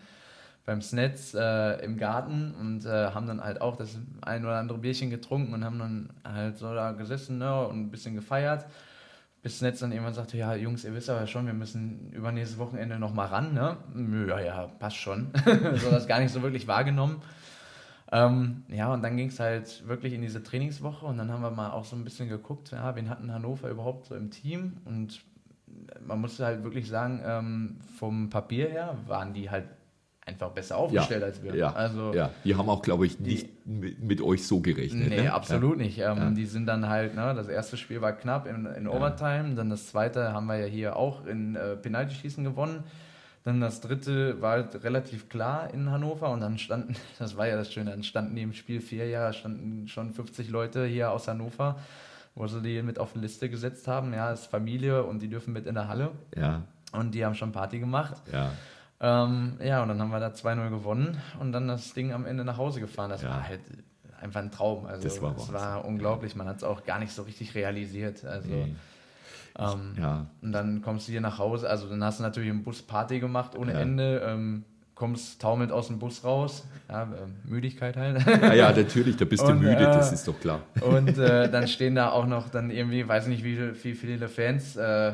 beim 0.65 0.81
Snetz 0.81 1.33
äh, 1.33 1.83
im 1.85 1.97
Garten 1.97 2.53
und 2.59 2.85
äh, 2.85 3.11
haben 3.11 3.27
dann 3.27 3.43
halt 3.43 3.61
auch 3.61 3.75
das 3.77 3.97
ein 4.21 4.43
oder 4.45 4.57
andere 4.57 4.77
Bierchen 4.77 5.09
getrunken 5.09 5.53
und 5.53 5.63
haben 5.63 5.79
dann 5.79 6.09
halt 6.23 6.57
so 6.57 6.73
da 6.73 6.91
gesessen 6.91 7.37
ne, 7.39 7.65
und 7.67 7.79
ein 7.81 7.91
bisschen 7.91 8.15
gefeiert. 8.15 8.65
Bis 9.41 9.61
Netz 9.61 9.79
dann 9.79 9.91
irgendwann 9.91 10.13
sagte, 10.13 10.37
ja, 10.37 10.53
Jungs, 10.55 10.83
ihr 10.83 10.93
wisst 10.93 11.09
aber 11.09 11.25
schon, 11.25 11.45
wir 11.45 11.53
müssen 11.53 12.11
übernächstes 12.11 12.57
Wochenende 12.57 12.99
noch 12.99 13.13
mal 13.13 13.27
ran, 13.27 13.53
ne? 13.53 13.77
Ja, 14.27 14.39
ja, 14.39 14.67
passt 14.67 14.97
schon. 14.97 15.31
so 15.45 15.89
das 15.89 16.07
gar 16.07 16.19
nicht 16.19 16.33
so 16.33 16.41
wirklich 16.41 16.67
wahrgenommen. 16.67 17.21
Ähm, 18.11 18.63
ja, 18.67 18.91
und 18.93 19.01
dann 19.03 19.15
ging 19.15 19.29
es 19.29 19.39
halt 19.39 19.87
wirklich 19.87 20.13
in 20.13 20.21
diese 20.21 20.43
Trainingswoche 20.43 21.05
und 21.05 21.17
dann 21.17 21.31
haben 21.31 21.41
wir 21.41 21.51
mal 21.51 21.71
auch 21.71 21.85
so 21.85 21.95
ein 21.95 22.03
bisschen 22.03 22.27
geguckt, 22.27 22.71
ja, 22.71 22.95
wen 22.95 23.09
hatten 23.09 23.31
Hannover 23.31 23.69
überhaupt 23.69 24.07
so 24.07 24.15
im 24.15 24.31
Team 24.31 24.77
und 24.85 25.21
man 26.01 26.19
muss 26.19 26.39
halt 26.39 26.63
wirklich 26.63 26.87
sagen, 26.87 27.21
ähm, 27.23 27.77
vom 27.97 28.29
Papier 28.29 28.69
her 28.69 28.97
waren 29.05 29.33
die 29.33 29.49
halt 29.49 29.65
einfach 30.29 30.49
besser 30.51 30.77
aufgestellt 30.77 31.23
als 31.23 31.43
wir. 31.43 31.55
Ja, 31.55 31.71
Also, 31.73 32.13
ja, 32.13 32.29
die 32.43 32.55
haben 32.55 32.69
auch, 32.69 32.81
glaube 32.81 33.05
ich, 33.05 33.19
nicht 33.19 33.65
mit, 33.67 34.01
mit 34.01 34.21
euch 34.21 34.45
so 34.47 34.59
gerechnet. 34.59 35.09
Nee, 35.09 35.23
ne? 35.23 35.33
absolut 35.33 35.77
nicht. 35.77 35.97
Ähm, 35.99 36.17
Ja. 36.17 36.29
Die 36.31 36.45
sind 36.45 36.65
dann 36.65 36.87
halt, 36.87 37.15
ne, 37.15 37.33
das 37.35 37.47
erste 37.47 37.77
Spiel 37.77 38.01
war 38.01 38.13
knapp 38.13 38.47
in, 38.47 38.65
in 38.65 38.87
Overtime, 38.87 39.55
dann 39.55 39.69
das 39.69 39.87
zweite 39.87 40.33
haben 40.33 40.47
wir 40.47 40.57
ja 40.57 40.65
hier 40.65 40.95
auch 40.95 41.25
in 41.25 41.55
äh, 41.55 41.75
Penaltyschießen 41.75 42.43
gewonnen. 42.43 42.83
Dann 43.45 43.61
das 43.61 43.79
dritte 43.79 44.41
war 44.41 44.51
halt 44.51 44.83
relativ 44.83 45.29
klar 45.29 45.73
in 45.73 45.89
Hannover 45.89 46.29
und 46.29 46.41
dann 46.41 46.57
standen, 46.57 46.95
das 47.19 47.37
war 47.37 47.47
ja 47.47 47.55
das 47.55 47.71
Schöne, 47.71 47.91
dann 47.91 48.03
standen 48.03 48.35
die 48.35 48.41
im 48.43 48.53
Spiel 48.53 48.81
vier 48.81 49.07
Jahre, 49.07 49.33
standen 49.33 49.87
schon 49.87 50.11
50 50.13 50.49
Leute 50.49 50.85
hier 50.85 51.11
aus 51.11 51.27
Hannover, 51.27 51.77
wo 52.35 52.47
sie 52.47 52.61
die 52.61 52.81
mit 52.83 52.99
auf 52.99 53.13
die 53.13 53.19
Liste 53.19 53.49
gesetzt 53.49 53.87
haben. 53.87 54.13
Ja, 54.13 54.31
ist 54.31 54.47
Familie 54.47 55.03
und 55.03 55.21
die 55.21 55.29
dürfen 55.29 55.53
mit 55.53 55.65
in 55.67 55.75
der 55.75 55.87
Halle 55.87 56.11
Ja, 56.37 56.63
und 56.91 57.15
die 57.15 57.25
haben 57.25 57.33
schon 57.35 57.51
Party 57.53 57.79
gemacht. 57.79 58.21
ja, 58.31 58.51
Ähm, 59.01 59.53
ja, 59.63 59.81
und 59.81 59.87
dann 59.89 59.99
haben 60.01 60.11
wir 60.11 60.19
da 60.19 60.27
2-0 60.33 60.69
gewonnen 60.69 61.17
und 61.39 61.51
dann 61.53 61.67
das 61.67 61.93
Ding 61.93 62.11
am 62.11 62.25
Ende 62.25 62.43
nach 62.43 62.57
Hause 62.57 62.79
gefahren. 62.81 63.09
Das 63.09 63.21
Ja. 63.21 63.29
war 63.29 63.47
halt 63.47 63.61
einfach 64.19 64.41
ein 64.41 64.51
Traum. 64.51 64.85
Also 64.85 65.03
Das 65.03 65.21
war 65.21 65.31
es 65.31 65.37
Wahnsinn. 65.39 65.53
war 65.55 65.85
unglaublich. 65.85 66.35
Man 66.35 66.47
hat 66.47 66.57
es 66.57 66.63
auch 66.63 66.83
gar 66.83 66.99
nicht 66.99 67.13
so 67.13 67.21
richtig 67.23 67.55
realisiert. 67.55 68.25
Also 68.25 68.49
Nee. 68.49 68.75
ähm, 69.57 69.95
Ja, 69.97 70.25
und 70.41 70.51
dann 70.51 70.81
kommst 70.81 71.07
du 71.07 71.11
hier 71.13 71.21
nach 71.21 71.37
Hause, 71.37 71.69
also 71.69 71.87
dann 71.89 72.03
hast 72.03 72.19
du 72.19 72.23
natürlich 72.23 72.49
im 72.49 72.63
Bus 72.63 72.81
Party 72.81 73.19
gemacht 73.19 73.57
ohne 73.57 73.73
Ja. 73.73 73.79
Ende, 73.79 74.19
ähm, 74.25 74.65
kommst 74.95 75.41
taumelnd 75.41 75.71
aus 75.71 75.87
dem 75.87 75.97
Bus 75.97 76.25
raus, 76.25 76.65
ja, 76.89 77.03
ähm, 77.03 77.35
Müdigkeit 77.45 77.95
halt. 77.95 78.21
ja, 78.27 78.53
ja, 78.53 78.71
natürlich, 78.73 79.15
da 79.15 79.23
bist 79.23 79.43
du 79.43 79.47
Und, 79.53 79.59
müde, 79.61 79.83
äh, 79.83 79.93
das 79.93 80.11
ist 80.11 80.27
doch 80.27 80.37
klar. 80.37 80.59
Und 80.81 81.17
äh, 81.17 81.47
dann 81.51 81.69
stehen 81.69 81.95
da 81.95 82.09
auch 82.11 82.25
noch 82.27 82.49
dann 82.49 82.69
irgendwie, 82.69 83.07
weiß 83.07 83.27
nicht 83.27 83.45
wie, 83.45 83.57
wie 83.81 83.93
viele 83.95 84.27
Fans 84.27 84.75
äh, 84.75 85.13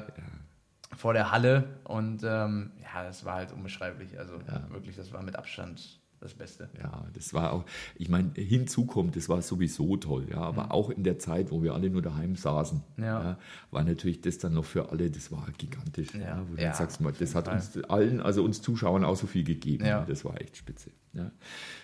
vor 0.97 1.13
der 1.13 1.31
Halle 1.31 1.65
und 1.83 2.21
ähm, 2.23 2.71
ja, 2.95 3.03
das 3.03 3.25
war 3.25 3.35
halt 3.35 3.51
unbeschreiblich. 3.51 4.17
Also 4.17 4.33
Ja. 4.47 4.63
wirklich, 4.71 4.95
das 4.95 5.11
war 5.13 5.21
mit 5.23 5.35
Abstand 5.35 5.99
das 6.21 6.33
Beste. 6.33 6.69
Ja, 6.81 7.05
das 7.13 7.33
war 7.35 7.53
auch, 7.53 7.65
ich 7.97 8.09
meine, 8.09 8.31
hinzu 8.35 8.85
kommt, 8.85 9.15
das 9.15 9.27
war 9.29 9.41
sowieso 9.43 9.97
toll, 9.97 10.25
ja, 10.31 10.37
aber 10.37 10.71
auch 10.71 10.89
in 10.89 11.03
der 11.03 11.19
Zeit, 11.19 11.51
wo 11.51 11.61
wir 11.61 11.73
alle 11.75 11.89
nur 11.89 12.01
daheim 12.01 12.35
saßen, 12.35 12.81
Mhm. 12.95 13.03
Ja. 13.03 13.37
war 13.69 13.83
natürlich 13.83 14.21
das 14.21 14.37
dann 14.39 14.53
noch 14.53 14.65
für 14.65 14.89
alle, 14.89 15.11
das 15.11 15.31
war 15.31 15.45
gigantisch. 15.57 16.13
Ja, 16.15 16.21
Ja. 16.21 16.45
wo 16.49 16.55
du 16.55 16.61
Ja, 16.63 16.73
sagst, 16.73 17.01
mal, 17.01 17.11
das 17.11 17.35
hat 17.35 17.45
Fall. 17.45 17.55
uns 17.57 17.83
allen, 17.83 18.21
also 18.21 18.43
uns 18.43 18.61
Zuschauern 18.61 19.03
auch 19.03 19.17
so 19.17 19.27
viel 19.27 19.43
gegeben. 19.43 19.83
Ja. 19.85 19.99
Ja. 19.99 20.05
Das 20.05 20.23
war 20.25 20.39
echt 20.41 20.57
spitze. 20.57 20.89
Ja. 21.13 21.31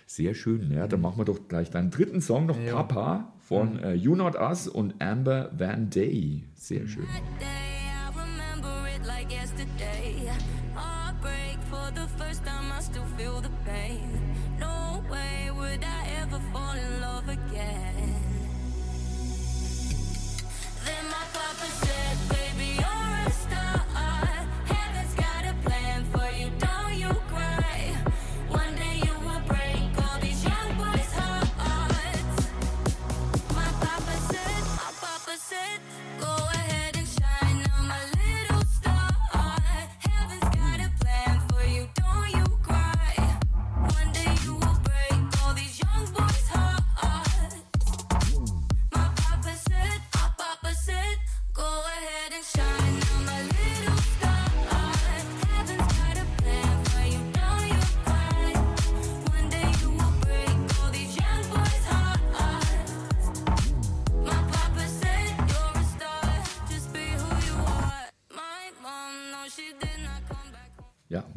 Sehr 0.07 0.33
schön, 0.33 0.71
ja, 0.71 0.87
dann 0.87 1.01
machen 1.01 1.17
wir 1.19 1.25
doch 1.25 1.47
gleich 1.47 1.69
deinen 1.69 1.91
dritten 1.91 2.21
Song 2.21 2.45
noch, 2.47 2.57
Mhm. 2.57 2.67
Jo. 2.67 2.75
Papa 2.77 3.33
von 3.41 3.73
Mhm. 3.73 3.79
äh, 3.83 3.93
You 3.93 4.15
Not 4.15 4.35
Us 4.35 4.67
und 4.67 4.99
Amber 5.01 5.51
Van 5.55 5.89
Day. 5.89 6.45
Sehr 6.55 6.87
schön. 6.87 7.05
Day, 7.37 7.45
I 7.45 8.07
remember 8.17 8.87
it 8.95 9.05
like 9.05 9.29
yesterday. 9.31 10.20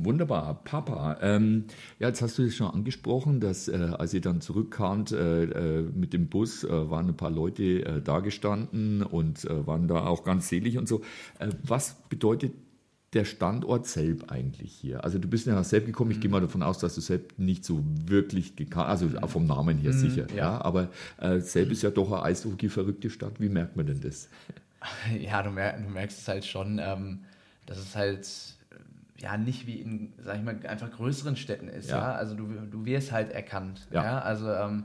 Wunderbar. 0.05 0.63
Papa, 0.65 1.19
ähm, 1.21 1.65
ja, 1.99 2.09
jetzt 2.09 2.23
hast 2.23 2.39
du 2.39 2.45
es 2.45 2.57
schon 2.57 2.69
angesprochen, 2.69 3.41
dass 3.41 3.69
äh, 3.69 3.93
als 3.99 4.15
ihr 4.15 4.21
dann 4.21 4.41
zurückkamt 4.41 5.13
äh, 5.13 5.45
äh, 5.45 5.83
mit 5.83 6.13
dem 6.13 6.29
Bus, 6.29 6.65
äh, 6.65 6.91
waren 6.91 7.09
ein 7.09 7.17
paar 7.17 7.31
Leute 7.31 7.85
äh, 7.85 8.03
da 8.03 8.21
gestanden 8.21 9.03
und 9.03 9.45
äh, 9.45 9.67
waren 9.67 9.89
da 9.89 10.07
auch 10.07 10.25
ganz 10.25 10.49
selig 10.49 10.79
und 10.79 10.89
so. 10.89 11.03
Was 11.63 11.97
bedeutet 12.09 12.53
der 13.15 13.25
Standort 13.25 13.87
Selb 13.87 14.31
eigentlich 14.31 14.73
hier? 14.73 15.05
Also 15.05 15.19
du 15.19 15.29
bist 15.29 15.47
ja 15.47 15.55
nach 15.55 15.65
Selb 15.65 15.87
gekommen, 15.87 16.11
ich 16.11 16.21
gehe 16.21 16.31
mal 16.31 16.41
davon 16.41 16.63
aus, 16.63 16.79
dass 16.79 16.95
du 16.95 17.01
Selb 17.01 17.39
nicht 17.39 17.65
so 17.65 17.83
wirklich 18.07 18.57
gekannt, 18.57 18.89
also 18.89 19.09
auch 19.21 19.31
vom 19.31 19.47
Namen 19.47 19.79
her 19.79 19.93
sicher, 19.93 20.27
ja. 20.31 20.37
ja. 20.37 20.61
aber 20.65 20.91
äh, 21.19 21.41
Selb 21.41 21.71
ist 21.71 21.83
ja 21.83 21.91
doch 21.91 22.11
eine 22.13 22.23
Eishockey-verrückte 22.23 23.11
Stadt, 23.11 23.41
wie 23.41 23.49
merkt 23.49 23.77
man 23.77 23.87
denn 23.87 24.01
das? 24.01 24.29
Ja, 25.19 25.43
du, 25.43 25.51
mer 25.51 25.79
du 25.81 25.89
merkst 25.89 26.19
es 26.19 26.29
halt 26.29 26.45
schon, 26.45 26.79
ähm, 26.79 27.21
dass 27.65 27.79
es 27.79 27.97
halt 27.97 28.29
ja 29.25 29.37
nicht 29.39 29.67
wie 29.67 29.81
in, 29.81 30.13
sag 30.19 30.37
ich 30.37 30.43
mal, 30.43 30.57
einfach 30.67 30.91
größeren 30.91 31.37
Städten 31.37 31.69
ist. 31.69 31.91
Ja. 31.91 31.99
Ja, 31.99 32.13
also 32.13 32.35
du, 32.35 32.47
du 32.47 32.85
wirst 32.85 33.11
halt 33.11 33.33
erkannt. 33.33 33.87
Ja. 33.91 34.05
Ja, 34.05 34.19
also 34.21 34.53
ähm, 34.53 34.85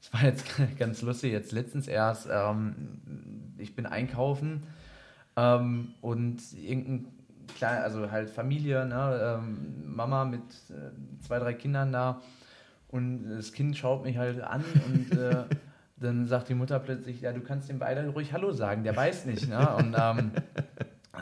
es 0.00 0.12
war 0.12 0.22
jetzt 0.22 0.46
ganz 0.78 1.02
lustig, 1.02 1.32
jetzt 1.32 1.52
letztens 1.52 1.88
erst, 1.88 2.28
ähm, 2.30 2.74
ich 3.58 3.74
bin 3.74 3.86
einkaufen 3.86 4.62
ähm, 5.36 5.94
und 6.00 6.40
irgendein 6.54 7.08
kleiner, 7.56 7.82
also 7.82 8.10
halt 8.10 8.30
Familie, 8.30 8.86
ne, 8.86 9.38
ähm, 9.40 9.94
Mama 9.94 10.24
mit 10.24 10.42
äh, 10.70 11.20
zwei, 11.20 11.40
drei 11.40 11.52
Kindern 11.52 11.92
da 11.92 12.22
und 12.88 13.28
das 13.28 13.52
Kind 13.52 13.76
schaut 13.76 14.04
mich 14.04 14.18
halt 14.18 14.40
an 14.40 14.64
und 14.86 15.18
äh, 15.18 15.44
dann 15.96 16.26
sagt 16.26 16.48
die 16.48 16.54
Mutter 16.54 16.78
plötzlich, 16.78 17.22
ja, 17.22 17.32
du 17.32 17.40
kannst 17.40 17.68
dem 17.68 17.80
beide 17.80 18.08
ruhig 18.08 18.32
Hallo 18.32 18.52
sagen, 18.52 18.84
der 18.84 18.96
weiß 18.96 19.26
nicht. 19.26 19.48
Ne? 19.48 19.68
Und 19.76 19.96
ähm, 19.98 20.30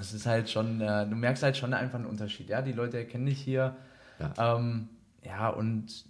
es 0.01 0.13
ist 0.13 0.27
halt 0.27 0.49
schon, 0.51 0.81
äh, 0.81 1.07
du 1.07 1.15
merkst 1.17 1.43
halt 1.43 1.57
schon 1.57 1.75
einfach 1.75 1.99
einen 1.99 2.07
Unterschied. 2.07 2.49
Ja, 2.49 2.63
die 2.63 2.73
Leute 2.73 2.99
erkennen 2.99 3.27
dich 3.27 3.41
hier. 3.41 3.77
Ja. 4.19 4.57
Ähm, 4.57 4.89
ja, 5.23 5.49
und 5.49 6.05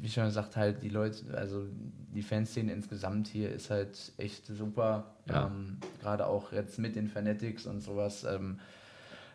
wie 0.00 0.08
schon 0.08 0.24
gesagt, 0.24 0.56
halt 0.56 0.82
die 0.82 0.88
Leute, 0.88 1.36
also 1.36 1.66
die 2.14 2.22
Fanszene 2.22 2.72
insgesamt 2.72 3.26
hier 3.28 3.50
ist 3.50 3.70
halt 3.70 4.12
echt 4.18 4.46
super. 4.46 5.04
Ja. 5.28 5.46
Ähm, 5.46 5.78
Gerade 6.00 6.26
auch 6.26 6.52
jetzt 6.52 6.78
mit 6.78 6.94
den 6.94 7.08
Fanatics 7.08 7.66
und 7.66 7.80
sowas. 7.80 8.24
Ähm, 8.24 8.58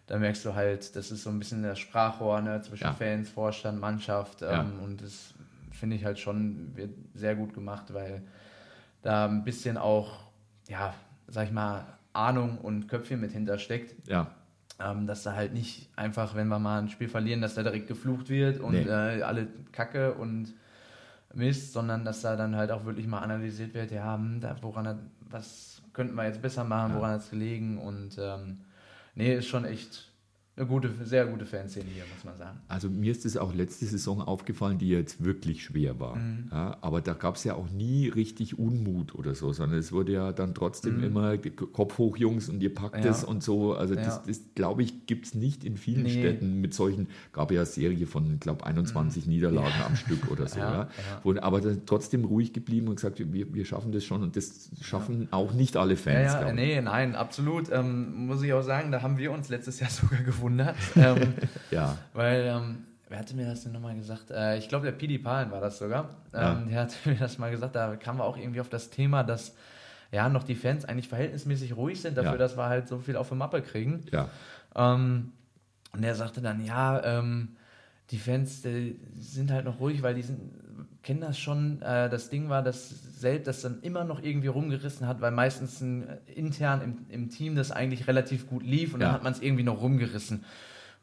da 0.05 0.17
merkst 0.17 0.45
du 0.45 0.53
halt, 0.55 0.95
das 0.95 1.11
ist 1.11 1.23
so 1.23 1.29
ein 1.29 1.39
bisschen 1.39 1.63
das 1.63 1.79
Sprachrohr 1.79 2.39
ne, 2.41 2.61
zwischen 2.61 2.85
Ja. 2.85 2.93
Fans, 2.93 3.29
Vorstand, 3.29 3.79
Mannschaft. 3.79 4.41
Ähm, 4.41 4.47
Ja. 4.49 4.65
Und 4.83 5.01
das 5.01 5.33
finde 5.71 5.95
ich 5.95 6.05
halt 6.05 6.19
schon 6.19 6.75
wird 6.75 6.91
sehr 7.13 7.35
gut 7.35 7.53
gemacht, 7.53 7.93
weil 7.93 8.21
da 9.01 9.25
ein 9.25 9.43
bisschen 9.43 9.77
auch, 9.77 10.25
ja, 10.67 10.93
sag 11.27 11.45
ich 11.47 11.51
mal, 11.51 11.83
Ahnung 12.17 12.57
und 12.57 12.87
Köpfchen 12.87 13.21
mit 13.21 13.31
hintersteckt. 13.31 13.95
Ja, 14.09 14.31
Ähm, 14.79 15.07
dass 15.07 15.23
da 15.23 15.33
halt 15.33 15.53
nicht 15.53 15.89
einfach, 15.95 16.35
wenn 16.35 16.47
wir 16.49 16.59
mal 16.59 16.79
ein 16.79 16.89
Spiel 16.89 17.09
verlieren, 17.09 17.41
dass 17.41 17.55
da 17.55 17.63
direkt 17.63 17.87
geflucht 17.87 18.29
wird 18.29 18.59
und 18.59 18.73
Nee. 18.73 18.83
äh, 18.87 19.21
alle 19.23 19.47
Kacke 19.71 20.13
und 20.13 20.53
Mist, 21.33 21.73
sondern 21.73 22.05
dass 22.05 22.21
da 22.21 22.35
dann 22.35 22.55
halt 22.55 22.71
auch 22.71 22.85
wirklich 22.85 23.07
mal 23.07 23.19
analysiert 23.19 23.73
wird, 23.73 23.91
ja, 23.91 24.15
hm, 24.15 24.39
da, 24.39 24.55
woran 24.61 24.87
hat, 24.87 24.97
was 25.29 25.81
könnten 25.93 26.15
wir 26.15 26.25
jetzt 26.25 26.41
besser 26.41 26.63
machen, 26.63 26.91
Ja. 26.91 26.97
woran 26.97 27.11
hat 27.11 27.21
es 27.21 27.29
gelegen 27.29 27.77
und 27.79 28.17
ähm, 28.19 28.59
nee, 29.15 29.35
ist 29.35 29.47
schon 29.47 29.65
echt 29.65 30.06
eine 30.57 30.65
gute, 30.65 30.89
sehr 31.03 31.27
gute 31.27 31.45
Fanszene 31.45 31.85
hier, 31.93 32.03
muss 32.13 32.23
man 32.25 32.35
sagen. 32.35 32.57
Also 32.67 32.89
mir 32.89 33.11
ist 33.11 33.25
es 33.25 33.37
auch 33.37 33.53
letzte 33.53 33.85
Saison 33.85 34.21
aufgefallen, 34.21 34.79
die 34.79 34.89
jetzt 34.89 35.23
wirklich 35.23 35.63
schwer 35.63 35.99
war. 35.99 36.15
Mhm. 36.15 36.47
Ja, 36.51 36.77
aber 36.81 36.99
da 37.01 37.13
gab 37.13 37.35
es 37.35 37.43
ja 37.43 37.53
auch 37.53 37.69
nie 37.69 38.07
richtig 38.09 38.57
Unmut 38.57 39.13
oder 39.13 39.35
so, 39.35 39.53
sondern 39.53 39.77
es 39.77 39.91
wurde 39.91 40.13
ja 40.13 40.31
dann 40.31 40.55
trotzdem 40.55 41.03
immer 41.03 41.37
die 41.37 41.51
Kopf 41.51 41.99
hoch, 41.99 42.17
Jungs, 42.17 42.49
und 42.49 42.63
ihr 42.63 42.73
packt 42.73 42.97
Mhm. 42.97 43.03
Ja. 43.03 43.11
es 43.11 43.23
und 43.23 43.43
so. 43.43 43.75
Also 43.75 43.93
das, 43.93 44.05
Ja. 44.15 44.23
das 44.25 44.41
glaube 44.55 44.81
ich, 44.81 45.05
gibt 45.05 45.27
es 45.27 45.35
nicht 45.35 45.63
in 45.63 45.77
vielen 45.77 46.03
Nee. 46.03 46.09
Städten 46.09 46.59
mit 46.59 46.73
solchen, 46.73 47.07
gab 47.33 47.51
ja 47.51 47.63
Serie 47.63 48.07
von, 48.07 48.33
ich 48.33 48.39
glaube, 48.39 48.65
21 48.65 49.27
Niederlagen 49.27 49.81
am 49.85 49.95
Stück 49.95 50.31
oder 50.31 50.47
so. 50.47 50.57
Mhm. 50.57 50.63
Ja. 50.63 50.89
Wo, 51.23 51.35
aber 51.39 51.61
trotzdem 51.85 52.25
ruhig 52.25 52.51
geblieben 52.51 52.87
und 52.87 52.95
gesagt, 52.95 53.19
wir, 53.19 53.53
wir 53.53 53.65
schaffen 53.65 53.91
das 53.91 54.03
schon 54.05 54.23
und 54.23 54.35
das 54.35 54.71
schaffen 54.81 55.27
auch 55.29 55.53
nicht 55.53 55.77
alle 55.77 55.95
Fans. 55.95 56.33
Ja, 56.33 56.51
nee, 56.51 56.81
nein, 56.81 57.13
absolut. 57.15 57.71
Ähm, 57.71 58.25
muss 58.25 58.41
ich 58.41 58.53
auch 58.53 58.63
sagen, 58.63 58.91
da 58.91 59.03
haben 59.03 59.19
wir 59.19 59.31
uns 59.31 59.49
letztes 59.49 59.79
Jahr 59.79 59.89
sogar 59.91 60.19
gewundert. 60.23 60.46
ähm, 60.95 61.33
ja, 61.71 61.97
Weil, 62.13 62.41
ähm, 62.45 62.85
wer 63.09 63.19
hatte 63.19 63.35
mir 63.35 63.45
das 63.45 63.63
denn 63.63 63.71
nochmal 63.73 63.95
gesagt? 63.95 64.31
Äh, 64.31 64.57
ich 64.57 64.69
glaube, 64.69 64.85
der 64.85 64.91
Pidi 64.93 65.17
Pahlen 65.17 65.51
war 65.51 65.61
das 65.61 65.77
sogar. 65.77 66.09
Ähm, 66.33 66.41
Ja. 66.41 66.53
Der 66.69 66.79
hat 66.81 66.95
mir 67.05 67.15
das 67.15 67.37
mal 67.37 67.51
gesagt, 67.51 67.75
da 67.75 67.95
kamen 67.95 68.19
wir 68.19 68.23
auch 68.25 68.37
irgendwie 68.37 68.61
auf 68.61 68.69
das 68.69 68.89
Thema, 68.89 69.23
dass 69.23 69.55
ja 70.11 70.29
noch 70.29 70.43
die 70.43 70.55
Fans 70.55 70.85
eigentlich 70.85 71.09
verhältnismäßig 71.09 71.75
ruhig 71.75 72.01
sind, 72.01 72.17
dafür, 72.17 72.31
Ja. 72.33 72.37
dass 72.37 72.55
wir 72.57 72.65
halt 72.67 72.87
so 72.87 72.97
viel 72.99 73.15
auf 73.17 73.29
die 73.29 73.35
Mappe 73.35 73.61
kriegen. 73.61 74.03
ja, 74.11 74.29
Ähm, 74.75 75.31
und 75.93 76.03
er 76.03 76.15
sagte 76.15 76.41
dann, 76.41 76.63
ja, 76.63 77.03
ähm, 77.03 77.55
die 78.11 78.19
Fans 78.19 78.61
die 78.61 78.99
sind 79.19 79.51
halt 79.51 79.65
noch 79.65 79.79
ruhig, 79.79 80.01
weil 80.01 80.15
die 80.15 80.21
sind, 80.21 80.39
kennen 81.03 81.21
das 81.21 81.37
schon. 81.39 81.81
Äh, 81.81 82.09
das 82.09 82.29
Ding 82.29 82.49
war, 82.49 82.61
dass 82.63 82.89
selbst 83.19 83.47
das 83.47 83.61
dann 83.61 83.81
immer 83.81 84.03
noch 84.03 84.21
irgendwie 84.21 84.47
rumgerissen 84.47 85.07
hat, 85.07 85.21
weil 85.21 85.31
meistens 85.31 85.81
ein, 85.81 86.07
äh, 86.07 86.17
intern 86.35 86.81
im, 86.81 86.97
im 87.09 87.29
Team 87.29 87.55
das 87.55 87.71
eigentlich 87.71 88.07
relativ 88.07 88.47
gut 88.47 88.63
lief 88.63 88.93
und 88.93 89.01
Ja. 89.01 89.07
dann 89.07 89.15
hat 89.15 89.23
man 89.23 89.33
es 89.33 89.41
irgendwie 89.41 89.63
noch 89.63 89.81
rumgerissen. 89.81 90.43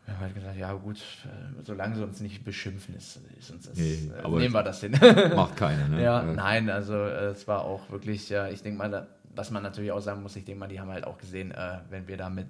Wir 0.07 0.15
haben 0.15 0.21
halt 0.21 0.35
gesagt, 0.35 0.57
ja 0.59 0.73
gut, 0.75 0.99
äh, 0.99 1.63
solange 1.65 1.97
sie 1.97 2.03
uns 2.05 2.21
nicht 2.21 2.45
beschimpfen, 2.45 2.95
ist, 2.95 3.21
ist 3.39 3.51
uns 3.51 3.67
das, 3.69 3.79
Nee, 3.79 4.11
äh, 4.23 4.29
nehmen 4.29 4.53
wir 4.55 4.63
das 4.63 4.81
hin. 4.81 4.93
macht 5.35 5.57
keiner. 5.57 5.89
Ne? 5.89 6.03
Ja, 6.03 6.23
nein, 6.23 6.69
also 6.69 6.95
äh, 6.95 7.29
es 7.31 7.49
war 7.49 7.63
auch 7.65 7.91
wirklich, 7.91 8.29
ja, 8.29 8.49
ich 8.49 8.63
denke 8.63 8.77
mal, 8.79 8.91
da, 8.91 9.07
was 9.35 9.51
man 9.51 9.63
natürlich 9.63 9.93
auch 9.93 10.01
sagen 10.03 10.23
muss, 10.23 10.37
ich 10.37 10.45
denke 10.45 10.61
mal, 10.61 10.69
die 10.69 10.79
haben 10.79 10.91
halt 10.91 11.05
auch 11.07 11.17
gesehen, 11.19 11.53
äh, 11.53 11.79
wenn 11.89 12.07
wir 12.07 12.17
da 12.19 12.29
mit 12.29 12.49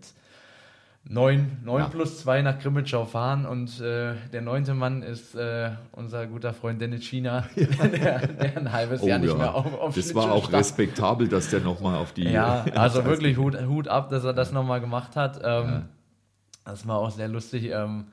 neun, 1.07 1.59
neun 1.65 1.83
Ja. 1.83 1.89
plus 1.89 2.21
zwei 2.21 2.41
nach 2.43 2.59
Grimmitschau 2.59 3.05
fahren 3.05 3.45
und 3.47 3.81
äh, 3.81 4.15
der 4.33 4.41
neunte 4.41 4.75
Mann 4.75 5.03
ist 5.03 5.35
äh, 5.35 5.71
unser 5.93 6.27
guter 6.27 6.53
Freund 6.55 6.81
Dennis 6.81 7.05
China, 7.05 7.45
der, 7.57 8.27
der 8.27 8.57
ein 8.57 8.73
halbes 8.73 9.03
Jahr 9.05 9.19
nicht 9.19 9.37
mehr 9.37 9.55
auf, 9.55 9.73
auf 9.79 9.95
das 9.95 10.15
war 10.15 10.33
auch 10.33 10.45
stand. 10.45 10.57
respektabel, 10.61 11.29
dass 11.29 11.51
der 11.51 11.61
nochmal 11.61 11.99
auf 11.99 12.13
die. 12.13 12.25
Ja, 12.31 12.65
also 12.75 13.05
wirklich 13.05 13.37
Hut, 13.37 13.61
Hut 13.67 13.89
ab, 13.89 14.09
dass 14.11 14.25
er 14.25 14.33
das 14.33 14.53
nochmal 14.53 14.81
gemacht 14.81 15.17
hat. 15.17 15.37
Ähm, 15.45 15.69
Ja. 15.69 15.83
Das 16.67 16.87
war 16.89 16.97
auch 16.99 17.11
sehr 17.11 17.29
lustig. 17.29 17.71
Ähm, 17.71 18.07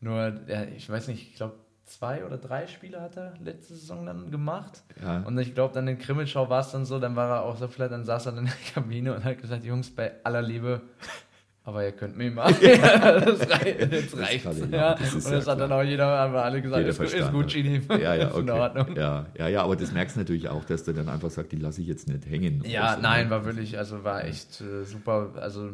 nur, 0.00 0.34
ja, 0.46 0.64
ich 0.76 0.88
weiß 0.90 1.08
nicht, 1.08 1.30
ich 1.30 1.34
glaube, 1.36 1.54
zwei 1.86 2.22
oder 2.26 2.36
drei 2.36 2.66
Spiele 2.66 3.00
hat 3.00 3.16
er 3.16 3.32
letzte 3.42 3.72
Saison 3.74 4.04
dann 4.04 4.30
gemacht. 4.30 4.82
Ja. 5.02 5.20
Und 5.22 5.38
ich 5.38 5.54
glaube, 5.54 5.72
dann 5.72 5.88
in 5.88 5.98
Krimmelschau 5.98 6.50
war 6.50 6.60
es 6.60 6.70
dann 6.70 6.84
so, 6.84 6.98
dann 6.98 7.16
war 7.16 7.30
er 7.30 7.42
auch 7.44 7.56
so 7.56 7.66
vielleicht, 7.66 7.92
dann 7.92 8.04
saß 8.04 8.26
er 8.26 8.36
in 8.36 8.44
der 8.44 8.54
Kabine 8.74 9.14
und 9.14 9.24
hat 9.24 9.40
gesagt, 9.40 9.64
Jungs, 9.64 9.88
bei 9.90 10.12
aller 10.22 10.42
Liebe, 10.42 10.82
aber 11.68 11.84
ihr 11.84 11.92
könnt 11.92 12.16
mir 12.16 12.30
mal. 12.30 12.50
das 12.52 13.48
reicht, 13.50 14.46
ich 14.46 14.70
Ja. 14.70 14.94
auch, 14.94 14.98
das 14.98 15.14
und 15.14 15.24
ja 15.24 15.30
das 15.30 15.32
hat 15.36 15.42
klar. 15.44 15.56
dann 15.56 15.72
auch 15.72 15.82
jeder, 15.82 16.06
haben 16.06 16.32
wir 16.32 16.42
alle 16.42 16.62
gesagt, 16.62 16.86
ist, 16.86 16.98
gut- 16.98 17.12
ist 17.12 17.30
gut, 17.30 17.48
Gini. 17.48 17.82
Ja, 17.90 18.14
ja, 18.14 18.14
ist 18.28 18.36
in 18.38 18.48
okay. 18.50 18.58
Ordnung. 18.60 18.96
Ja, 18.96 19.26
ja, 19.36 19.48
ja, 19.48 19.62
aber 19.62 19.76
das 19.76 19.92
merkst 19.92 20.16
du 20.16 20.20
natürlich 20.20 20.48
auch, 20.48 20.64
dass 20.64 20.84
der 20.84 20.94
dann 20.94 21.10
einfach 21.10 21.30
sagt, 21.30 21.52
die 21.52 21.56
lasse 21.56 21.82
ich 21.82 21.86
jetzt 21.86 22.08
nicht 22.08 22.24
hängen. 22.26 22.62
Ja, 22.66 22.94
so, 22.94 23.02
nein, 23.02 23.26
ne? 23.26 23.30
war 23.30 23.44
wirklich, 23.44 23.76
also 23.76 24.02
war 24.02 24.24
echt 24.24 24.62
äh, 24.62 24.84
super, 24.84 25.32
also 25.36 25.68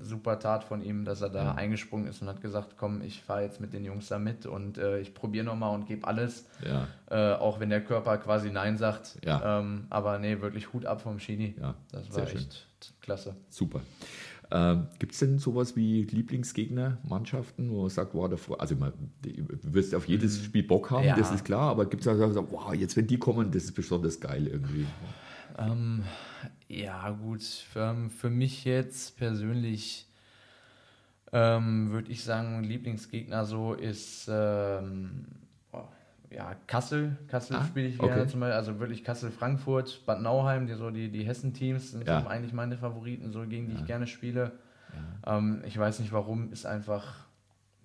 super 0.00 0.38
Tat 0.40 0.64
von 0.64 0.82
ihm, 0.82 1.04
dass 1.06 1.22
er 1.22 1.30
da 1.30 1.42
Ja. 1.44 1.54
eingesprungen 1.54 2.06
ist 2.08 2.20
und 2.20 2.28
hat 2.28 2.42
gesagt, 2.42 2.74
komm, 2.76 3.00
ich 3.00 3.22
fahre 3.22 3.42
jetzt 3.42 3.60
mit 3.60 3.72
den 3.72 3.84
Jungs 3.84 4.08
da 4.08 4.18
mit 4.18 4.44
und 4.44 4.76
äh, 4.76 4.98
ich 4.98 5.14
probiere 5.14 5.44
nochmal 5.46 5.72
und 5.74 5.86
gebe 5.86 6.06
alles, 6.06 6.46
Ja, 6.68 6.88
äh, 7.10 7.34
auch 7.36 7.60
wenn 7.60 7.70
der 7.70 7.80
Körper 7.80 8.18
quasi 8.18 8.50
Nein 8.50 8.76
sagt. 8.76 9.16
Ja. 9.24 9.60
Ähm, 9.60 9.86
aber 9.90 10.18
nee, 10.18 10.40
wirklich 10.42 10.72
Hut 10.72 10.84
ab 10.84 11.00
vom 11.00 11.18
Schieni. 11.18 11.54
ja, 11.58 11.74
Das 11.92 12.06
sehr 12.08 12.24
war 12.24 12.26
schön. 12.28 12.40
echt 12.40 12.66
klasse. 13.00 13.34
Super. 13.48 13.80
Ähm, 14.50 14.88
Gibt 14.98 15.12
es 15.12 15.18
denn 15.20 15.38
sowas 15.38 15.74
wie 15.74 16.02
Lieblingsgegner, 16.02 16.98
Mannschaften, 17.02 17.70
wo 17.70 17.82
man 17.82 17.90
sagt, 17.90 18.14
wow, 18.14 18.28
davor, 18.28 18.60
also 18.60 18.76
man, 18.76 18.92
du 19.22 19.74
wirst 19.74 19.94
auf 19.94 20.06
jedes 20.06 20.44
Spiel 20.44 20.62
Bock 20.62 20.90
haben, 20.90 21.02
Mhm. 21.02 21.08
Ja. 21.08 21.16
das 21.16 21.32
ist 21.32 21.44
klar, 21.44 21.70
aber 21.70 21.86
gibt 21.86 22.06
es 22.06 22.08
auch 22.08 22.32
so, 22.32 22.50
wow, 22.50 22.74
jetzt 22.74 22.96
wenn 22.96 23.06
die 23.06 23.18
kommen, 23.18 23.50
das 23.50 23.64
ist 23.64 23.72
besonders 23.72 24.20
geil 24.20 24.46
irgendwie. 24.46 24.86
Ähm, 25.58 26.02
ja, 26.68 27.10
gut, 27.10 27.42
für, 27.42 27.96
für 28.16 28.30
mich 28.30 28.64
jetzt 28.64 29.16
persönlich 29.16 30.08
ähm, 31.32 31.90
würde 31.90 32.12
ich 32.12 32.22
sagen, 32.22 32.62
Lieblingsgegner 32.62 33.44
so 33.44 33.74
ist 33.74 34.28
ähm, 34.30 35.26
ja, 36.34 36.54
Kassel. 36.66 37.16
Kassel 37.28 37.56
Ah, 37.56 37.64
spiele 37.64 37.86
ich 37.88 37.98
okay. 38.00 38.08
gerne 38.08 38.26
zum 38.26 38.40
Beispiel, 38.40 38.54
also 38.56 38.78
wirklich 38.80 39.04
Kassel-Frankfurt, 39.04 40.04
Bad 40.06 40.20
Nauheim, 40.20 40.66
die, 40.66 40.74
so 40.74 40.90
die, 40.90 41.10
die 41.10 41.24
Hessen-Teams 41.24 41.92
sind 41.92 42.06
Ja. 42.06 42.26
eigentlich 42.26 42.52
meine 42.52 42.76
Favoriten, 42.76 43.30
so 43.32 43.46
gegen 43.46 43.68
die 43.68 43.74
ich 43.74 43.84
gerne 43.84 44.06
spiele. 44.06 44.52
Ähm, 45.26 45.62
ich 45.66 45.78
weiß 45.78 46.00
nicht 46.00 46.12
warum, 46.12 46.52
ist 46.52 46.66
einfach, 46.66 47.26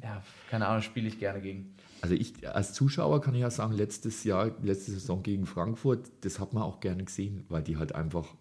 ja, 0.03 0.21
keine 0.49 0.67
Ahnung, 0.67 0.81
spiele 0.81 1.07
ich 1.07 1.19
gerne 1.19 1.41
gegen. 1.41 1.73
Also 2.01 2.15
ich 2.15 2.47
als 2.47 2.73
Zuschauer 2.73 3.21
kann 3.21 3.33
ich 3.33 3.41
ja 3.41 3.49
sagen, 3.49 3.73
letztes 3.73 4.23
Jahr, 4.23 4.51
letzte 4.61 4.91
Saison 4.91 5.21
gegen 5.23 5.45
Frankfurt, 5.45 6.09
das 6.21 6.39
hat 6.39 6.53
man 6.53 6.63
auch 6.63 6.79
gerne 6.79 7.03
gesehen, 7.03 7.45
weil 7.49 7.61
die 7.61 7.77
halt 7.77 7.93
einfach 7.95 8.35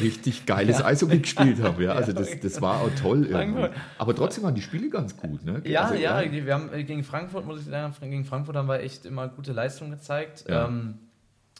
richtig 0.00 0.46
geiles 0.46 0.82
Eishockey 0.82 1.18
gespielt 1.20 1.62
haben. 1.62 1.80
Ja, 1.82 1.92
also 1.92 2.12
das, 2.12 2.28
das 2.40 2.60
war 2.60 2.80
auch 2.80 2.90
toll 3.00 3.26
irgendwie. 3.26 3.68
Aber 3.98 4.14
trotzdem 4.14 4.44
waren 4.44 4.54
die 4.54 4.62
Spiele 4.62 4.88
ganz 4.88 5.16
gut. 5.16 5.44
Ne? 5.44 5.60
Ja, 5.64 5.82
also, 5.82 5.94
ja, 5.94 6.22
die- 6.22 6.44
wir 6.46 6.54
haben 6.54 6.72
äh, 6.72 6.84
gegen 6.84 7.04
Frankfurt, 7.04 7.44
muss 7.46 7.60
ich 7.60 7.66
sagen, 7.66 7.92
gegen 8.00 8.24
Frankfurt 8.24 8.56
haben 8.56 8.68
wir 8.68 8.80
echt 8.80 9.04
immer 9.06 9.28
gute 9.28 9.52
Leistung 9.52 9.90
gezeigt. 9.90 10.44
Ja. 10.48 10.66
Ähm, 10.66 10.98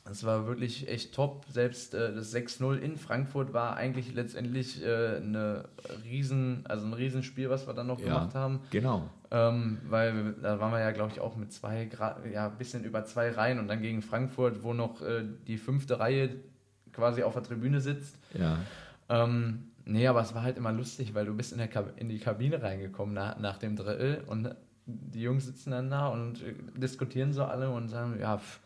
es 0.08 0.22
war 0.24 0.46
wirklich 0.46 0.88
echt 0.88 1.14
top. 1.14 1.44
Selbst 1.50 1.92
äh, 1.94 2.14
das 2.14 2.32
6-0 2.34 2.76
in 2.78 2.96
Frankfurt 2.96 3.52
war 3.52 3.76
eigentlich 3.76 4.14
letztendlich 4.14 4.80
äh, 4.84 5.16
eine 5.16 5.64
riesen, 6.04 6.64
also 6.68 6.86
ein 6.86 6.92
Riesenspiel, 6.92 7.50
was 7.50 7.66
wir 7.66 7.74
dann 7.74 7.88
noch 7.88 7.98
ja, 7.98 8.06
gemacht 8.06 8.34
haben. 8.34 8.60
Genau. 8.70 9.08
Ähm, 9.32 9.78
weil 9.88 10.14
wir- 10.14 10.32
da 10.42 10.60
waren 10.60 10.70
wir 10.72 10.78
ja, 10.80 10.92
glaube 10.92 11.10
ich, 11.12 11.20
auch 11.20 11.36
mit 11.36 11.52
zwei 11.52 11.86
Grad, 11.86 12.18
ja, 12.32 12.46
ein 12.46 12.56
bisschen 12.56 12.84
über 12.84 13.04
zwei 13.04 13.30
Reihen 13.30 13.58
und 13.58 13.66
dann 13.68 13.82
gegen 13.82 14.00
Frankfurt, 14.00 14.62
wo 14.62 14.72
noch 14.74 15.02
äh, 15.02 15.24
die 15.48 15.58
fünfte 15.58 15.98
Reihe 15.98 16.30
quasi 16.96 17.22
auf 17.22 17.34
der 17.34 17.42
Tribüne 17.42 17.80
sitzt. 17.80 18.16
Ja. 18.34 18.58
Ähm, 19.08 19.70
nee, 19.84 20.06
aber 20.06 20.22
es 20.22 20.34
war 20.34 20.42
halt 20.42 20.56
immer 20.56 20.72
lustig, 20.72 21.14
weil 21.14 21.26
du 21.26 21.34
bist 21.34 21.52
in, 21.52 21.58
der 21.58 21.68
Kab 21.68 21.92
in 21.96 22.08
die 22.08 22.18
Kabine 22.18 22.60
reingekommen 22.60 23.14
nach, 23.14 23.38
nach 23.38 23.58
dem 23.58 23.76
Drill 23.76 24.24
und 24.26 24.54
die 24.86 25.22
Jungs 25.22 25.46
sitzen 25.46 25.70
dann 25.70 25.90
da 25.90 26.08
und 26.08 26.42
äh, 26.42 26.54
diskutieren 26.76 27.32
so 27.32 27.44
alle 27.44 27.70
und 27.70 27.88
sagen, 27.88 28.18
ja, 28.20 28.38
pff, 28.38 28.60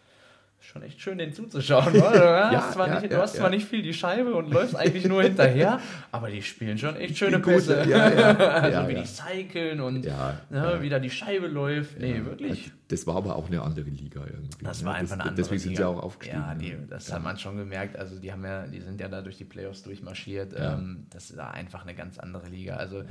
schon 0.61 0.82
echt 0.82 1.00
schön, 1.00 1.18
den 1.18 1.32
zuzuschauen. 1.32 1.94
Oder? 1.94 2.11
Du, 2.11 2.46
hast, 2.46 2.52
Ja, 2.52 2.70
zwar 2.72 2.88
ja, 2.88 3.00
nicht, 3.00 3.11
du 3.11 3.16
ja, 3.16 3.22
hast 3.22 3.34
ja. 3.34 3.40
zwar 3.40 3.50
nicht 3.50 3.66
viel 3.66 3.82
die 3.82 3.94
Scheibe 3.94 4.34
und 4.34 4.50
läufst 4.52 4.76
eigentlich 4.76 5.06
nur 5.06 5.22
hinterher, 5.22 5.80
aber 6.12 6.30
die 6.30 6.42
spielen 6.42 6.78
schon 6.78 6.96
echt 6.96 7.16
schöne 7.18 7.38
Pässe. 7.38 7.84
ja, 7.88 8.11
ja, 8.14 8.28
also 8.36 8.78
ja, 8.78 8.88
wie 8.88 8.92
ja. 8.94 9.00
die 9.02 9.06
cyclen 9.06 9.80
und 9.80 10.04
Ja, 10.04 10.40
ne, 10.50 10.58
ja. 10.74 10.82
wie 10.82 10.88
da 10.88 10.98
die 10.98 11.11
Scheibe 11.11 11.46
läuft. 11.48 11.98
Nee, 11.98 12.24
wirklich. 12.24 12.70
Das 12.88 13.06
war 13.06 13.16
aber 13.16 13.36
auch 13.36 13.46
eine 13.46 13.62
andere 13.62 13.88
Liga 13.88 14.20
irgendwie. 14.26 14.64
Das 14.64 14.80
ne? 14.82 14.88
war 14.88 14.94
einfach 14.94 15.16
das, 15.16 15.20
eine 15.20 15.30
andere 15.30 15.36
Deswegen 15.44 15.61
sind 15.61 15.70
Liga. 15.70 15.82
sie 15.82 15.88
auch 15.88 16.02
aufgestiegen. 16.02 16.42
Ja, 16.42 16.54
die, 16.54 16.70
ne? 16.70 16.86
das 16.88 17.12
hat 17.12 17.22
man 17.22 17.38
schon 17.38 17.56
gemerkt. 17.56 17.96
Also 17.96 18.18
die 18.18 18.32
haben 18.32 18.44
ja, 18.44 18.66
die 18.66 18.80
sind 18.80 19.00
ja 19.00 19.08
da 19.08 19.22
durch 19.22 19.38
die 19.38 19.44
Playoffs 19.44 19.82
durchmarschiert. 19.82 20.52
Ja. 20.52 20.74
Ähm, 20.74 21.06
das 21.11 21.30
ist 21.30 21.38
da 21.38 21.50
einfach 21.50 21.82
eine 21.82 21.94
ganz 21.94 22.18
andere 22.18 22.48
Liga. 22.48 22.76
Also 22.76 23.02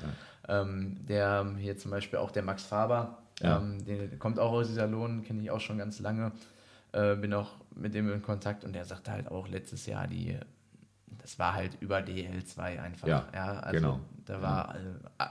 ähm, 0.47 0.97
der 1.07 1.45
hier 1.57 1.77
zum 1.77 1.91
Beispiel 1.91 2.19
auch 2.19 2.31
der 2.31 2.43
Max 2.43 2.63
Faber, 2.63 3.19
Ja. 3.41 3.57
ähm, 3.57 3.83
der 3.85 4.17
kommt 4.17 4.39
auch 4.39 4.51
aus 4.51 4.67
dieser 4.67 4.87
Lohn, 4.87 5.23
kenne 5.23 5.41
ich 5.41 5.51
auch 5.51 5.61
schon 5.61 5.77
ganz 5.77 5.99
lange. 5.99 6.31
Äh, 6.91 7.15
bin 7.15 7.33
auch 7.33 7.51
mit 7.75 7.93
dem 7.93 8.11
in 8.11 8.21
Kontakt 8.21 8.63
und 8.63 8.73
der 8.73 8.85
sagte 8.85 9.11
halt 9.11 9.27
auch 9.29 9.47
letztes 9.47 9.85
Jahr 9.85 10.07
die 10.07 10.37
das 11.21 11.37
war 11.37 11.53
halt 11.53 11.77
über 11.81 11.97
DL2 11.99 12.79
einfach. 12.79 13.07
Ja, 13.07 13.59
also 13.59 13.79
genau. 13.79 13.99
Da 14.25 14.41
war 14.41 14.75
äh, 14.75 14.79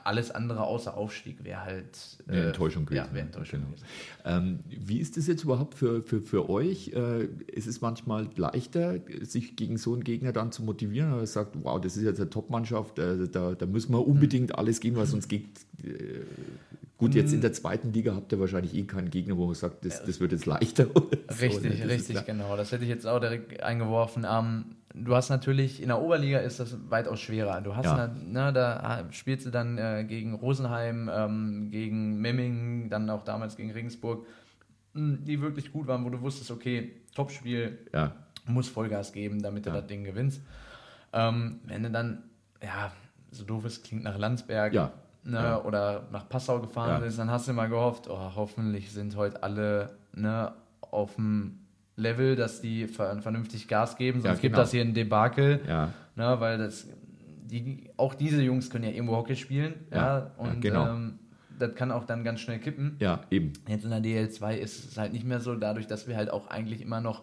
alles 0.05 0.31
andere 0.31 0.63
außer 0.65 0.97
Aufstieg 0.97 1.45
wäre 1.45 1.63
halt 1.65 2.19
Eine 2.27 2.47
Enttäuschung 2.49 2.83
Ja, 2.91 3.03
gewesen, 3.05 3.15
wäre 3.15 3.25
ne? 3.25 3.31
Enttäuschung 3.31 3.61
Genau. 3.61 3.71
gewesen. 3.73 3.87
Ähm, 4.25 4.59
wie 4.69 4.99
ist 4.99 5.17
das 5.17 5.27
jetzt 5.29 5.45
überhaupt 5.45 5.75
für, 5.75 6.03
für, 6.03 6.21
für 6.21 6.51
euch? 6.51 6.89
Äh, 6.95 7.25
ist 7.47 7.67
es 7.67 7.81
manchmal 7.81 8.29
leichter, 8.37 8.97
sich 9.23 9.57
gegen 9.57 9.77
so 9.79 9.95
einen 9.95 10.05
Gegner 10.05 10.33
dann 10.33 10.53
zu 10.53 10.63
motivieren? 10.63 11.13
Oder 11.15 11.27
sagt, 11.27 11.57
wow, 11.63 11.81
das 11.81 11.97
ist 11.97 12.03
jetzt 12.05 12.21
eine 12.21 12.29
Top-Mannschaft, 12.31 12.99
äh, 12.99 13.29
da, 13.29 13.55
da 13.55 13.67
müssen 13.67 13.93
wir 13.93 14.07
unbedingt 14.07 14.59
alles 14.59 14.81
geben, 14.81 14.97
weil 14.97 15.07
sonst 15.07 15.29
geht. 15.29 15.49
Gut, 16.99 17.15
jetzt 17.15 17.33
in 17.33 17.41
der 17.41 17.53
zweiten 17.53 17.93
Liga 17.93 18.15
habt 18.17 18.33
ihr 18.33 18.41
wahrscheinlich 18.41 18.75
eh 18.75 18.83
keinen 18.85 19.09
Gegner, 19.11 19.37
wo 19.37 19.47
man 19.47 19.55
sagt, 19.55 19.85
das, 19.85 20.05
das 20.05 20.19
wird 20.19 20.33
jetzt 20.33 20.47
leichter. 20.47 20.87
oder 20.95 21.07
so, 21.31 21.45
ne? 21.45 21.49
Richtig, 21.71 21.85
richtig, 21.89 22.27
genau. 22.27 22.57
Das 22.57 22.73
hätte 22.73 22.83
ich 22.83 22.91
jetzt 22.91 23.07
auch 23.07 23.21
direkt 23.21 23.63
eingeworfen. 23.63 24.27
Ähm, 24.29 24.65
du 24.95 25.15
hast 25.15 25.29
natürlich, 25.29 25.81
in 25.81 25.89
der 25.89 26.03
Oberliga 26.03 26.39
ist 26.41 26.59
das 26.59 26.77
weitaus 26.91 27.21
schwerer. 27.21 27.61
Du 27.61 27.77
hast, 27.77 27.85
Ja. 27.85 28.09
ne, 28.09 28.53
da 28.53 29.07
spielst 29.13 29.47
du 29.47 29.51
dann 29.51 29.79
äh, 29.79 30.05
gegen 30.09 30.35
Rosenheim, 30.35 31.09
ähm, 31.15 31.69
gegen 31.71 32.21
Memmingen, 32.21 32.91
dann 32.91 33.09
auch 33.11 33.23
damals 33.23 33.55
gegen 33.57 33.71
Regensburg, 33.71 34.27
mh, 34.95 35.19
die 35.25 35.41
wirklich 35.41 35.71
gut 35.73 35.87
waren, 35.87 36.05
wo 36.05 36.11
du 36.11 36.21
wusstest, 36.21 36.51
okay, 36.51 36.97
Topspiel, 37.15 37.79
Ja, 37.95 38.13
muss 38.47 38.69
Vollgas 38.69 39.13
geben, 39.13 39.41
damit 39.41 39.67
du 39.67 39.71
Ja. 39.71 39.77
das 39.77 39.87
Ding 39.87 40.03
gewinnst. 40.03 40.41
Ähm, 41.13 41.61
wenn 41.65 41.85
du 41.85 41.91
dann, 41.93 42.25
ja, 42.61 42.91
so 43.31 43.45
doof 43.45 43.65
es 43.67 43.85
klingt, 43.85 44.03
nach 44.03 44.19
Landsberg 44.19 44.73
Ja. 44.75 44.93
Ne, 45.29 45.37
Ja. 45.39 45.63
oder 45.63 46.07
nach 46.11 46.29
Passau 46.29 46.59
gefahren 46.61 46.89
Ja. 46.89 46.99
bist, 47.01 47.19
dann 47.19 47.31
hast 47.31 47.47
du 47.47 47.53
immer 47.53 47.69
gehofft, 47.69 48.09
oh, 48.09 48.33
hoffentlich 48.35 48.91
sind 48.93 49.15
heute 49.17 49.43
alle 49.43 49.91
ne, 50.15 50.53
auf 50.81 51.17
dem 51.17 51.59
Level, 51.97 52.35
dass 52.35 52.61
die 52.61 52.87
ver 52.87 53.21
vernünftig 53.21 53.69
Gas 53.69 53.97
geben, 53.97 54.21
sonst 54.21 54.37
Ja, 54.37 54.41
gibt 54.41 54.55
genau. 54.55 54.59
das 54.59 54.71
hier 54.71 54.81
ein 54.83 54.95
Debakel. 54.95 55.61
ja, 55.69 55.93
Ne, 56.17 56.37
weil 56.41 56.59
das, 56.59 56.87
die, 57.45 57.91
auch 57.97 58.15
diese 58.15 58.43
Jungs 58.43 58.71
können 58.71 58.85
ja 58.85 58.91
irgendwo 58.91 59.17
Hockey 59.17 59.37
spielen. 59.37 59.75
Ja, 59.93 60.31
und 60.39 60.61
genau. 60.61 60.87
ähm, 60.89 61.19
das 61.59 61.75
kann 61.75 61.91
auch 61.93 62.05
dann 62.05 62.25
ganz 62.25 62.41
schnell 62.41 62.59
kippen. 62.59 62.97
ja, 62.99 63.21
eben. 63.31 63.53
Jetzt 63.69 63.85
in 63.85 63.91
der 63.91 64.01
DL2 64.01 64.55
ist 64.57 64.93
es 64.93 64.97
halt 64.99 65.13
nicht 65.13 65.25
mehr 65.27 65.41
so, 65.41 65.55
dadurch, 65.57 65.87
dass 65.87 66.09
wir 66.09 66.17
halt 66.17 66.31
auch 66.31 66.49
eigentlich 66.49 66.81
immer 66.81 67.01
noch 67.01 67.23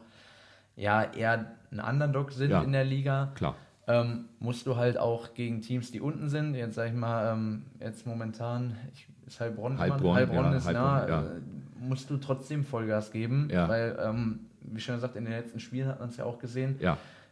ja, 0.76 1.04
eher 1.04 1.52
ein 1.72 1.80
Underdog 1.80 2.32
sind 2.34 2.52
in 2.52 2.72
der 2.74 2.84
Liga, 2.84 3.32
Klar. 3.36 3.56
Ähm, 3.88 4.26
musst 4.40 4.66
du 4.68 4.76
halt 4.76 4.98
auch 4.98 5.34
gegen 5.34 5.62
Teams, 5.62 5.92
die 5.92 6.02
unten 6.02 6.30
sind, 6.30 6.56
jetzt 6.56 6.76
sag 6.76 6.88
ich 6.90 6.94
mal, 6.96 7.34
ähm, 7.34 7.64
jetzt 7.80 8.06
momentan, 8.08 8.76
ich, 8.94 9.08
ist 9.28 9.40
Heilbronn, 9.40 9.78
Heilbronn, 9.78 10.16
Heilbronn 10.16 10.46
ja, 10.46 10.56
ist 10.56 10.66
Heilbronn, 10.66 10.84
nah, 10.86 11.08
ja. 11.08 11.22
äh, 11.24 11.42
musst 11.80 12.10
du 12.10 12.18
trotzdem 12.18 12.64
Vollgas 12.64 13.12
geben, 13.12 13.50
Ja. 13.52 13.68
weil, 13.70 13.98
ähm, 14.02 14.40
wie 14.62 14.80
schon 14.82 14.96
gesagt, 14.96 15.16
in 15.16 15.26
den 15.26 15.34
letzten 15.34 15.60
Spielen 15.60 15.88
hat 15.88 16.00
man 16.00 16.10
es 16.10 16.18
ja 16.18 16.26
auch 16.26 16.40
gesehen, 16.40 16.80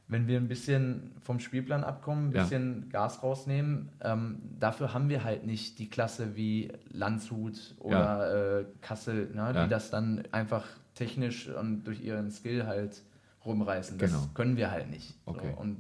wenn 0.10 0.28
wir 0.28 0.38
ein 0.38 0.48
bisschen 0.50 1.12
vom 1.22 1.40
Spielplan 1.40 1.84
abkommen, 1.84 2.28
ein 2.28 2.32
bisschen 2.34 2.90
Gas 2.92 3.24
rausnehmen, 3.24 3.90
ähm, 4.02 4.38
dafür 4.60 4.94
haben 4.94 5.10
wir 5.10 5.24
halt 5.24 5.46
nicht 5.46 5.80
die 5.80 5.90
Klasse 5.90 6.36
wie 6.36 6.72
Landshut 6.92 7.74
oder 7.80 8.60
äh, 8.60 8.66
Kassel, 8.82 9.30
ne, 9.34 9.64
die 9.64 9.70
das 9.70 9.90
dann 9.90 10.24
einfach 10.32 10.66
technisch 10.94 11.48
und 11.50 11.86
durch 11.86 12.04
ihren 12.04 12.30
Skill 12.30 12.68
halt 12.68 13.02
rumreißen. 13.46 13.98
Das 13.98 14.12
Genau. 14.12 14.24
können 14.36 14.58
wir 14.58 14.70
halt 14.72 14.90
nicht. 14.92 15.16
Okay. 15.26 15.52
So, 15.56 15.62
und 15.62 15.78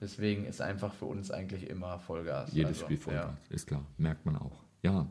deswegen 0.00 0.44
ist 0.44 0.60
einfach 0.60 0.92
für 0.94 1.04
uns 1.06 1.30
eigentlich 1.30 1.68
immer 1.68 1.98
Vollgas. 1.98 2.52
Jedes 2.52 2.70
Also, 2.70 2.84
Spiel 2.84 2.96
Vollgas, 2.98 3.24
ja. 3.50 3.54
ist 3.54 3.66
klar, 3.66 3.84
merkt 3.96 4.24
man 4.26 4.36
auch. 4.36 4.62
Ja, 4.82 5.06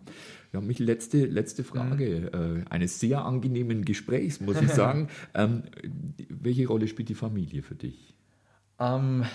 ja 0.54 0.62
Michael, 0.62 0.86
letzte, 0.86 1.26
letzte 1.26 1.64
Frage 1.64 2.32
Mhm. 2.34 2.62
äh, 2.62 2.66
eines 2.70 3.00
sehr 3.00 3.26
angenehmen 3.26 3.84
Gesprächs, 3.84 4.40
muss 4.40 4.62
ich 4.62 4.72
sagen. 4.74 5.10
ähm, 5.34 5.64
welche 6.30 6.68
Rolle 6.68 6.88
spielt 6.88 7.10
die 7.10 7.16
Familie 7.16 7.64
für 7.64 7.76
dich? 7.76 8.16
Ähm, 8.80 9.26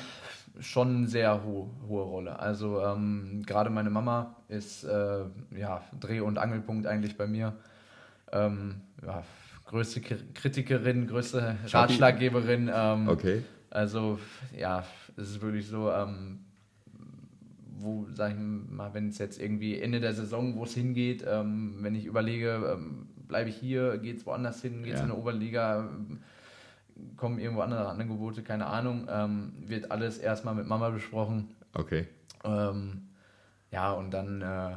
schon 0.60 0.96
eine 0.96 1.08
sehr 1.08 1.44
ho 1.44 1.70
hohe 1.86 2.02
Rolle. 2.02 2.38
Also 2.38 2.80
ähm, 2.80 3.42
gerade 3.46 3.68
meine 3.70 3.90
Mama 3.90 4.36
ist 4.48 4.84
äh, 4.84 5.24
ja, 5.56 5.82
Dreh- 6.00 6.20
und 6.20 6.38
Angelpunkt 6.38 6.86
eigentlich 6.86 7.16
bei 7.18 7.26
mir. 7.26 7.54
Ähm, 8.32 8.76
ja, 9.04 9.22
größte 9.66 10.00
Kritikerin, 10.00 11.06
größte 11.08 11.56
Ratschlaggeberin. 11.66 12.70
Ähm, 12.74 13.08
Okay. 13.08 13.42
Also 13.68 14.18
ja, 14.58 14.84
es 15.16 15.30
ist 15.30 15.40
wirklich 15.42 15.66
so, 15.66 15.90
ähm, 15.90 16.40
wo, 17.78 18.06
sag 18.14 18.32
ich 18.32 18.38
mal, 18.38 18.94
wenn 18.94 19.08
es 19.08 19.18
jetzt 19.18 19.40
irgendwie 19.40 19.80
Ende 19.80 20.00
der 20.00 20.14
Saison, 20.14 20.56
wo 20.56 20.64
es 20.64 20.74
hingeht, 20.74 21.24
ähm, 21.26 21.76
wenn 21.80 21.94
ich 21.94 22.06
überlege, 22.06 22.74
ähm, 22.76 23.08
bleibe 23.26 23.50
ich 23.50 23.56
hier, 23.56 23.98
geht 23.98 24.18
es 24.18 24.26
woanders 24.26 24.62
hin, 24.62 24.82
geht 24.82 24.94
es 24.94 25.00
Ja. 25.00 25.04
in 25.06 25.10
der 25.10 25.18
Oberliga, 25.18 25.88
kommen 27.16 27.38
irgendwo 27.38 27.62
andere 27.62 27.88
Angebote, 27.88 28.42
keine 28.42 28.66
Ahnung, 28.66 29.06
ähm, 29.10 29.52
wird 29.66 29.90
alles 29.90 30.18
erstmal 30.18 30.54
mit 30.54 30.66
Mama 30.66 30.90
besprochen. 30.90 31.48
Okay. 31.74 32.06
Ähm, 32.44 33.08
ja, 33.70 33.92
und 33.92 34.10
dann, 34.12 34.42
äh, 34.42 34.76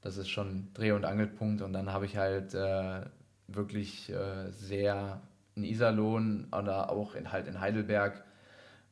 das 0.00 0.16
ist 0.16 0.28
schon 0.28 0.68
Dreh- 0.74 0.92
und 0.92 1.04
Angelpunkt. 1.04 1.62
Und 1.62 1.72
dann 1.72 1.92
habe 1.92 2.06
ich 2.06 2.16
halt 2.16 2.54
äh, 2.54 3.02
wirklich 3.46 4.10
äh, 4.10 4.50
sehr 4.50 5.20
in 5.54 5.62
Iserlohn 5.64 6.48
oder 6.50 6.90
auch 6.90 7.14
in, 7.14 7.30
halt 7.30 7.46
in 7.46 7.60
Heidelberg 7.60 8.24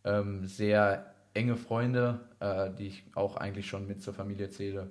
ähm, 0.05 0.47
sehr 0.47 1.07
enge 1.35 1.57
Freunde, 1.57 2.21
äh, 2.41 2.71
die 2.71 2.89
ich 2.89 3.05
auch 3.15 3.37
eigentlich 3.37 3.69
schon 3.69 3.87
mit 3.87 4.03
zur 4.03 4.15
Familie 4.15 4.51
zähle. 4.51 4.89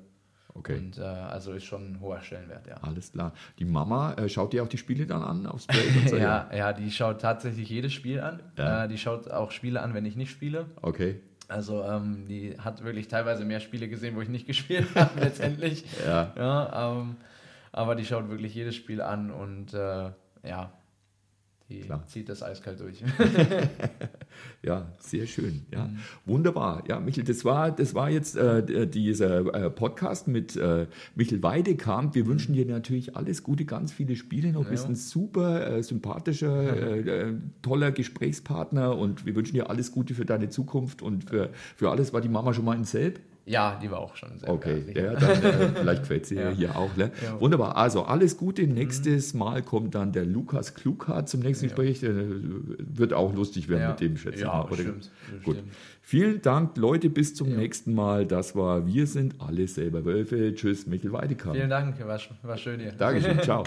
Okay. 0.55 0.77
Und 0.77 0.97
äh, 0.97 1.03
also 1.03 1.53
ist 1.53 1.65
schon 1.65 1.93
ein 1.93 2.01
hoher 2.01 2.21
Stellenwert, 2.21 2.67
ja. 2.67 2.75
Alles 2.81 3.11
klar. 3.11 3.33
Die 3.59 3.65
Mama, 3.65 4.13
äh, 4.13 4.27
schaut 4.27 4.51
dir 4.51 4.63
auch 4.63 4.67
die 4.67 4.77
Spiele 4.77 5.05
dann 5.05 5.23
an 5.23 5.45
aufs 5.45 5.67
Break? 5.67 5.95
Und 5.95 6.09
so? 6.09 6.17
Ja, 6.17 6.49
ja, 6.53 6.73
die 6.73 6.91
schaut 6.91 7.21
tatsächlich 7.21 7.69
jedes 7.69 7.93
Spiel 7.93 8.19
an. 8.19 8.41
Ja. 8.57 8.85
Äh, 8.85 8.87
die 8.87 8.97
schaut 8.97 9.29
auch 9.29 9.51
Spiele 9.51 9.81
an, 9.81 9.93
wenn 9.93 10.05
ich 10.05 10.15
nicht 10.15 10.31
spiele. 10.31 10.65
Okay. 10.81 11.21
Also 11.47 11.83
ähm, 11.83 12.25
die 12.27 12.57
hat 12.59 12.83
wirklich 12.83 13.07
teilweise 13.07 13.45
mehr 13.45 13.59
Spiele 13.59 13.87
gesehen, 13.87 14.15
wo 14.15 14.21
ich 14.21 14.29
nicht 14.29 14.47
gespielt 14.47 14.87
habe 14.95 15.19
letztendlich. 15.19 15.85
Ja. 16.05 16.33
Ja, 16.35 16.91
ähm, 16.99 17.17
aber 17.71 17.95
die 17.95 18.05
schaut 18.05 18.29
wirklich 18.29 18.53
jedes 18.53 18.75
Spiel 18.75 19.01
an 19.01 19.31
und 19.31 19.73
äh, 19.73 20.11
ja, 20.43 20.71
die 21.69 21.81
Klar. 21.81 22.05
zieht 22.07 22.27
das 22.29 22.41
eiskalt 22.43 22.79
durch. 22.79 23.03
Ja, 24.61 24.91
sehr 24.99 25.25
schön. 25.25 25.65
Ja, 25.71 25.85
Mhm. 25.85 25.97
wunderbar. 26.25 26.83
Ja, 26.87 26.99
Michel, 26.99 27.23
das 27.23 27.43
war, 27.45 27.71
das 27.71 27.93
war 27.95 28.09
jetzt 28.09 28.35
äh, 28.37 28.87
dieser 28.87 29.53
äh, 29.53 29.69
Podcast 29.69 30.27
mit 30.27 30.55
äh, 30.55 30.87
Michel 31.15 31.41
Weidekamp. 31.43 32.13
Wir 32.15 32.25
wünschen 32.27 32.53
dir 32.53 32.65
natürlich 32.65 33.15
alles 33.15 33.43
Gute, 33.43 33.65
ganz 33.65 33.91
viele 33.91 34.15
Spiele 34.15 34.51
noch. 34.51 34.63
Du 34.65 34.69
bist 34.71 34.83
Ja. 34.83 34.89
ein 34.89 34.95
super 34.95 35.77
äh, 35.77 35.83
sympathischer, 35.83 36.77
äh, 36.77 36.99
äh, 37.29 37.33
toller 37.61 37.91
Gesprächspartner 37.91 38.97
und 38.97 39.25
wir 39.25 39.35
wünschen 39.35 39.53
dir 39.55 39.69
alles 39.69 39.91
Gute 39.91 40.13
für 40.13 40.25
deine 40.25 40.49
Zukunft 40.49 41.01
und 41.01 41.29
für, 41.29 41.49
für 41.75 41.89
alles. 41.89 42.13
War 42.13 42.21
die 42.21 42.29
Mama 42.29 42.53
schon 42.53 42.65
mal 42.65 42.75
in 42.75 42.83
Selb? 42.85 43.19
Ja, 43.45 43.79
die 43.81 43.89
war 43.89 43.99
auch 43.99 44.15
schon 44.15 44.37
sehr 44.37 44.49
Okay, 44.49 44.83
ja, 44.95 45.13
dann, 45.15 45.43
äh, 45.43 45.69
vielleicht 45.75 46.01
gefällt 46.03 46.25
sie 46.27 46.35
Ja. 46.35 46.49
hier 46.51 46.75
auch. 46.75 46.95
Ne? 46.95 47.11
Ja. 47.23 47.39
Wunderbar. 47.41 47.75
Also 47.77 48.03
alles 48.03 48.37
Gute. 48.37 48.67
Nächstes 48.67 49.33
Mal 49.33 49.61
kommt 49.63 49.95
dann 49.95 50.11
der 50.11 50.25
Lukas 50.25 50.75
Klughardt 50.75 51.29
zum 51.29 51.39
nächsten 51.41 51.65
Ja. 51.65 51.69
Gespräch. 51.75 52.03
Äh, 52.03 52.13
wird 52.79 53.13
auch 53.13 53.33
lustig 53.33 53.67
werden 53.69 53.89
mit 53.89 53.99
dem, 54.01 54.17
schätze 54.17 54.35
ich 54.35 54.41
Ja, 54.41 54.49
mal. 54.49 54.59
Oder? 54.61 54.69
bestimmt, 54.69 55.11
Gut. 55.43 55.55
bestimmt. 55.55 55.73
Vielen 56.01 56.41
Dank, 56.41 56.77
Leute. 56.77 57.09
Bis 57.09 57.33
zum 57.35 57.49
nächsten 57.55 57.93
Mal. 57.93 58.25
Das 58.25 58.55
war 58.55 58.85
Wir 58.87 59.07
sind 59.07 59.35
alle 59.39 59.67
selber 59.67 60.05
Wölfe. 60.05 60.53
Tschüss, 60.55 60.85
Michel 60.87 61.11
Weidekamp. 61.11 61.55
Vielen 61.55 61.69
Dank, 61.69 61.99
war, 62.05 62.19
war 62.43 62.57
schön 62.57 62.79
hier. 62.79 62.91
Dankeschön. 62.93 63.39
Ciao. 63.43 63.63